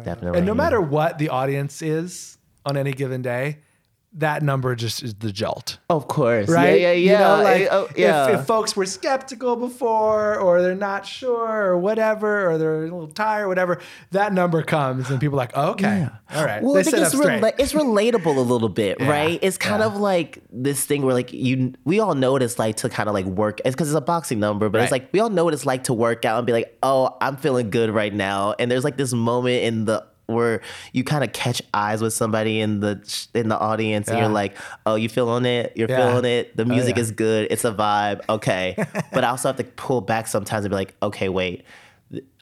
Definitely. 0.02 0.38
And 0.38 0.46
no 0.46 0.54
matter 0.54 0.80
what 0.80 1.18
the 1.18 1.28
audience 1.28 1.80
is 1.80 2.38
on 2.66 2.76
any 2.76 2.92
given 2.92 3.22
day, 3.22 3.58
that 4.14 4.42
number 4.42 4.74
just 4.74 5.02
is 5.02 5.14
the 5.14 5.32
jolt. 5.32 5.78
Of 5.88 6.06
course. 6.06 6.48
right? 6.48 6.80
Yeah, 6.80 6.88
yeah, 6.88 6.92
You 6.92 7.10
yeah. 7.12 7.18
know, 7.18 7.42
like 7.42 7.68
Oh, 7.70 7.88
yeah. 7.96 8.28
if, 8.28 8.40
if 8.40 8.46
folks 8.46 8.76
were 8.76 8.84
skeptical 8.84 9.56
before, 9.56 10.38
or 10.38 10.60
they're 10.60 10.74
not 10.74 11.06
sure, 11.06 11.48
or 11.66 11.78
whatever, 11.78 12.50
or 12.50 12.58
they're 12.58 12.80
a 12.80 12.82
little 12.82 13.06
tired, 13.08 13.48
whatever, 13.48 13.80
that 14.10 14.32
number 14.34 14.62
comes 14.62 15.08
and 15.10 15.18
people 15.18 15.36
are 15.36 15.44
like, 15.44 15.56
okay, 15.56 16.08
all 16.34 16.44
right, 16.44 16.62
Well, 16.62 16.76
I 16.76 16.82
think 16.82 16.98
it's 16.98 17.14
rela- 17.14 17.54
it's 17.58 17.72
relatable 17.72 18.36
a 18.36 18.40
little 18.40 18.68
bit, 18.68 19.00
right? 19.00 19.38
It's 19.42 19.56
kind 19.56 19.80
yeah. 19.80 19.86
of 19.86 19.96
like 19.96 20.42
this 20.50 20.84
thing 20.84 21.02
where 21.02 21.14
like 21.14 21.32
you 21.32 21.72
we 21.84 21.98
all 22.00 22.14
know 22.14 22.32
what 22.32 22.42
it's 22.42 22.58
like 22.58 22.76
to 22.76 22.88
kind 22.90 23.08
of 23.08 23.14
like 23.14 23.24
work. 23.26 23.60
It's 23.64 23.74
because 23.74 23.88
it's 23.90 23.96
a 23.96 24.00
boxing 24.02 24.40
number, 24.40 24.68
but 24.68 24.82
it's 24.82 24.92
like 24.92 25.10
we 25.12 25.20
all 25.20 25.30
know 25.30 25.44
what 25.44 25.54
it's 25.54 25.64
like 25.66 25.84
to 25.84 25.94
work 25.94 26.24
out 26.26 26.36
and 26.38 26.46
be 26.46 26.52
like, 26.52 26.76
oh, 26.82 27.16
I'm 27.20 27.36
feeling 27.38 27.70
good 27.70 27.90
right 27.90 28.12
now. 28.12 28.54
And 28.58 28.70
there's 28.70 28.84
like 28.84 28.96
this 28.98 29.12
moment 29.14 29.62
in 29.64 29.84
the 29.86 30.04
where 30.32 30.60
you 30.92 31.04
kind 31.04 31.24
of 31.24 31.32
catch 31.32 31.62
eyes 31.74 32.02
with 32.02 32.12
somebody 32.12 32.60
in 32.60 32.80
the 32.80 33.26
in 33.34 33.48
the 33.48 33.58
audience 33.58 34.08
and 34.08 34.18
you're 34.18 34.28
like, 34.28 34.56
oh, 34.86 34.94
you 34.94 35.08
feeling 35.08 35.44
it? 35.44 35.72
You're 35.76 35.90
Yeah. 35.90 36.02
Oh, 36.02 36.08
feeling 36.08 36.24
it. 36.32 36.56
The 36.56 36.64
oh, 36.64 36.66
music 36.66 36.96
yeah. 36.96 37.02
is 37.02 37.10
good. 37.10 37.48
It's 37.50 37.64
a 37.64 37.72
vibe. 37.72 38.20
Okay, 38.28 38.74
but 39.12 39.24
I 39.24 39.28
also 39.28 39.48
have 39.48 39.56
to 39.56 39.64
pull 39.64 40.00
back 40.00 40.26
sometimes 40.26 40.64
and 40.64 40.70
be 40.70 40.76
like, 40.76 40.94
okay, 41.02 41.28
wait. 41.28 41.64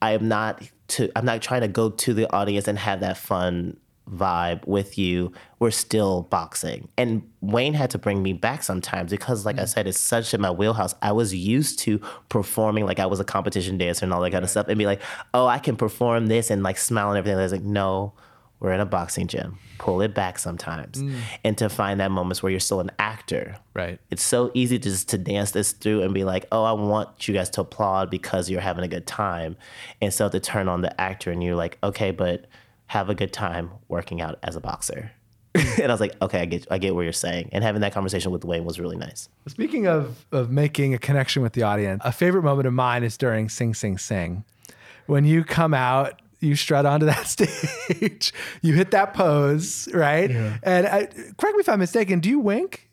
I 0.03 0.12
am 0.12 0.26
not 0.26 0.62
to 0.88 1.11
I'm 1.14 1.24
not 1.24 1.40
trying 1.42 1.61
to 1.61 1.68
go 1.68 1.90
to 1.90 2.14
the 2.14 2.33
audience 2.35 2.66
and 2.66 2.79
have 2.79 3.00
that 3.00 3.16
fun 3.16 3.76
vibe 4.08 4.66
with 4.66 4.98
you, 4.98 5.32
we're 5.58 5.70
still 5.70 6.22
boxing. 6.22 6.88
And 6.96 7.22
Wayne 7.40 7.74
had 7.74 7.90
to 7.90 7.98
bring 7.98 8.22
me 8.22 8.32
back 8.32 8.62
sometimes 8.62 9.10
because, 9.10 9.46
like 9.46 9.58
I 9.58 9.62
mm. 9.62 9.68
said, 9.68 9.86
it's 9.86 10.00
such 10.00 10.34
in 10.34 10.40
my 10.40 10.50
wheelhouse. 10.50 10.94
I 11.02 11.12
was 11.12 11.34
used 11.34 11.78
to 11.80 12.00
performing 12.28 12.86
like 12.86 12.98
I 12.98 13.06
was 13.06 13.20
a 13.20 13.24
competition 13.24 13.78
dancer 13.78 14.04
and 14.04 14.12
all 14.12 14.20
that 14.20 14.30
kind 14.30 14.44
of 14.44 14.50
stuff 14.50 14.68
and 14.68 14.78
be 14.78 14.86
like, 14.86 15.00
oh, 15.34 15.46
I 15.46 15.58
can 15.58 15.76
perform 15.76 16.26
this 16.26 16.50
and 16.50 16.62
like 16.62 16.78
smile 16.78 17.10
and 17.10 17.18
everything. 17.18 17.38
I 17.38 17.42
was 17.42 17.52
like, 17.52 17.62
no, 17.62 18.14
we're 18.60 18.72
in 18.72 18.80
a 18.80 18.86
boxing 18.86 19.26
gym. 19.26 19.58
Pull 19.78 20.02
it 20.02 20.14
back 20.14 20.38
sometimes. 20.38 21.02
Mm. 21.02 21.14
And 21.44 21.58
to 21.58 21.70
find 21.70 21.98
that 22.00 22.10
moments 22.10 22.42
where 22.42 22.50
you're 22.50 22.60
still 22.60 22.80
an 22.80 22.90
actor. 22.98 23.56
Right. 23.74 23.98
It's 24.10 24.22
so 24.22 24.50
easy 24.52 24.78
to 24.78 24.90
just 24.90 25.08
to 25.10 25.18
dance 25.18 25.52
this 25.52 25.72
through 25.72 26.02
and 26.02 26.12
be 26.12 26.24
like, 26.24 26.44
oh, 26.52 26.64
I 26.64 26.72
want 26.72 27.26
you 27.26 27.32
guys 27.32 27.48
to 27.50 27.62
applaud 27.62 28.10
because 28.10 28.50
you're 28.50 28.60
having 28.60 28.84
a 28.84 28.88
good 28.88 29.06
time. 29.06 29.56
And 30.02 30.12
so 30.12 30.28
to 30.28 30.38
turn 30.38 30.68
on 30.68 30.82
the 30.82 31.00
actor 31.00 31.30
and 31.30 31.42
you're 31.42 31.56
like, 31.56 31.78
okay, 31.82 32.10
but 32.10 32.46
have 32.90 33.09
a 33.09 33.14
good 33.14 33.33
time 33.33 33.70
working 33.87 34.20
out 34.20 34.37
as 34.42 34.57
a 34.57 34.61
boxer. 34.61 35.12
and 35.55 35.85
I 35.85 35.94
was 35.94 36.00
like, 36.00 36.20
okay, 36.20 36.40
I 36.40 36.44
get 36.44 36.66
I 36.72 36.79
get 36.79 36.92
what 36.92 37.03
you're 37.03 37.12
saying. 37.12 37.50
And 37.53 37.62
having 37.62 37.83
that 37.83 37.92
conversation 37.92 38.33
with 38.33 38.44
Wayne 38.44 38.64
was 38.64 38.81
really 38.81 38.96
nice. 38.96 39.29
Speaking 39.46 39.87
of 39.87 40.26
of 40.33 40.50
making 40.50 40.92
a 40.92 40.98
connection 40.98 41.40
with 41.40 41.53
the 41.53 41.62
audience, 41.62 42.03
a 42.05 42.11
favorite 42.11 42.42
moment 42.42 42.66
of 42.66 42.72
mine 42.72 43.05
is 43.05 43.16
during 43.16 43.48
Sing 43.48 43.74
Sing 43.74 43.96
Sing. 43.96 44.44
When 45.07 45.24
you 45.24 45.44
come 45.44 45.72
out, 45.72 46.20
you 46.40 46.57
strut 46.57 46.85
onto 46.85 47.07
that 47.07 47.26
stage, 47.29 48.33
you 48.61 48.74
hit 48.74 48.90
that 48.90 49.14
pose, 49.14 49.88
right? 49.94 50.29
And 50.64 50.88
I, 50.88 51.07
correct 51.38 51.57
me 51.57 51.61
if 51.61 51.68
I'm 51.68 51.79
mistaken. 51.79 52.18
Do 52.18 52.29
you 52.29 52.40
wink? 52.40 52.89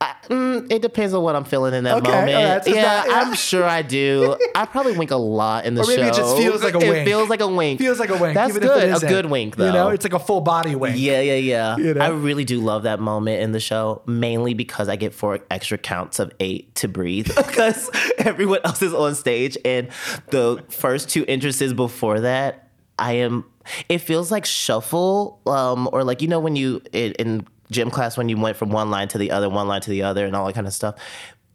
Mm, 0.00 0.70
it 0.70 0.82
depends 0.82 1.14
on 1.14 1.22
what 1.22 1.34
I'm 1.34 1.44
feeling 1.44 1.72
in 1.72 1.84
that 1.84 1.96
Okay, 1.98 2.10
moment. 2.10 2.66
right, 2.66 2.74
yeah. 2.74 3.04
I'm 3.08 3.34
sure 3.34 3.64
I 3.64 3.80
do. 3.82 4.36
I 4.54 4.66
probably 4.66 4.96
wink 4.96 5.10
a 5.10 5.16
lot 5.16 5.64
in 5.64 5.74
the 5.74 5.82
Or 5.82 5.86
maybe 5.86 6.02
show. 6.02 6.08
it 6.08 6.14
just 6.14 6.36
feels 6.36 6.62
like 6.62 6.74
a 6.74 6.78
wink. 6.78 6.88
it 6.88 6.92
wink. 6.92 7.08
feels 7.08 7.28
like 7.30 7.40
a 7.40 7.48
wink. 7.48 7.80
Feels 7.80 7.98
like 7.98 8.10
a 8.10 8.16
wink. 8.18 8.34
That's 8.34 8.50
even 8.50 8.62
if 8.62 8.68
it 8.68 9.00
good. 9.00 9.02
A 9.02 9.06
good 9.08 9.26
wink, 9.26 9.56
though. 9.56 9.66
You 9.66 9.72
know, 9.72 9.88
it's 9.88 10.04
like 10.04 10.12
a 10.12 10.18
full 10.18 10.42
body 10.42 10.74
wink. 10.74 10.96
Yeah, 10.98 11.20
yeah, 11.20 11.34
yeah. 11.34 11.76
You 11.78 11.94
know? 11.94 12.00
I 12.04 12.08
really 12.10 12.44
do 12.44 12.60
love 12.60 12.82
that 12.82 13.00
moment 13.00 13.40
in 13.42 13.52
the 13.52 13.60
show, 13.60 14.02
mainly 14.06 14.52
because 14.52 14.88
I 14.90 14.96
get 14.96 15.14
four 15.14 15.40
extra 15.50 15.78
counts 15.78 16.18
of 16.18 16.30
eight 16.40 16.74
to 16.76 16.88
breathe 16.88 17.28
because 17.36 17.90
everyone 18.18 18.60
else 18.64 18.82
is 18.82 18.92
on 18.92 19.14
stage. 19.14 19.56
And 19.64 19.88
the 20.30 20.62
first 20.68 21.08
two 21.08 21.24
entrances 21.26 21.72
before 21.72 22.20
that, 22.20 22.68
I 22.98 23.14
am, 23.14 23.46
it 23.88 23.98
feels 23.98 24.30
like 24.30 24.44
shuffle, 24.44 25.40
um, 25.46 25.88
or 25.92 26.04
like, 26.04 26.20
you 26.20 26.28
know, 26.28 26.40
when 26.40 26.54
you, 26.56 26.82
in, 26.92 27.12
in 27.12 27.46
gym 27.70 27.90
class, 27.90 28.16
when 28.16 28.28
you 28.28 28.36
went 28.38 28.56
from 28.56 28.70
one 28.70 28.90
line 28.90 29.08
to 29.08 29.18
the 29.18 29.30
other, 29.30 29.48
one 29.48 29.68
line 29.68 29.80
to 29.82 29.90
the 29.90 30.02
other, 30.02 30.24
and 30.24 30.36
all 30.36 30.46
that 30.46 30.54
kind 30.54 30.66
of 30.66 30.72
stuff. 30.72 30.94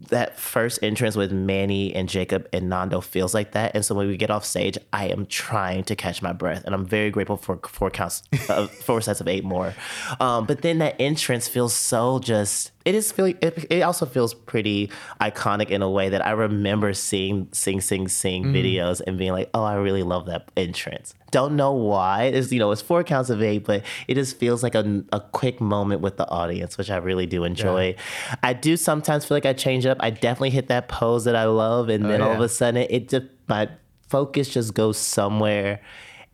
That 0.10 0.38
first 0.38 0.80
entrance 0.84 1.16
with 1.16 1.32
Manny 1.32 1.96
and 1.96 2.10
Jacob 2.10 2.50
and 2.52 2.68
Nando 2.68 3.00
feels 3.00 3.34
like 3.34 3.54
that, 3.54 3.72
and 3.74 3.86
so 3.86 3.96
when 3.96 4.08
we 4.08 4.18
get 4.18 4.30
off 4.30 4.44
stage, 4.44 4.78
I 4.92 5.06
am 5.06 5.26
trying 5.28 5.86
to 5.86 5.96
catch 5.96 6.22
my 6.22 6.34
breath, 6.34 6.64
and 6.66 6.76
I'm 6.76 6.86
very 6.86 7.10
grateful 7.10 7.38
for 7.38 7.58
four 7.66 7.90
counts, 7.90 8.24
uh, 8.50 8.68
four 8.68 9.00
sets 9.00 9.22
of 9.22 9.30
eight 9.30 9.46
more. 9.46 9.74
Um, 10.20 10.46
but 10.46 10.62
then 10.62 10.80
that 10.80 10.98
entrance 11.00 11.48
feels 11.48 11.74
so 11.74 12.20
just. 12.20 12.73
It 12.86 12.96
is 12.96 13.12
feeling. 13.12 13.38
It, 13.42 13.66
it 13.70 13.82
also 13.82 14.06
feels 14.06 14.34
pretty 14.34 14.90
iconic 15.22 15.70
in 15.70 15.82
a 15.82 15.90
way 15.90 16.10
that 16.10 16.26
I 16.26 16.32
remember 16.32 16.94
seeing 16.94 17.48
sing 17.54 17.80
sing 17.80 18.08
sing 18.08 18.46
mm. 18.46 18.54
videos 18.54 19.02
and 19.06 19.18
being 19.18 19.32
like, 19.32 19.50
oh, 19.54 19.64
I 19.64 19.76
really 19.76 20.04
love 20.04 20.26
that 20.26 20.52
entrance. 20.58 21.14
Don't 21.32 21.56
know 21.56 21.72
why. 21.72 22.26
It's 22.26 22.52
you 22.52 22.60
know 22.60 22.72
it's 22.72 22.82
four 22.82 23.04
counts 23.04 23.30
of 23.30 23.42
eight, 23.42 23.66
but 23.66 23.84
it 24.08 24.16
just 24.16 24.38
feels 24.38 24.64
like 24.64 24.76
a, 24.76 25.04
a 25.14 25.22
quick 25.22 25.62
moment 25.62 26.02
with 26.02 26.18
the 26.18 26.28
audience, 26.30 26.78
which 26.78 26.92
I 26.92 26.98
really 26.98 27.26
do 27.26 27.44
enjoy. 27.46 27.96
I 28.44 28.54
do 28.54 28.76
sometimes 28.76 29.26
feel 29.26 29.38
like 29.38 29.46
I 29.46 29.54
change 29.54 29.86
up. 29.86 29.98
I 30.02 30.10
definitely 30.10 30.52
hit 30.52 30.68
that 30.68 30.90
pose 30.90 31.24
that 31.24 31.36
I 31.36 31.46
love, 31.46 31.90
and 31.90 32.06
oh, 32.06 32.10
then 32.10 32.22
all 32.22 32.34
of 32.34 32.42
a 32.42 32.50
sudden 32.50 32.86
it 32.90 33.10
just 33.10 33.28
my 33.48 33.70
focus 34.10 34.50
just 34.50 34.74
goes 34.74 34.98
somewhere, 34.98 35.82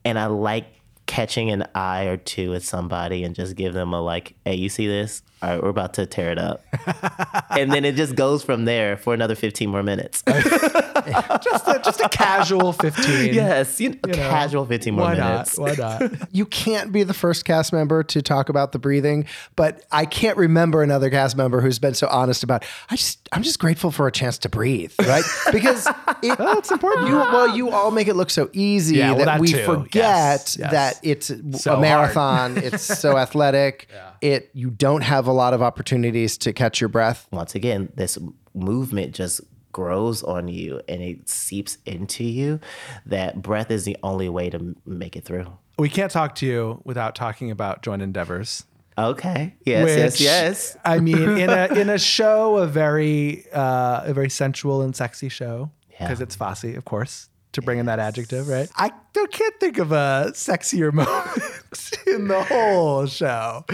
and 0.03 0.17
I 0.17 0.25
like 0.25 0.65
catching 1.05 1.49
an 1.49 1.65
eye 1.73 2.05
or 2.05 2.17
two 2.17 2.53
at 2.53 2.61
somebody 2.61 3.23
and 3.23 3.33
just 3.33 3.55
give 3.55 3.73
them 3.73 3.93
a 3.93 4.01
like, 4.01 4.35
hey, 4.45 4.53
you 4.53 4.69
see 4.69 4.85
this? 4.85 5.23
All 5.41 5.49
right, 5.49 5.63
we're 5.63 5.69
about 5.69 5.93
to 5.93 6.05
tear 6.05 6.31
it 6.31 6.37
up. 6.37 6.65
and 7.51 7.71
then 7.71 7.85
it 7.85 7.95
just 7.95 8.15
goes 8.15 8.43
from 8.43 8.65
there 8.65 8.97
for 8.97 9.13
another 9.13 9.35
15 9.35 9.69
more 9.69 9.83
minutes. 9.83 10.21
just 10.27 11.67
a, 11.67 11.81
just 11.83 12.01
a 12.01 12.09
casual 12.09 12.73
15. 12.73 13.33
yes, 13.33 13.79
you 13.79 13.89
know, 13.89 13.95
You 14.07 14.13
know, 14.13 14.17
casual 14.29 14.65
15 14.65 14.93
more 14.93 15.03
Why 15.05 15.13
minutes. 15.15 15.57
not? 15.57 15.77
Why 15.77 15.99
not? 16.07 16.11
you 16.33 16.45
can't 16.45 16.91
be 16.91 17.03
the 17.03 17.13
first 17.13 17.45
cast 17.45 17.71
member 17.71 18.03
to 18.03 18.21
talk 18.21 18.49
about 18.49 18.71
the 18.73 18.79
breathing, 18.79 19.25
but 19.55 19.85
I 19.91 20.05
can't 20.05 20.37
remember 20.37 20.83
another 20.83 21.09
cast 21.09 21.37
member 21.37 21.61
who's 21.61 21.79
been 21.79 21.93
so 21.93 22.07
honest 22.07 22.43
about. 22.43 22.65
I 22.89 22.95
just, 22.95 23.27
I'm 23.31 23.43
just 23.43 23.59
grateful 23.59 23.91
for 23.91 24.07
a 24.07 24.11
chance 24.11 24.37
to 24.39 24.49
breathe, 24.49 24.93
right? 24.99 25.23
Because 25.51 25.87
it, 26.21 26.37
That's 26.37 26.69
important. 26.71 27.07
You, 27.07 27.15
well, 27.15 27.55
you 27.55 27.69
all 27.71 27.91
make 27.91 28.07
it 28.07 28.15
look 28.15 28.29
so 28.29 28.49
easy 28.53 28.97
Yeah, 28.97 29.09
well, 29.11 29.19
that, 29.19 29.25
that 29.25 29.39
we 29.39 29.47
too. 29.53 29.63
forget 29.65 29.95
Yes, 29.95 30.57
yes. 30.59 30.71
that 30.71 30.99
it's 31.01 31.31
So 31.63 31.75
a 31.75 31.79
marathon. 31.81 32.57
it's 32.57 32.83
so 32.83 33.17
athletic. 33.17 33.87
It 34.21 34.49
you 34.53 34.69
don't 34.69 35.01
have 35.01 35.28
a 35.29 35.33
lot 35.33 35.53
of 35.53 35.61
opportunities 35.61 36.37
to 36.39 36.51
catch 36.53 36.81
your 36.81 36.87
breath. 36.89 37.27
Once 37.31 37.55
again, 37.55 37.91
this 37.95 38.17
movement 38.53 39.13
just 39.15 39.41
grows 39.71 40.23
on 40.23 40.47
you 40.47 40.81
and 40.87 41.01
it 41.01 41.29
seeps 41.29 41.77
into 41.85 42.23
you. 42.23 42.59
That 43.05 43.41
breath 43.41 43.69
is 43.71 43.85
the 43.85 43.95
only 44.03 44.27
way 44.29 44.49
to 44.49 44.75
make 44.85 45.15
it 45.15 45.23
through. 45.25 45.45
we 45.77 45.89
can't 45.89 46.11
talk 46.11 46.35
to 46.35 46.45
you 46.45 46.81
without 46.83 47.15
talking 47.15 47.51
about 47.51 47.81
joint 47.83 48.01
endeavors. 48.01 48.65
Okay. 48.97 49.55
Yes, 49.63 49.97
yes, 49.97 50.19
yes. 50.21 50.77
I 50.83 50.99
mean, 50.99 51.37
in 51.37 51.49
a 51.49 51.67
in 51.73 51.89
a 51.89 51.97
show, 52.15 52.57
a 52.57 52.67
very 52.67 53.45
uh, 53.53 54.01
a 54.03 54.13
very 54.13 54.29
sensual 54.29 54.81
and 54.81 54.93
sexy 54.93 55.29
show, 55.29 55.71
because 55.89 56.19
Yeah. 56.19 56.23
it's 56.23 56.35
Fosse, 56.35 56.75
of 56.75 56.83
course, 56.83 57.29
to 57.53 57.61
bring 57.61 57.79
in 57.79 57.85
that 57.87 57.99
adjective, 57.99 58.47
right? 58.47 58.69
I 58.75 58.91
don't- 59.13 59.19
can't 59.31 59.59
think 59.59 59.77
of 59.77 59.91
a 59.91 60.31
sexier 60.33 60.91
moment 60.93 61.99
in 62.07 62.27
the 62.27 62.43
whole 62.43 63.05
show 63.05 63.65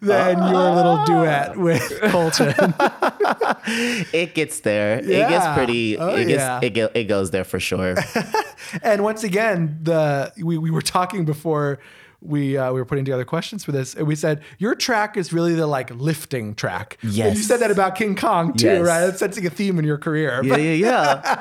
than 0.00 0.38
your 0.38 0.70
little 0.70 1.04
duet 1.04 1.52
ah. 1.56 1.60
with 1.60 2.00
Colton. 2.04 2.54
It 4.12 4.34
gets 4.34 4.60
there. 4.60 4.98
It 4.98 5.06
gets 5.06 5.46
pretty. 5.56 5.96
Oh, 5.98 6.08
it 6.14 6.26
gets. 6.26 6.38
yeah. 6.38 6.60
It, 6.62 6.70
go, 6.70 6.88
it 6.94 7.04
goes 7.04 7.30
there 7.30 7.44
for 7.44 7.60
sure. 7.60 7.96
and 8.82 9.02
once 9.02 9.24
again, 9.24 9.78
the 9.82 10.32
we, 10.36 10.58
we 10.58 10.70
were 10.70 10.82
talking 10.82 11.24
before 11.24 11.78
we 12.24 12.56
uh, 12.56 12.72
we 12.72 12.80
were 12.80 12.84
putting 12.84 13.04
together 13.04 13.24
questions 13.24 13.64
for 13.64 13.72
this, 13.72 13.94
and 13.94 14.06
we 14.06 14.16
said 14.16 14.40
your 14.58 14.74
track 14.74 15.16
is 15.16 15.32
really 15.32 15.54
the 15.54 15.66
like 15.66 15.90
lifting 15.94 16.54
track. 16.54 16.98
And 17.02 17.12
you 17.12 17.34
said 17.36 17.58
that 17.60 17.70
about 17.70 17.94
King 17.94 18.16
Kong 18.16 18.54
too, 18.54 18.66
Yes. 18.66 18.86
right? 18.86 19.00
That's 19.00 19.18
sensing 19.18 19.46
a 19.46 19.50
theme 19.50 19.78
in 19.78 19.84
your 19.84 19.98
career. 19.98 20.40
yeah, 20.42 20.56
yeah, 20.56 20.72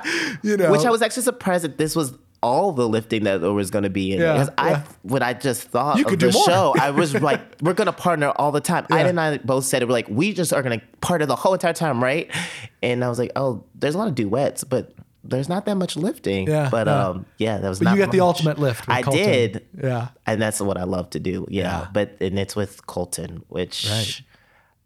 yeah. 0.03 0.35
you 0.43 0.57
know, 0.57 0.71
Which 0.71 0.85
I 0.85 0.89
was 0.91 1.01
actually 1.01 1.23
surprised 1.23 1.63
that 1.63 1.77
this 1.77 1.95
was 1.95 2.13
all 2.41 2.73
the 2.73 2.85
lifting 2.89 3.23
that 3.23 3.39
there 3.39 3.53
was 3.53 3.71
going 3.71 3.83
to 3.83 3.89
be 3.89 4.11
in 4.11 4.19
Yeah, 4.19 4.31
it. 4.31 4.33
Because 4.33 4.53
I, 4.57 4.69
yeah. 4.71 4.83
when 5.03 5.23
I 5.23 5.31
just 5.33 5.63
thought 5.63 5.97
You 5.97 6.03
of 6.05 6.19
the 6.19 6.31
show, 6.33 6.75
I 6.77 6.89
was 6.91 7.13
like, 7.21 7.39
we're 7.61 7.71
going 7.73 7.85
to 7.85 7.93
partner 7.93 8.33
all 8.35 8.51
the 8.51 8.59
time. 8.59 8.85
I 8.91 8.99
and 9.03 9.17
I 9.17 9.37
both 9.37 9.63
said 9.63 9.81
it. 9.81 9.85
We're 9.87 9.93
like, 9.93 10.09
we 10.09 10.33
just 10.33 10.51
are 10.51 10.61
going 10.61 10.77
to 10.77 10.85
partner 10.99 11.25
the 11.25 11.37
whole 11.37 11.53
entire 11.53 11.71
time, 11.71 12.03
right? 12.03 12.29
And 12.81 13.01
I 13.01 13.07
was 13.07 13.17
like, 13.17 13.31
oh, 13.37 13.63
there's 13.75 13.95
a 13.95 13.97
lot 13.97 14.09
of 14.09 14.15
duets, 14.15 14.65
but 14.65 14.91
there's 15.23 15.47
not 15.49 15.65
that 15.65 15.75
much 15.75 15.95
lifting. 15.95 16.47
Yeah, 16.47 16.69
but 16.69 16.87
yeah. 16.87 17.07
um, 17.07 17.25
yeah, 17.37 17.57
that 17.57 17.69
was. 17.69 17.79
But 17.79 17.93
you 17.93 17.99
got 17.99 18.11
the 18.11 18.19
ultimate 18.21 18.59
lift 18.59 18.87
with 18.87 18.95
I 18.95 19.01
Colton. 19.01 19.23
did. 19.23 19.67
Yeah. 19.81 20.09
and 20.25 20.41
that's 20.41 20.59
what 20.59 20.77
I 20.77 20.83
love 20.83 21.09
to 21.11 21.19
do. 21.19 21.45
Yeah, 21.49 21.63
Yeah. 21.81 21.87
but 21.93 22.17
and 22.21 22.37
it's 22.39 22.55
with 22.55 22.85
Colton, 22.87 23.43
which. 23.47 23.87
Right. 23.89 24.21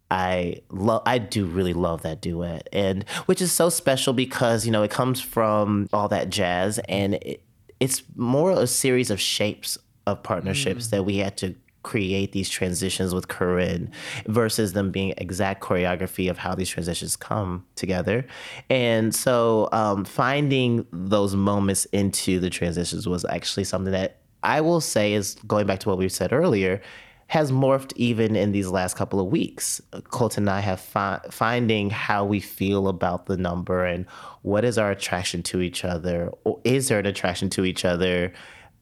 I 0.09 0.61
love 0.69 1.03
I 1.05 1.17
do 1.17 1.45
really 1.45 1.73
love 1.73 2.03
that 2.03 2.21
duet 2.21 2.69
and 2.71 3.03
which 3.25 3.41
is 3.41 3.51
so 3.51 3.67
special 3.67 4.13
because 4.13 4.65
you 4.65 4.71
know 4.71 4.81
it 4.81 4.89
comes 4.89 5.19
from 5.19 5.89
all 5.91 6.07
that 6.07 6.29
jazz 6.29 6.79
and 6.87 7.15
it, 7.15 7.43
it's 7.81 8.03
more 8.15 8.51
a 8.51 8.67
series 8.67 9.11
of 9.11 9.19
shapes 9.19 9.77
of 10.05 10.23
partnerships 10.23 10.87
that 10.91 11.03
we 11.03 11.17
had 11.17 11.35
to 11.39 11.55
create 11.87 12.33
these 12.33 12.49
transitions 12.49 13.15
with 13.15 13.29
Corinne 13.29 13.89
versus 14.27 14.73
them 14.73 14.91
being 14.91 15.13
exact 15.17 15.63
choreography 15.63 16.29
of 16.29 16.37
how 16.37 16.53
these 16.53 16.67
transitions 16.67 17.15
come 17.15 17.65
together. 17.75 18.27
And 18.69 19.15
so 19.15 19.69
um, 19.71 20.03
finding 20.03 20.85
those 20.91 21.33
moments 21.33 21.85
into 21.85 22.41
the 22.41 22.49
transitions 22.49 23.07
was 23.07 23.23
actually 23.23 23.63
something 23.63 23.93
that 23.93 24.19
I 24.43 24.59
will 24.59 24.81
say 24.81 25.13
is 25.13 25.35
going 25.47 25.65
back 25.65 25.79
to 25.79 25.89
what 25.89 25.97
we 25.97 26.09
said 26.09 26.33
earlier 26.33 26.81
has 27.27 27.51
morphed 27.51 27.93
even 27.95 28.35
in 28.35 28.51
these 28.51 28.67
last 28.67 28.95
couple 28.95 29.19
of 29.19 29.27
weeks. 29.27 29.81
Colton 30.11 30.43
and 30.43 30.49
I 30.49 30.59
have 30.59 30.79
fi- 30.79 31.21
finding 31.31 31.89
how 31.89 32.25
we 32.25 32.39
feel 32.41 32.87
about 32.87 33.27
the 33.27 33.37
number 33.37 33.85
and 33.85 34.05
what 34.41 34.65
is 34.65 34.77
our 34.77 34.91
attraction 34.91 35.41
to 35.43 35.61
each 35.61 35.85
other. 35.85 36.31
Or 36.43 36.59
is 36.63 36.87
there 36.87 36.99
an 36.99 37.05
attraction 37.05 37.49
to 37.51 37.65
each 37.65 37.85
other? 37.85 38.33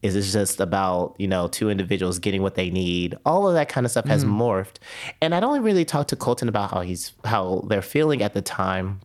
Is 0.02 0.14
it 0.14 0.22
just 0.22 0.60
about, 0.60 1.16
you 1.18 1.26
know, 1.26 1.48
two 1.48 1.70
individuals 1.70 2.18
getting 2.18 2.42
what 2.42 2.54
they 2.54 2.70
need? 2.70 3.16
All 3.24 3.48
of 3.48 3.54
that 3.54 3.68
kind 3.68 3.84
of 3.86 3.90
stuff 3.90 4.04
has 4.06 4.24
morphed. 4.24 4.76
And 5.20 5.34
I 5.34 5.40
don't 5.40 5.62
really 5.62 5.84
talk 5.84 6.08
to 6.08 6.16
Colton 6.16 6.48
about 6.48 6.70
how 6.70 6.82
he's 6.82 7.12
how 7.24 7.64
they're 7.68 7.82
feeling 7.82 8.22
at 8.22 8.34
the 8.34 8.42
time. 8.42 9.00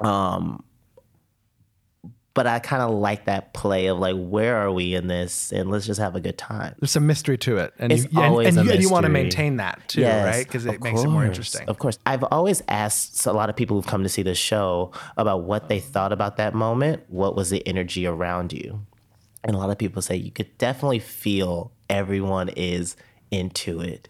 Um 0.00 0.62
but 2.34 2.48
I 2.48 2.58
kind 2.58 2.82
of 2.82 2.90
like 2.90 3.26
that 3.26 3.54
play 3.54 3.86
of 3.86 3.98
like, 4.00 4.16
where 4.16 4.56
are 4.56 4.72
we 4.72 4.96
in 4.96 5.06
this? 5.06 5.52
And 5.52 5.70
let's 5.70 5.86
just 5.86 6.00
have 6.00 6.16
a 6.16 6.20
good 6.20 6.36
time. 6.36 6.74
There's 6.80 6.90
some 6.90 7.06
mystery 7.06 7.38
to 7.38 7.58
it, 7.58 7.72
and 7.78 7.92
It's 7.92 8.12
you, 8.12 8.20
always 8.20 8.48
and, 8.48 8.58
a 8.58 8.64
you, 8.64 8.72
and 8.72 8.82
you 8.82 8.90
want 8.90 9.06
to 9.06 9.08
maintain 9.08 9.58
that 9.58 9.80
too, 9.86 10.00
Yes, 10.00 10.34
right? 10.34 10.44
Because 10.44 10.66
it 10.66 10.82
makes 10.82 11.00
it 11.00 11.06
more 11.06 11.24
interesting. 11.24 11.68
Of 11.68 11.78
course. 11.78 11.96
I've 12.04 12.24
always 12.24 12.60
asked 12.68 13.24
a 13.26 13.32
lot 13.32 13.50
of 13.50 13.56
people 13.56 13.76
who've 13.76 13.86
come 13.86 14.02
to 14.02 14.08
see 14.08 14.22
the 14.22 14.34
show 14.34 14.90
about 15.16 15.44
what 15.44 15.68
they 15.68 15.78
thought 15.78 16.12
about 16.12 16.36
that 16.38 16.54
moment. 16.54 17.04
What 17.06 17.36
was 17.36 17.50
the 17.50 17.64
energy 17.68 18.04
around 18.04 18.52
you? 18.52 18.84
And 19.44 19.54
a 19.54 19.58
lot 19.58 19.70
of 19.70 19.78
people 19.78 20.02
say 20.02 20.16
you 20.16 20.30
could 20.30 20.56
definitely 20.58 20.98
feel 20.98 21.70
everyone 21.90 22.48
is 22.50 22.96
into 23.30 23.80
it. 23.80 24.08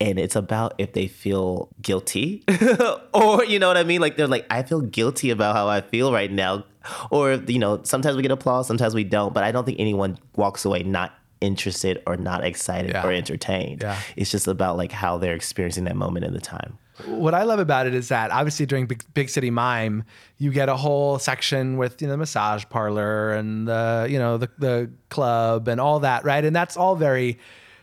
And 0.00 0.18
it's 0.20 0.36
about 0.36 0.74
if 0.78 0.92
they 0.92 1.08
feel 1.08 1.70
guilty 1.82 2.44
or, 3.12 3.44
you 3.44 3.58
know 3.58 3.66
what 3.66 3.76
I 3.76 3.82
mean? 3.82 4.00
Like 4.00 4.16
they're 4.16 4.28
like, 4.28 4.46
I 4.48 4.62
feel 4.62 4.80
guilty 4.80 5.30
about 5.30 5.56
how 5.56 5.66
I 5.66 5.80
feel 5.80 6.12
right 6.12 6.30
now. 6.30 6.64
Or, 7.10 7.32
you 7.32 7.58
know, 7.58 7.82
sometimes 7.82 8.14
we 8.16 8.22
get 8.22 8.30
applause, 8.30 8.68
sometimes 8.68 8.94
we 8.94 9.02
don't. 9.02 9.34
But 9.34 9.42
I 9.42 9.50
don't 9.50 9.64
think 9.64 9.80
anyone 9.80 10.16
walks 10.36 10.64
away 10.64 10.84
not 10.84 11.17
interested 11.40 12.02
or 12.06 12.16
not 12.16 12.44
excited 12.44 12.92
Yeah. 12.92 13.06
or 13.06 13.12
entertained. 13.12 13.82
Yeah. 13.82 13.98
It's 14.16 14.30
just 14.30 14.46
about 14.48 14.76
like 14.76 14.92
how 14.92 15.18
they're 15.18 15.34
experiencing 15.34 15.84
that 15.84 15.96
moment 15.96 16.24
in 16.26 16.32
the 16.34 16.40
time. 16.40 16.78
what 17.06 17.32
I 17.32 17.44
love 17.44 17.60
about 17.60 17.86
it 17.86 17.94
is 17.94 18.08
that 18.08 18.32
obviously 18.32 18.66
during 18.66 18.86
Big, 18.86 19.04
Big 19.14 19.28
City 19.28 19.50
Mime, 19.50 20.02
you 20.38 20.50
get 20.50 20.68
a 20.68 20.74
whole 20.76 21.20
section 21.20 21.76
with 21.76 22.02
you 22.02 22.08
know 22.08 22.12
the 22.14 22.16
massage 22.18 22.64
parlor 22.70 23.34
and 23.34 23.68
the 23.68 24.08
you 24.10 24.18
know 24.18 24.36
the 24.36 24.50
the 24.58 24.90
club 25.08 25.68
and 25.68 25.80
all 25.80 26.00
that, 26.00 26.24
right? 26.24 26.44
And 26.44 26.54
that's 26.56 26.76
all 26.76 26.96
very 26.96 27.38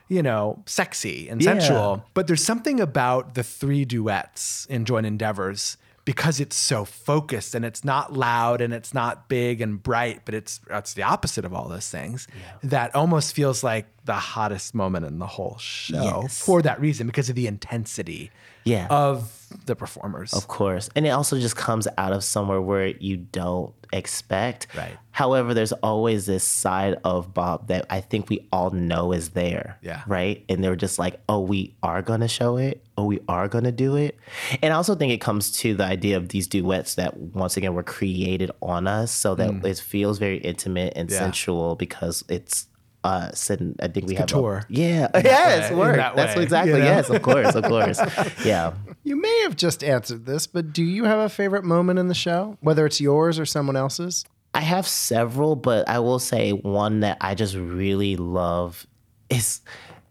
you 0.09 0.21
know 0.21 0.61
sexy 0.65 1.29
and 1.29 1.41
Yeah. 1.41 1.51
sensual. 1.51 2.03
But 2.13 2.27
there's 2.27 2.43
something 2.43 2.81
about 2.81 3.35
the 3.35 3.43
three 3.43 3.85
duets 3.85 4.67
in 4.69 4.83
Joint 4.83 5.05
Endeavors 5.05 5.77
because 6.05 6.39
it's 6.39 6.55
so 6.55 6.85
focused 6.85 7.55
and 7.55 7.65
it's 7.65 7.83
not 7.83 8.13
loud 8.13 8.61
and 8.61 8.73
it's 8.73 8.93
not 8.93 9.27
big 9.27 9.59
and 9.59 9.81
bright, 9.81 10.21
but 10.25 10.33
it's 10.35 10.59
it's 10.69 10.93
the 10.93 11.01
opposite 11.03 11.43
of 11.45 11.53
all 11.53 11.67
those 11.67 11.89
things. 11.89 12.27
That 12.63 12.93
almost 12.95 13.33
feels 13.35 13.63
like 13.63 13.87
the 14.05 14.13
hottest 14.13 14.75
moment 14.75 15.05
in 15.05 15.17
the 15.19 15.25
whole 15.27 15.57
show 15.57 16.21
Yes. 16.21 16.39
for 16.39 16.61
that 16.61 16.79
reason 16.79 17.07
because 17.07 17.27
of 17.29 17.35
the 17.35 17.47
intensity 17.47 18.29
Yeah. 18.63 18.85
of 18.89 19.44
the 19.65 19.75
performers. 19.75 20.33
Of 20.33 20.47
course. 20.47 20.89
And 20.95 21.05
it 21.05 21.09
also 21.09 21.39
just 21.39 21.55
comes 21.55 21.87
out 21.97 22.11
of 22.13 22.23
somewhere 22.23 22.61
where 22.61 22.87
you 22.87 23.17
don't 23.17 23.73
expect. 23.93 24.67
Right. 24.75 24.97
However, 25.11 25.53
there's 25.53 25.71
always 25.71 26.25
this 26.25 26.43
side 26.43 26.97
of 27.03 27.33
Bob 27.33 27.67
that 27.67 27.85
I 27.89 28.01
think 28.01 28.29
we 28.29 28.47
all 28.51 28.69
know 28.71 29.11
is 29.13 29.29
there. 29.29 29.77
Yeah. 29.81 30.03
Right. 30.07 30.43
And 30.49 30.63
they 30.63 30.69
were 30.69 30.75
just 30.75 30.99
like, 30.99 31.19
oh, 31.29 31.39
we 31.39 31.75
are 31.81 32.01
going 32.01 32.19
to 32.21 32.27
show 32.27 32.57
it. 32.57 32.83
Oh, 32.97 33.05
we 33.05 33.19
are 33.27 33.47
going 33.47 33.63
to 33.65 33.71
do 33.71 33.95
it. 33.95 34.17
And 34.61 34.73
I 34.73 34.75
also 34.77 34.95
think 34.95 35.11
it 35.13 35.21
comes 35.21 35.51
to 35.59 35.73
the 35.75 35.83
idea 35.85 36.17
of 36.17 36.29
these 36.29 36.47
duets 36.47 36.95
that, 36.95 37.17
once 37.17 37.57
again, 37.57 37.73
were 37.73 37.83
created 37.83 38.51
on 38.61 38.87
us 38.87 39.11
so 39.11 39.35
that 39.35 39.65
it 39.65 39.77
feels 39.79 40.17
very 40.19 40.37
intimate 40.37 40.93
and 40.95 41.09
Mm. 41.09 41.11
Yeah. 41.13 41.19
sensual 41.19 41.75
because 41.75 42.23
it's 42.29 42.67
Uh, 43.05 43.29
us. 43.29 43.49
And 43.49 43.79
I 43.81 43.87
think 43.87 44.07
we 44.07 44.15
have. 44.15 44.27
couture. 44.27 44.57
A, 44.57 44.65
yeah. 44.69 45.09
yes. 45.13 45.69
way, 45.69 45.73
in 45.73 45.77
Word. 45.77 45.99
that 45.99 46.15
That's 46.15 46.35
way, 46.35 46.43
exactly. 46.43 46.73
you 46.73 46.79
know? 46.79 46.85
Yes. 46.85 47.09
Of 47.09 47.21
course. 47.21 47.55
Of 47.55 47.63
course. 47.63 47.99
yeah. 48.45 48.73
You 49.03 49.15
may 49.15 49.41
have 49.43 49.55
just 49.55 49.83
answered 49.83 50.25
this, 50.25 50.47
but 50.47 50.73
do 50.73 50.83
you 50.83 51.05
have 51.05 51.19
a 51.19 51.29
favorite 51.29 51.63
moment 51.63 51.99
in 51.99 52.07
the 52.07 52.15
show, 52.15 52.57
whether 52.61 52.85
it's 52.85 52.99
yours 52.99 53.39
or 53.39 53.45
someone 53.45 53.75
else's? 53.75 54.25
I 54.53 54.61
have 54.61 54.87
several, 54.87 55.55
but 55.55 55.87
I 55.89 55.99
will 55.99 56.19
say 56.19 56.51
one 56.51 57.01
that 57.01 57.17
I 57.21 57.35
just 57.35 57.55
really 57.55 58.15
love 58.15 58.87
is 59.29 59.61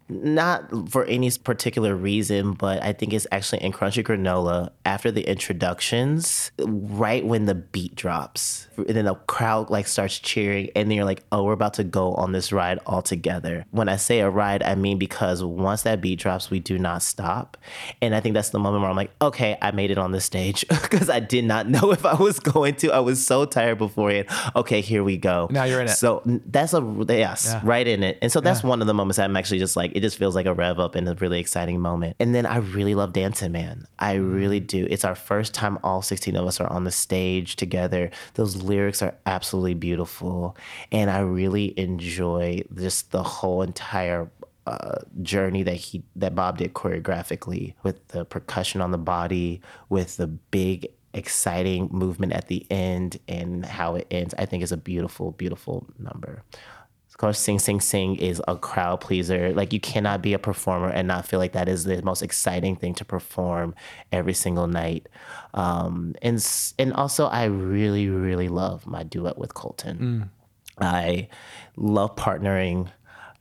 not 0.07 0.89
for 0.91 1.03
any 1.05 1.31
particular 1.43 1.95
reason, 1.95 2.53
but 2.53 2.81
I 2.83 2.93
think 2.93 3.13
it's 3.13 3.25
actually 3.31 3.63
in 3.63 3.71
Crunchy 3.71 4.03
Granola 4.03 4.69
after 4.85 5.09
the 5.11 5.27
introductions, 5.27 6.51
right 6.59 7.25
when 7.25 7.45
the 7.45 7.55
beat 7.55 7.95
drops, 7.95 8.67
and 8.77 8.89
then 8.89 9.05
the 9.05 9.15
crowd 9.15 9.69
like 9.69 9.87
starts 9.87 10.19
cheering, 10.19 10.69
and 10.75 10.89
then 10.89 10.95
you're 10.95 11.05
like, 11.05 11.23
"Oh, 11.31 11.43
we're 11.43 11.53
about 11.53 11.73
to 11.75 11.83
go 11.83 12.13
on 12.13 12.31
this 12.33 12.51
ride 12.51 12.79
all 12.85 13.01
together." 13.01 13.65
When 13.71 13.89
I 13.89 13.95
say 13.95 14.19
a 14.19 14.29
ride, 14.29 14.61
I 14.63 14.75
mean 14.75 14.97
because 14.99 15.43
once 15.43 15.81
that 15.83 16.01
beat 16.01 16.19
drops, 16.19 16.49
we 16.51 16.59
do 16.59 16.77
not 16.77 17.01
stop, 17.01 17.57
and 18.01 18.13
I 18.13 18.19
think 18.19 18.35
that's 18.35 18.49
the 18.49 18.59
moment 18.59 18.81
where 18.81 18.89
I'm 18.91 18.95
like, 18.95 19.11
"Okay, 19.21 19.57
I 19.61 19.71
made 19.71 19.91
it 19.91 19.97
on 19.97 20.11
the 20.11 20.21
stage," 20.21 20.65
because 20.69 21.09
I 21.09 21.19
did 21.19 21.45
not 21.45 21.67
know 21.67 21.91
if 21.91 22.05
I 22.05 22.13
was 22.15 22.39
going 22.39 22.75
to. 22.75 22.91
I 22.91 22.99
was 22.99 23.25
so 23.25 23.45
tired 23.45 23.79
beforehand. 23.79 24.27
Okay, 24.55 24.81
here 24.81 25.03
we 25.03 25.17
go. 25.17 25.47
Now 25.49 25.63
you're 25.63 25.81
in 25.81 25.87
it. 25.87 25.91
So 25.91 26.21
that's 26.25 26.73
a 26.73 27.05
yes, 27.09 27.47
Yeah. 27.47 27.61
right 27.63 27.87
in 27.87 28.03
it. 28.03 28.19
And 28.21 28.31
so 28.31 28.39
that's 28.39 28.63
one 28.63 28.81
of 28.81 28.87
the 28.87 28.93
moments 28.93 29.17
I'm 29.19 29.35
actually 29.35 29.59
just 29.59 29.75
like 29.75 29.94
it 29.95 30.01
just 30.01 30.17
feels 30.17 30.35
like 30.35 30.45
a 30.45 30.53
rev 30.53 30.79
up 30.79 30.95
and 30.95 31.07
a 31.07 31.15
really 31.15 31.39
exciting 31.39 31.79
moment. 31.79 32.15
And 32.19 32.35
then 32.35 32.45
I 32.45 32.57
really 32.57 32.95
love 32.95 33.13
Dancing 33.13 33.51
Man. 33.53 33.87
I 33.97 34.17
Mm. 34.17 34.35
really 34.35 34.59
do. 34.59 34.85
It's 34.89 35.05
our 35.05 35.15
first 35.15 35.53
time 35.53 35.79
all 35.83 36.01
16 36.01 36.35
of 36.35 36.45
us 36.45 36.59
are 36.59 36.71
on 36.71 36.83
the 36.83 36.91
stage 36.91 37.55
together. 37.55 38.11
Those 38.35 38.57
lyrics 38.57 39.01
are 39.01 39.15
absolutely 39.25 39.73
beautiful, 39.75 40.57
and 40.91 41.09
I 41.09 41.19
really 41.19 41.73
enjoy 41.79 42.63
just 42.75 43.11
the 43.11 43.23
whole 43.23 43.61
entire 43.61 44.29
uh, 44.67 44.97
journey 45.21 45.61
that 45.63 45.75
he 45.75 46.03
that 46.15 46.33
Bob 46.33 46.57
did 46.57 46.73
choreographically 46.73 47.75
with 47.83 48.07
the 48.09 48.25
percussion 48.25 48.81
on 48.81 48.91
the 48.91 48.97
body, 48.97 49.61
with 49.89 50.17
the 50.17 50.25
big 50.27 50.87
exciting 51.13 51.87
movement 51.91 52.33
at 52.33 52.47
the 52.47 52.65
end 52.71 53.17
and 53.27 53.65
how 53.65 53.95
it 53.95 54.07
ends. 54.11 54.33
I 54.37 54.45
think 54.45 54.63
is 54.63 54.71
a 54.71 54.77
beautiful, 54.77 55.31
beautiful 55.31 55.87
number. 55.97 56.43
Of 57.15 57.19
course, 57.19 57.39
Sing 57.39 57.59
Sing 57.59 57.79
Sing 57.79 58.17
is 58.17 58.41
a 58.45 58.57
crowd 58.57 58.99
pleaser. 58.99 59.53
Like 59.53 59.71
you 59.71 59.79
cannot 59.79 60.21
be 60.21 60.33
a 60.33 60.37
performer 60.37 60.89
and 60.89 61.07
not 61.07 61.25
feel 61.25 61.39
like 61.39 61.53
that 61.53 61.69
is 61.69 61.85
the 61.85 62.01
most 62.01 62.21
exciting 62.21 62.75
thing 62.75 62.93
to 62.95 63.05
perform 63.05 63.73
every 64.11 64.33
single 64.33 64.67
night. 64.67 65.07
Um, 65.53 66.15
and 66.21 66.45
and 66.77 66.91
also, 66.91 67.27
I 67.27 67.45
really, 67.45 68.09
really 68.09 68.49
love 68.49 68.85
my 68.85 69.03
duet 69.03 69.37
with 69.37 69.53
Colton. 69.53 69.97
I 70.77 71.29
love 71.77 72.17
partnering. 72.17 72.89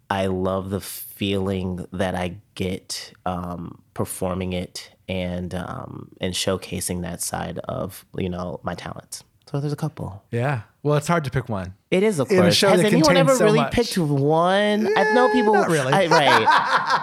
I 0.09 0.27
love 0.27 0.71
the 0.71 0.81
feeling 0.81 1.85
that 1.93 2.15
I 2.15 2.37
get 2.55 3.13
um, 3.27 3.83
performing 3.93 4.53
it 4.53 4.93
and 5.09 5.53
um, 5.53 6.13
and 6.21 6.33
showcasing 6.33 7.03
that 7.03 7.23
side 7.23 7.59
of 7.65 8.07
you 8.17 8.29
know 8.29 8.61
my 8.63 8.77
talents. 8.77 9.25
So 9.55 9.61
there's 9.61 9.73
a 9.73 9.77
couple. 9.77 10.21
Yeah. 10.33 10.63
Well, 10.83 10.97
it's 10.97 11.07
hard 11.07 11.23
to 11.27 11.31
pick 11.31 11.49
one. 11.49 11.75
It 11.93 12.03
is, 12.03 12.19
of 12.19 12.29
In 12.29 12.39
a 12.39 12.43
course. 12.43 12.57
show 12.57 12.71
Has 12.71 12.83
that 12.83 12.93
anyone 12.93 13.17
ever 13.17 13.37
so 13.37 13.45
really 13.45 13.61
much. 13.61 13.73
picked 13.73 13.97
one? 13.97 14.89
I 14.99 15.13
know 15.15 15.29
eh, 15.29 15.33
people. 15.33 15.55
not 15.55 15.69
really. 15.69 15.93
I, 15.93 16.07
right. 16.09 16.47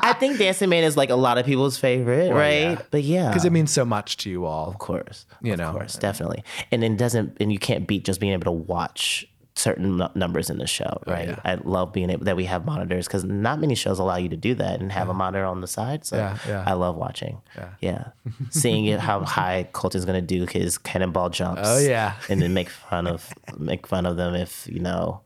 I 0.04 0.14
think 0.20 0.38
Dancing 0.38 0.68
Man 0.68 0.84
is 0.84 0.98
like 0.98 1.10
a 1.12 1.16
lot 1.16 1.38
of 1.38 1.46
people's 1.46 1.78
favorite, 1.78 2.30
right? 2.34 2.72
yeah. 2.72 2.82
But 2.92 3.04
yeah, 3.04 3.30
Because 3.30 3.46
it 3.46 3.54
means 3.54 3.72
so 3.72 3.86
much 3.86 4.18
to 4.18 4.30
you 4.30 4.44
all. 4.44 4.68
of 4.68 4.80
course, 4.80 5.26
You 5.42 5.54
of 5.54 5.60
know. 5.60 5.72
course, 5.72 5.96
definitely. 5.96 6.44
And 6.74 6.84
it 6.84 6.98
doesn't, 6.98 7.38
and 7.40 7.54
you 7.54 7.58
can't 7.58 7.88
beat 7.88 8.04
just 8.04 8.20
being 8.20 8.34
able 8.34 8.44
to 8.44 8.52
watch 8.52 9.26
certain 9.62 9.98
nu- 9.98 10.08
numbers 10.16 10.50
in 10.50 10.58
the 10.58 10.68
show, 10.68 11.02
oh, 11.06 11.12
right? 11.12 11.30
Oh, 11.30 11.32
yeah. 11.32 11.40
I 11.52 11.56
love 11.64 11.94
being 11.94 12.10
able 12.10 12.26
that 12.26 12.36
we 12.36 12.46
have 12.46 12.66
monitors 12.66 13.08
because 13.08 13.24
not 13.24 13.60
many 13.60 13.76
shows 13.76 14.00
allow 14.00 14.18
you 14.18 14.30
to 14.30 14.38
do 14.38 14.56
that 14.56 14.82
and 14.82 14.92
have 14.92 15.08
a 15.10 15.14
monitor 15.14 15.46
on 15.46 15.62
the 15.62 15.68
side. 15.68 16.06
So 16.06 16.18
Yeah, 16.18 16.38
yeah. 16.48 16.64
I 16.66 16.74
love 16.74 16.96
watching. 16.96 17.42
Yeah, 17.80 18.10
seeing 18.50 18.86
it 18.86 19.00
how 19.00 19.22
high 19.22 19.68
Colton's 19.72 20.06
gonna 20.06 20.22
do 20.22 20.46
his 20.46 20.78
cannonball 20.78 21.30
jumps. 21.30 21.62
Oh, 21.66 21.80
yeah. 21.80 22.16
and 22.30 22.42
then 22.42 22.54
make 22.54 22.70
fun 22.70 23.08
of 23.08 23.34
make 23.58 23.88
fun 23.88 24.06
of 24.06 24.18
them 24.18 24.36
if 24.36 24.68
you 24.68 24.80
know 24.80 25.22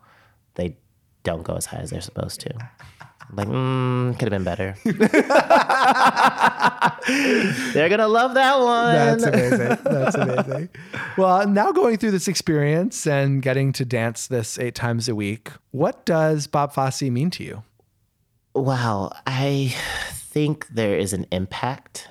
they 0.56 0.78
don't 1.24 1.44
go 1.44 1.56
as 1.56 1.66
high 1.66 1.80
as 1.80 1.90
they're 1.90 2.02
supposed 2.02 2.40
to. 2.42 2.54
Like, 3.36 3.50
mm, 3.50 4.18
could 4.18 4.32
have 4.32 4.32
been 4.32 4.46
better. 4.46 4.76
They're 7.74 7.90
gonna 7.90 8.08
love 8.08 8.34
that 8.36 8.60
one. 8.60 8.96
That's 8.96 9.24
amazing. 9.24 9.78
That's 9.84 10.16
amazing. 10.16 10.70
Well, 11.18 11.48
now 11.48 11.72
going 11.72 11.98
through 11.98 12.12
this 12.12 12.30
experience 12.30 13.06
and 13.06 13.42
getting 13.42 13.74
to 13.74 13.84
dance 13.84 14.28
this 14.28 14.58
eight 14.58 14.76
times 14.76 15.10
a 15.10 15.16
week, 15.16 15.50
what 15.72 16.06
does 16.06 16.48
Bob 16.48 16.74
Fosse 16.74 17.02
mean 17.04 17.30
to 17.32 17.44
you? 17.44 17.64
Wow, 18.54 19.12
I 19.28 19.76
think 20.14 20.68
there 20.68 20.98
is 20.98 21.12
an 21.12 21.26
impact. 21.32 22.08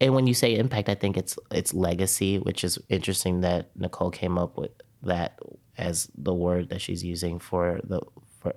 And 0.00 0.14
when 0.14 0.26
you 0.26 0.34
say 0.34 0.56
impact, 0.56 0.90
I 0.90 0.94
think 0.94 1.16
it's 1.16 1.38
it's 1.50 1.72
legacy, 1.72 2.38
which 2.38 2.64
is 2.64 2.78
interesting 2.90 3.40
that 3.40 3.70
Nicole 3.74 4.10
came 4.10 4.36
up 4.36 4.58
with 4.58 4.72
that 5.02 5.38
as 5.78 6.10
the 6.16 6.34
word 6.34 6.68
that 6.68 6.80
she's 6.80 7.02
using 7.02 7.38
for 7.38 7.80
the 7.84 8.00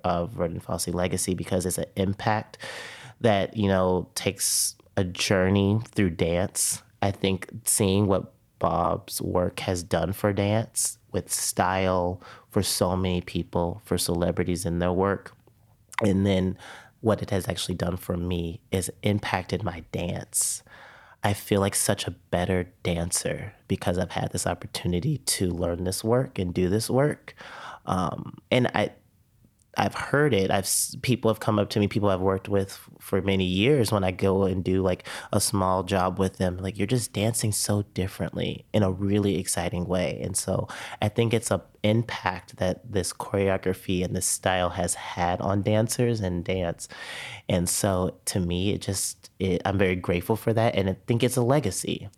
uh, 0.03 0.25
Verdon 0.25 0.59
Fosse 0.59 0.89
legacy 0.89 1.33
because 1.33 1.65
it's 1.65 1.77
an 1.77 1.85
impact 1.95 2.57
that 3.21 3.55
you 3.55 3.67
know 3.67 4.09
takes 4.15 4.75
a 4.97 5.03
journey 5.03 5.79
through 5.91 6.11
dance. 6.11 6.81
I 7.01 7.11
think 7.11 7.49
seeing 7.65 8.07
what 8.07 8.33
Bob's 8.59 9.21
work 9.21 9.61
has 9.61 9.81
done 9.81 10.13
for 10.13 10.33
dance 10.33 10.99
with 11.11 11.31
style 11.31 12.21
for 12.49 12.61
so 12.61 12.95
many 12.95 13.21
people, 13.21 13.81
for 13.85 13.97
celebrities 13.97 14.65
in 14.65 14.79
their 14.79 14.91
work, 14.93 15.33
and 16.01 16.25
then 16.25 16.57
what 17.01 17.21
it 17.21 17.31
has 17.31 17.47
actually 17.47 17.75
done 17.75 17.97
for 17.97 18.15
me 18.15 18.61
is 18.71 18.91
impacted 19.01 19.63
my 19.63 19.83
dance. 19.91 20.63
I 21.23 21.33
feel 21.33 21.59
like 21.59 21.75
such 21.75 22.07
a 22.07 22.11
better 22.11 22.67
dancer 22.83 23.53
because 23.67 23.97
I've 23.97 24.11
had 24.11 24.31
this 24.31 24.47
opportunity 24.47 25.17
to 25.17 25.51
learn 25.51 25.83
this 25.83 26.03
work 26.03 26.39
and 26.39 26.53
do 26.53 26.69
this 26.69 26.89
work. 26.89 27.35
Um, 27.85 28.37
and 28.49 28.67
I, 28.73 28.91
I've 29.77 29.95
heard 29.95 30.33
it. 30.33 30.51
I've 30.51 30.69
people 31.01 31.31
have 31.31 31.39
come 31.39 31.57
up 31.57 31.69
to 31.71 31.79
me, 31.79 31.87
people 31.87 32.09
I've 32.09 32.19
worked 32.19 32.49
with 32.49 32.77
for 32.99 33.21
many 33.21 33.45
years 33.45 33.91
when 33.91 34.03
I 34.03 34.11
go 34.11 34.43
and 34.43 34.63
do 34.63 34.81
like 34.81 35.07
a 35.31 35.39
small 35.39 35.83
job 35.83 36.19
with 36.19 36.37
them. 36.37 36.57
Like 36.57 36.77
you're 36.77 36.87
just 36.87 37.13
dancing 37.13 37.51
so 37.51 37.83
differently 37.93 38.65
in 38.73 38.83
a 38.83 38.91
really 38.91 39.39
exciting 39.39 39.85
way, 39.85 40.19
and 40.21 40.35
so 40.35 40.67
I 41.01 41.07
think 41.07 41.33
it's 41.33 41.51
a 41.51 41.63
impact 41.83 42.57
that 42.57 42.91
this 42.91 43.11
choreography 43.11 44.03
and 44.03 44.15
this 44.15 44.25
style 44.27 44.69
has 44.69 44.93
had 44.93 45.41
on 45.41 45.63
dancers 45.63 46.19
and 46.19 46.43
dance. 46.45 46.87
And 47.49 47.67
so 47.67 48.15
to 48.25 48.39
me, 48.39 48.73
it 48.73 48.81
just 48.81 49.31
it, 49.39 49.61
I'm 49.65 49.77
very 49.77 49.95
grateful 49.95 50.35
for 50.35 50.53
that, 50.53 50.75
and 50.75 50.89
I 50.89 50.97
think 51.07 51.23
it's 51.23 51.37
a 51.37 51.41
legacy. 51.41 52.09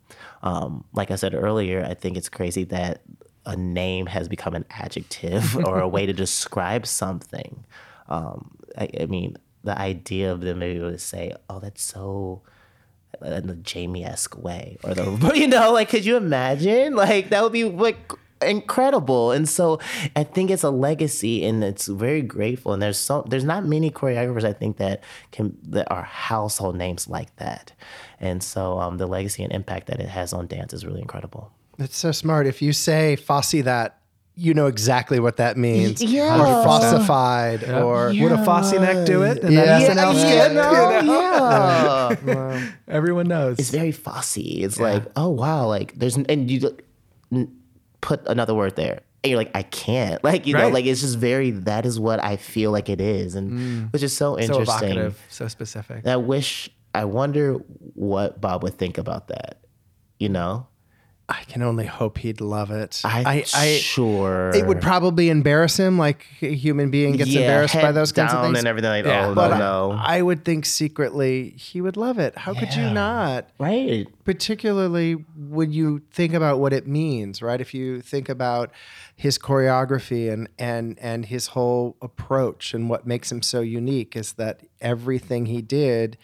Um, 0.42 0.86
like 0.94 1.12
I 1.12 1.16
said 1.16 1.34
earlier, 1.36 1.86
I 1.86 1.94
think 1.94 2.18
it's 2.18 2.30
crazy 2.30 2.64
that 2.66 3.02
a 3.46 3.56
name 3.56 4.08
has 4.08 4.28
become 4.28 4.54
an 4.54 4.66
adjective 4.70 5.58
or 5.66 5.80
a 5.80 5.88
way 5.88 6.06
to 6.06 6.14
describe 6.14 6.86
something. 6.88 7.64
Um, 8.10 8.58
I, 8.78 8.90
I 9.02 9.06
mean, 9.06 9.38
the 9.64 9.78
idea 9.80 10.32
of 10.32 10.42
them 10.42 10.62
able 10.62 10.92
to 10.92 11.00
say, 11.00 11.34
"Oh, 11.50 11.60
that's 11.60 11.82
so." 11.82 12.42
In 13.22 13.46
the 13.46 13.56
Jamie 13.56 14.04
esque 14.04 14.36
way, 14.38 14.78
or 14.84 14.96
the 14.96 15.32
you 15.36 15.48
know, 15.48 15.72
like, 15.72 15.90
could 15.90 16.04
you 16.04 16.18
imagine? 16.18 16.96
Like, 16.96 17.30
that 17.30 17.44
would 17.44 17.54
be 17.54 17.64
like 17.64 18.12
incredible. 18.44 19.32
And 19.32 19.48
so 19.48 19.80
I 20.16 20.24
think 20.24 20.52
it's 20.52 20.64
a 20.64 20.70
legacy 20.70 21.46
and 21.46 21.64
it's 21.64 21.88
very 21.88 22.22
grateful. 22.22 22.74
And 22.74 22.82
there's 22.82 22.98
so 22.98 23.26
there's 23.28 23.44
not 23.44 23.66
many 23.66 23.90
choreographers 23.90 24.44
I 24.44 24.54
think 24.54 24.78
that 24.78 25.04
can 25.32 25.58
that 25.64 25.92
are 25.92 26.04
household 26.04 26.76
names 26.76 27.08
like 27.08 27.36
that. 27.38 27.74
And 28.20 28.44
so 28.44 28.80
um, 28.80 28.98
the 28.98 29.08
legacy 29.08 29.44
and 29.44 29.54
impact 29.54 29.88
that 29.88 30.00
it 30.00 30.10
has 30.10 30.34
on 30.34 30.48
dance 30.48 30.74
is 30.74 30.86
really 30.86 31.02
incredible. 31.02 31.52
It's 31.80 31.98
so 31.98 32.12
smart. 32.12 32.48
If 32.48 32.62
you 32.62 32.74
say 32.74 33.16
Fosse 33.16 33.64
that, 33.64 34.00
you 34.36 34.54
know 34.54 34.66
exactly 34.66 35.20
what 35.20 35.38
that 35.38 35.58
means. 35.58 36.02
Yeah. 36.02 36.40
Or 36.40 36.64
fossified 36.64 37.64
or 37.70 38.08
Would 38.08 38.32
a 38.32 38.44
Fosse 38.44 38.74
neck 38.74 39.06
do 39.06 39.24
it? 39.24 39.44
And 39.44 39.54
Yeah. 39.54 39.66
that 39.66 39.98
SNL 39.98 40.20
skit? 40.20 40.52
you 40.52 40.58
know, 40.58 42.34
yeah. 42.34 42.72
Everyone 42.88 43.28
knows. 43.28 43.60
it's 43.60 43.70
very 43.70 43.92
fussy. 43.92 44.64
It's 44.64 44.80
like, 44.80 45.04
oh 45.16 45.30
wow, 45.30 45.68
like 45.68 45.94
there's 45.96 46.18
and 46.18 46.50
you 46.50 46.78
n- 47.32 47.56
put 48.02 48.26
another 48.28 48.54
word 48.56 48.76
there, 48.76 49.02
and 49.24 49.30
you're 49.30 49.38
like, 49.38 49.52
I 49.56 49.64
can't, 49.64 50.24
like 50.30 50.48
you 50.48 50.54
know, 50.56 50.70
like 50.70 50.86
it's 50.86 51.02
just 51.02 51.18
very. 51.18 51.52
That 51.52 51.86
is 51.86 52.00
what 52.00 52.24
I 52.24 52.38
feel 52.38 52.72
like 52.72 52.90
it 52.90 53.02
is, 53.02 53.36
and 53.36 53.52
mm. 53.52 53.94
which 53.94 54.04
is 54.04 54.16
so 54.16 54.34
so 54.34 54.40
interesting. 54.40 54.92
evocative, 54.92 55.22
so 55.30 55.48
specific. 55.48 55.98
And 55.98 56.12
I 56.12 56.18
wish, 56.18 56.70
I 56.96 57.06
wonder 57.06 57.54
what 57.94 58.42
Bob 58.42 58.64
would 58.64 58.78
think 58.78 58.98
about 58.98 59.28
that. 59.28 59.60
You 60.20 60.30
know, 60.30 60.68
I 61.30 61.42
can 61.46 61.62
only 61.62 61.86
hope 61.86 62.18
he'd 62.18 62.42
love 62.42 62.70
it. 62.70 63.02
I, 63.06 63.44
sure 63.44 64.52
it 64.54 64.68
would 64.68 64.82
probably 64.82 65.30
embarrass 65.30 65.78
him, 65.80 65.98
like 65.98 66.26
a 66.42 66.54
human 66.54 66.92
being 66.92 67.16
gets 67.16 67.30
Yeah, 67.30 67.42
embarrassed 67.42 67.74
by 67.76 67.80
head 67.80 67.96
those 67.96 68.12
kinds 68.12 68.34
of 68.34 68.44
things. 68.44 68.58
and 68.60 68.68
everything. 68.68 68.90
Like, 68.90 69.06
Yeah. 69.06 69.28
oh 69.30 69.34
but 69.34 69.48
no, 69.50 69.54
I- 69.56 69.58
no, 69.60 69.92
I, 70.04 70.22
would 70.22 70.44
think 70.44 70.66
secretly 70.66 71.52
he 71.52 71.80
would 71.80 71.96
love 71.96 72.20
it. 72.20 72.38
How 72.38 72.54
could 72.54 72.74
you 72.76 72.90
not? 72.90 73.48
right? 73.58 74.06
particularly 74.26 75.14
when 75.38 75.72
you 75.72 76.02
think 76.12 76.34
about 76.34 76.60
what 76.60 76.72
it 76.74 76.88
means, 76.88 77.42
right? 77.42 77.60
If 77.62 77.74
you 77.74 78.02
think 78.02 78.30
about 78.30 78.72
his 79.16 79.38
choreography 79.38 80.32
and 80.32 80.50
and 80.60 80.98
and 81.00 81.26
his 81.26 81.48
whole 81.48 81.96
approach 82.02 82.74
and 82.74 82.90
what 82.90 83.06
makes 83.08 83.32
him 83.32 83.42
so 83.42 83.62
unique 83.62 84.16
is 84.16 84.34
that 84.34 84.62
everything 84.82 85.46
he 85.46 85.62
did 85.62 86.18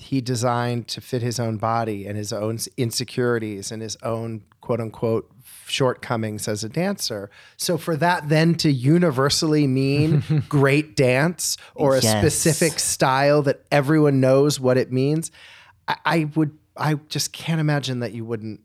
he 0.00 0.20
designed 0.20 0.86
to 0.88 1.00
fit 1.00 1.22
his 1.22 1.38
own 1.40 1.56
body 1.56 2.06
and 2.06 2.16
his 2.16 2.32
own 2.32 2.58
insecurities 2.76 3.70
and 3.72 3.82
his 3.82 3.96
own 4.02 4.42
quote 4.60 4.80
unquote 4.80 5.30
shortcomings 5.66 6.48
as 6.48 6.64
a 6.64 6.68
dancer. 6.68 7.30
So 7.56 7.76
for 7.76 7.96
that 7.96 8.28
then 8.28 8.54
to 8.56 8.70
universally 8.72 9.66
mean 9.66 10.44
great 10.48 10.96
dance 10.96 11.56
or 11.74 11.96
a 11.96 12.02
Yes. 12.02 12.18
specific 12.18 12.78
style 12.78 13.42
that 13.42 13.64
everyone 13.70 14.20
knows 14.20 14.58
what 14.60 14.76
it 14.76 14.90
means, 14.92 15.30
I, 15.86 15.96
I 16.04 16.24
would 16.36 16.56
I 16.76 16.94
just 17.08 17.32
can't 17.32 17.60
imagine 17.60 18.00
that 18.00 18.12
you 18.12 18.24
wouldn't 18.24 18.60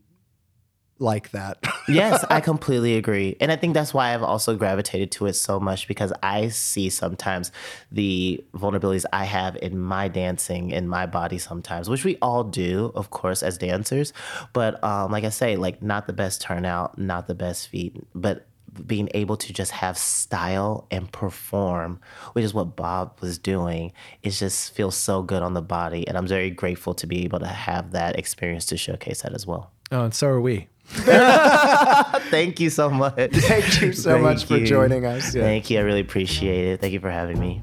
like 1.03 1.31
that. 1.31 1.57
yes, 1.87 2.25
I 2.29 2.41
completely 2.41 2.95
agree. 2.95 3.35
And 3.39 3.51
I 3.51 3.55
think 3.55 3.73
that's 3.73 3.93
why 3.93 4.13
I've 4.13 4.23
also 4.23 4.55
gravitated 4.55 5.11
to 5.11 5.27
it 5.27 5.33
so 5.33 5.59
much 5.59 5.87
because 5.87 6.11
I 6.23 6.47
see 6.47 6.89
sometimes 6.89 7.51
the 7.91 8.43
vulnerabilities 8.55 9.05
I 9.13 9.25
have 9.25 9.55
in 9.57 9.79
my 9.79 10.07
dancing, 10.07 10.71
in 10.71 10.87
my 10.87 11.05
body 11.05 11.37
sometimes, 11.37 11.89
which 11.89 12.05
we 12.05 12.17
all 12.21 12.43
do, 12.43 12.91
of 12.95 13.09
course, 13.11 13.43
as 13.43 13.57
dancers. 13.57 14.13
But 14.53 14.83
um, 14.83 15.11
like 15.11 15.25
I 15.25 15.29
say, 15.29 15.57
like 15.57 15.83
not 15.83 16.07
the 16.07 16.13
best 16.13 16.41
turnout, 16.41 16.97
not 16.97 17.27
the 17.27 17.35
best 17.35 17.67
feet, 17.67 17.95
but 18.15 18.47
being 18.87 19.09
able 19.13 19.37
to 19.37 19.53
just 19.53 19.71
have 19.71 19.97
style 19.97 20.87
and 20.89 21.11
perform, 21.11 21.99
which 22.33 22.43
is 22.43 22.53
what 22.53 22.75
Bob 22.75 23.19
was 23.21 23.37
doing, 23.37 23.93
it 24.23 24.31
just 24.31 24.73
feels 24.73 24.95
so 24.95 25.21
good 25.21 25.43
on 25.43 25.53
the 25.53 25.61
body. 25.61 26.07
And 26.07 26.17
I'm 26.17 26.25
very 26.25 26.49
grateful 26.49 26.93
to 26.95 27.05
be 27.05 27.23
able 27.23 27.39
to 27.39 27.47
have 27.47 27.91
that 27.91 28.17
experience 28.17 28.65
to 28.67 28.77
showcase 28.77 29.21
that 29.21 29.33
as 29.33 29.45
well. 29.45 29.71
Oh, 29.91 30.05
and 30.05 30.13
so 30.13 30.27
are 30.27 30.41
we. 30.41 30.69
Thank 32.29 32.59
you 32.59 32.69
so 32.69 32.89
much. 32.89 33.31
Thank 33.31 33.81
you 33.81 33.93
so 33.93 34.11
Thank 34.11 34.23
much 34.23 34.45
for 34.45 34.59
joining 34.63 35.05
us. 35.05 35.33
Thank 35.33 35.69
you. 35.69 35.79
I 35.79 35.81
really 35.81 36.01
appreciate 36.01 36.65
it. 36.65 36.81
Thank 36.81 36.93
you 36.93 36.99
for 36.99 37.09
having 37.09 37.39
me. 37.39 37.61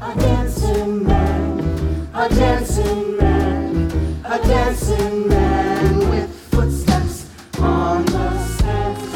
A 0.00 0.14
dancing 0.16 1.04
man, 1.04 2.08
a 2.14 2.28
dancing 2.30 3.16
man, 3.18 4.22
a 4.24 4.38
dancing 4.38 5.28
man 5.28 5.98
with 6.10 6.30
footsteps 6.50 7.30
on 7.60 8.04
the 8.06 8.38
sands. 8.38 9.12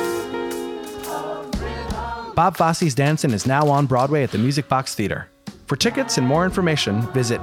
Bob 2.34 2.56
Fosse's 2.56 2.94
Dancin' 2.94 3.32
is 3.32 3.46
now 3.46 3.68
on 3.68 3.86
Broadway 3.86 4.22
at 4.22 4.30
the 4.30 4.38
Music 4.38 4.68
Box 4.68 4.94
Theater. 4.94 5.28
For 5.66 5.76
tickets 5.76 6.18
and 6.18 6.26
more 6.26 6.44
information, 6.44 7.02
visit 7.12 7.40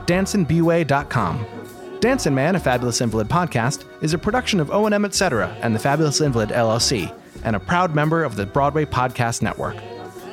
Dancin' 2.06 2.36
Man, 2.36 2.56
a 2.56 2.60
Fabulous 2.60 3.02
Invalid 3.02 3.28
podcast, 3.28 3.84
is 4.00 4.14
a 4.14 4.20
production 4.20 4.60
of 4.60 4.70
O&M 4.70 5.06
Etc. 5.06 5.50
and 5.64 5.74
the 5.74 5.80
Fabulous 5.80 6.22
Invalid 6.22 6.50
LLC, 6.50 7.12
and 7.44 7.56
a 7.56 7.60
proud 7.60 7.96
member 7.96 8.24
of 8.24 8.36
the 8.36 8.46
Broadway 8.46 8.86
Podcast 8.86 9.42
Network. 9.42 9.76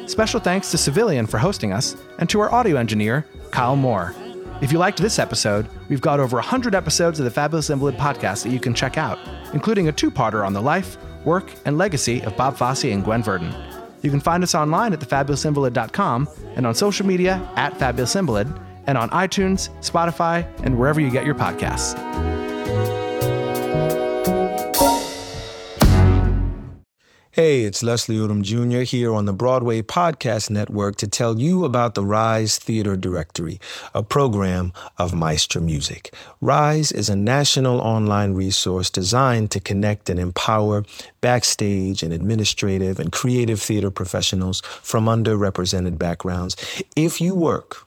Special 0.06 0.38
thanks 0.38 0.70
to 0.70 0.76
Civilian 0.76 1.26
for 1.26 1.38
hosting 1.38 1.72
us, 1.72 1.96
and 2.18 2.28
to 2.28 2.40
our 2.40 2.52
audio 2.52 2.76
engineer, 2.76 3.24
Kyle 3.52 3.74
Moore. 3.74 4.14
If 4.60 4.70
you 4.70 4.76
liked 4.76 5.00
this 5.00 5.18
episode, 5.18 5.66
we've 5.88 6.02
got 6.02 6.20
over 6.20 6.36
100 6.36 6.74
episodes 6.74 7.18
of 7.18 7.24
the 7.24 7.30
Fabulous 7.30 7.70
Invalid 7.70 7.96
podcast 7.96 8.42
that 8.42 8.52
you 8.52 8.60
can 8.60 8.74
check 8.74 8.98
out, 8.98 9.18
including 9.54 9.88
a 9.88 9.92
two 9.92 10.10
parter 10.10 10.46
on 10.46 10.52
the 10.52 10.60
life, 10.60 10.98
work, 11.24 11.54
and 11.64 11.78
legacy 11.78 12.22
of 12.24 12.36
Bob 12.36 12.54
Fosse 12.58 12.84
and 12.84 13.02
Gwen 13.02 13.22
Verdon. 13.22 13.50
You 14.02 14.10
can 14.10 14.20
find 14.20 14.42
us 14.42 14.54
online 14.54 14.92
at 14.92 15.00
thefabulousinvalid.com 15.00 16.28
and 16.54 16.66
on 16.66 16.74
social 16.74 17.06
media 17.06 17.48
at 17.56 17.78
Fabulous 17.78 18.14
Invalid, 18.14 18.52
and 18.86 18.98
on 18.98 19.10
iTunes, 19.10 19.70
Spotify, 19.80 20.46
and 20.62 20.78
wherever 20.78 21.00
you 21.00 21.10
get 21.10 21.24
your 21.24 21.34
podcasts. 21.34 21.98
Hey, 27.34 27.62
it's 27.62 27.82
Leslie 27.82 28.16
Odom 28.16 28.42
Jr. 28.42 28.80
here 28.80 29.14
on 29.14 29.24
the 29.24 29.32
Broadway 29.32 29.80
Podcast 29.80 30.50
Network 30.50 30.96
to 30.96 31.08
tell 31.08 31.40
you 31.40 31.64
about 31.64 31.94
the 31.94 32.04
Rise 32.04 32.58
Theater 32.58 32.94
Directory, 32.94 33.58
a 33.94 34.02
program 34.02 34.74
of 34.98 35.14
Maestra 35.14 35.62
Music. 35.62 36.14
Rise 36.42 36.92
is 36.92 37.08
a 37.08 37.16
national 37.16 37.80
online 37.80 38.34
resource 38.34 38.90
designed 38.90 39.50
to 39.52 39.60
connect 39.60 40.10
and 40.10 40.20
empower 40.20 40.84
backstage 41.22 42.02
and 42.02 42.12
administrative 42.12 43.00
and 43.00 43.10
creative 43.10 43.62
theater 43.62 43.90
professionals 43.90 44.60
from 44.82 45.06
underrepresented 45.06 45.96
backgrounds. 45.96 46.54
If 46.96 47.18
you 47.18 47.34
work 47.34 47.86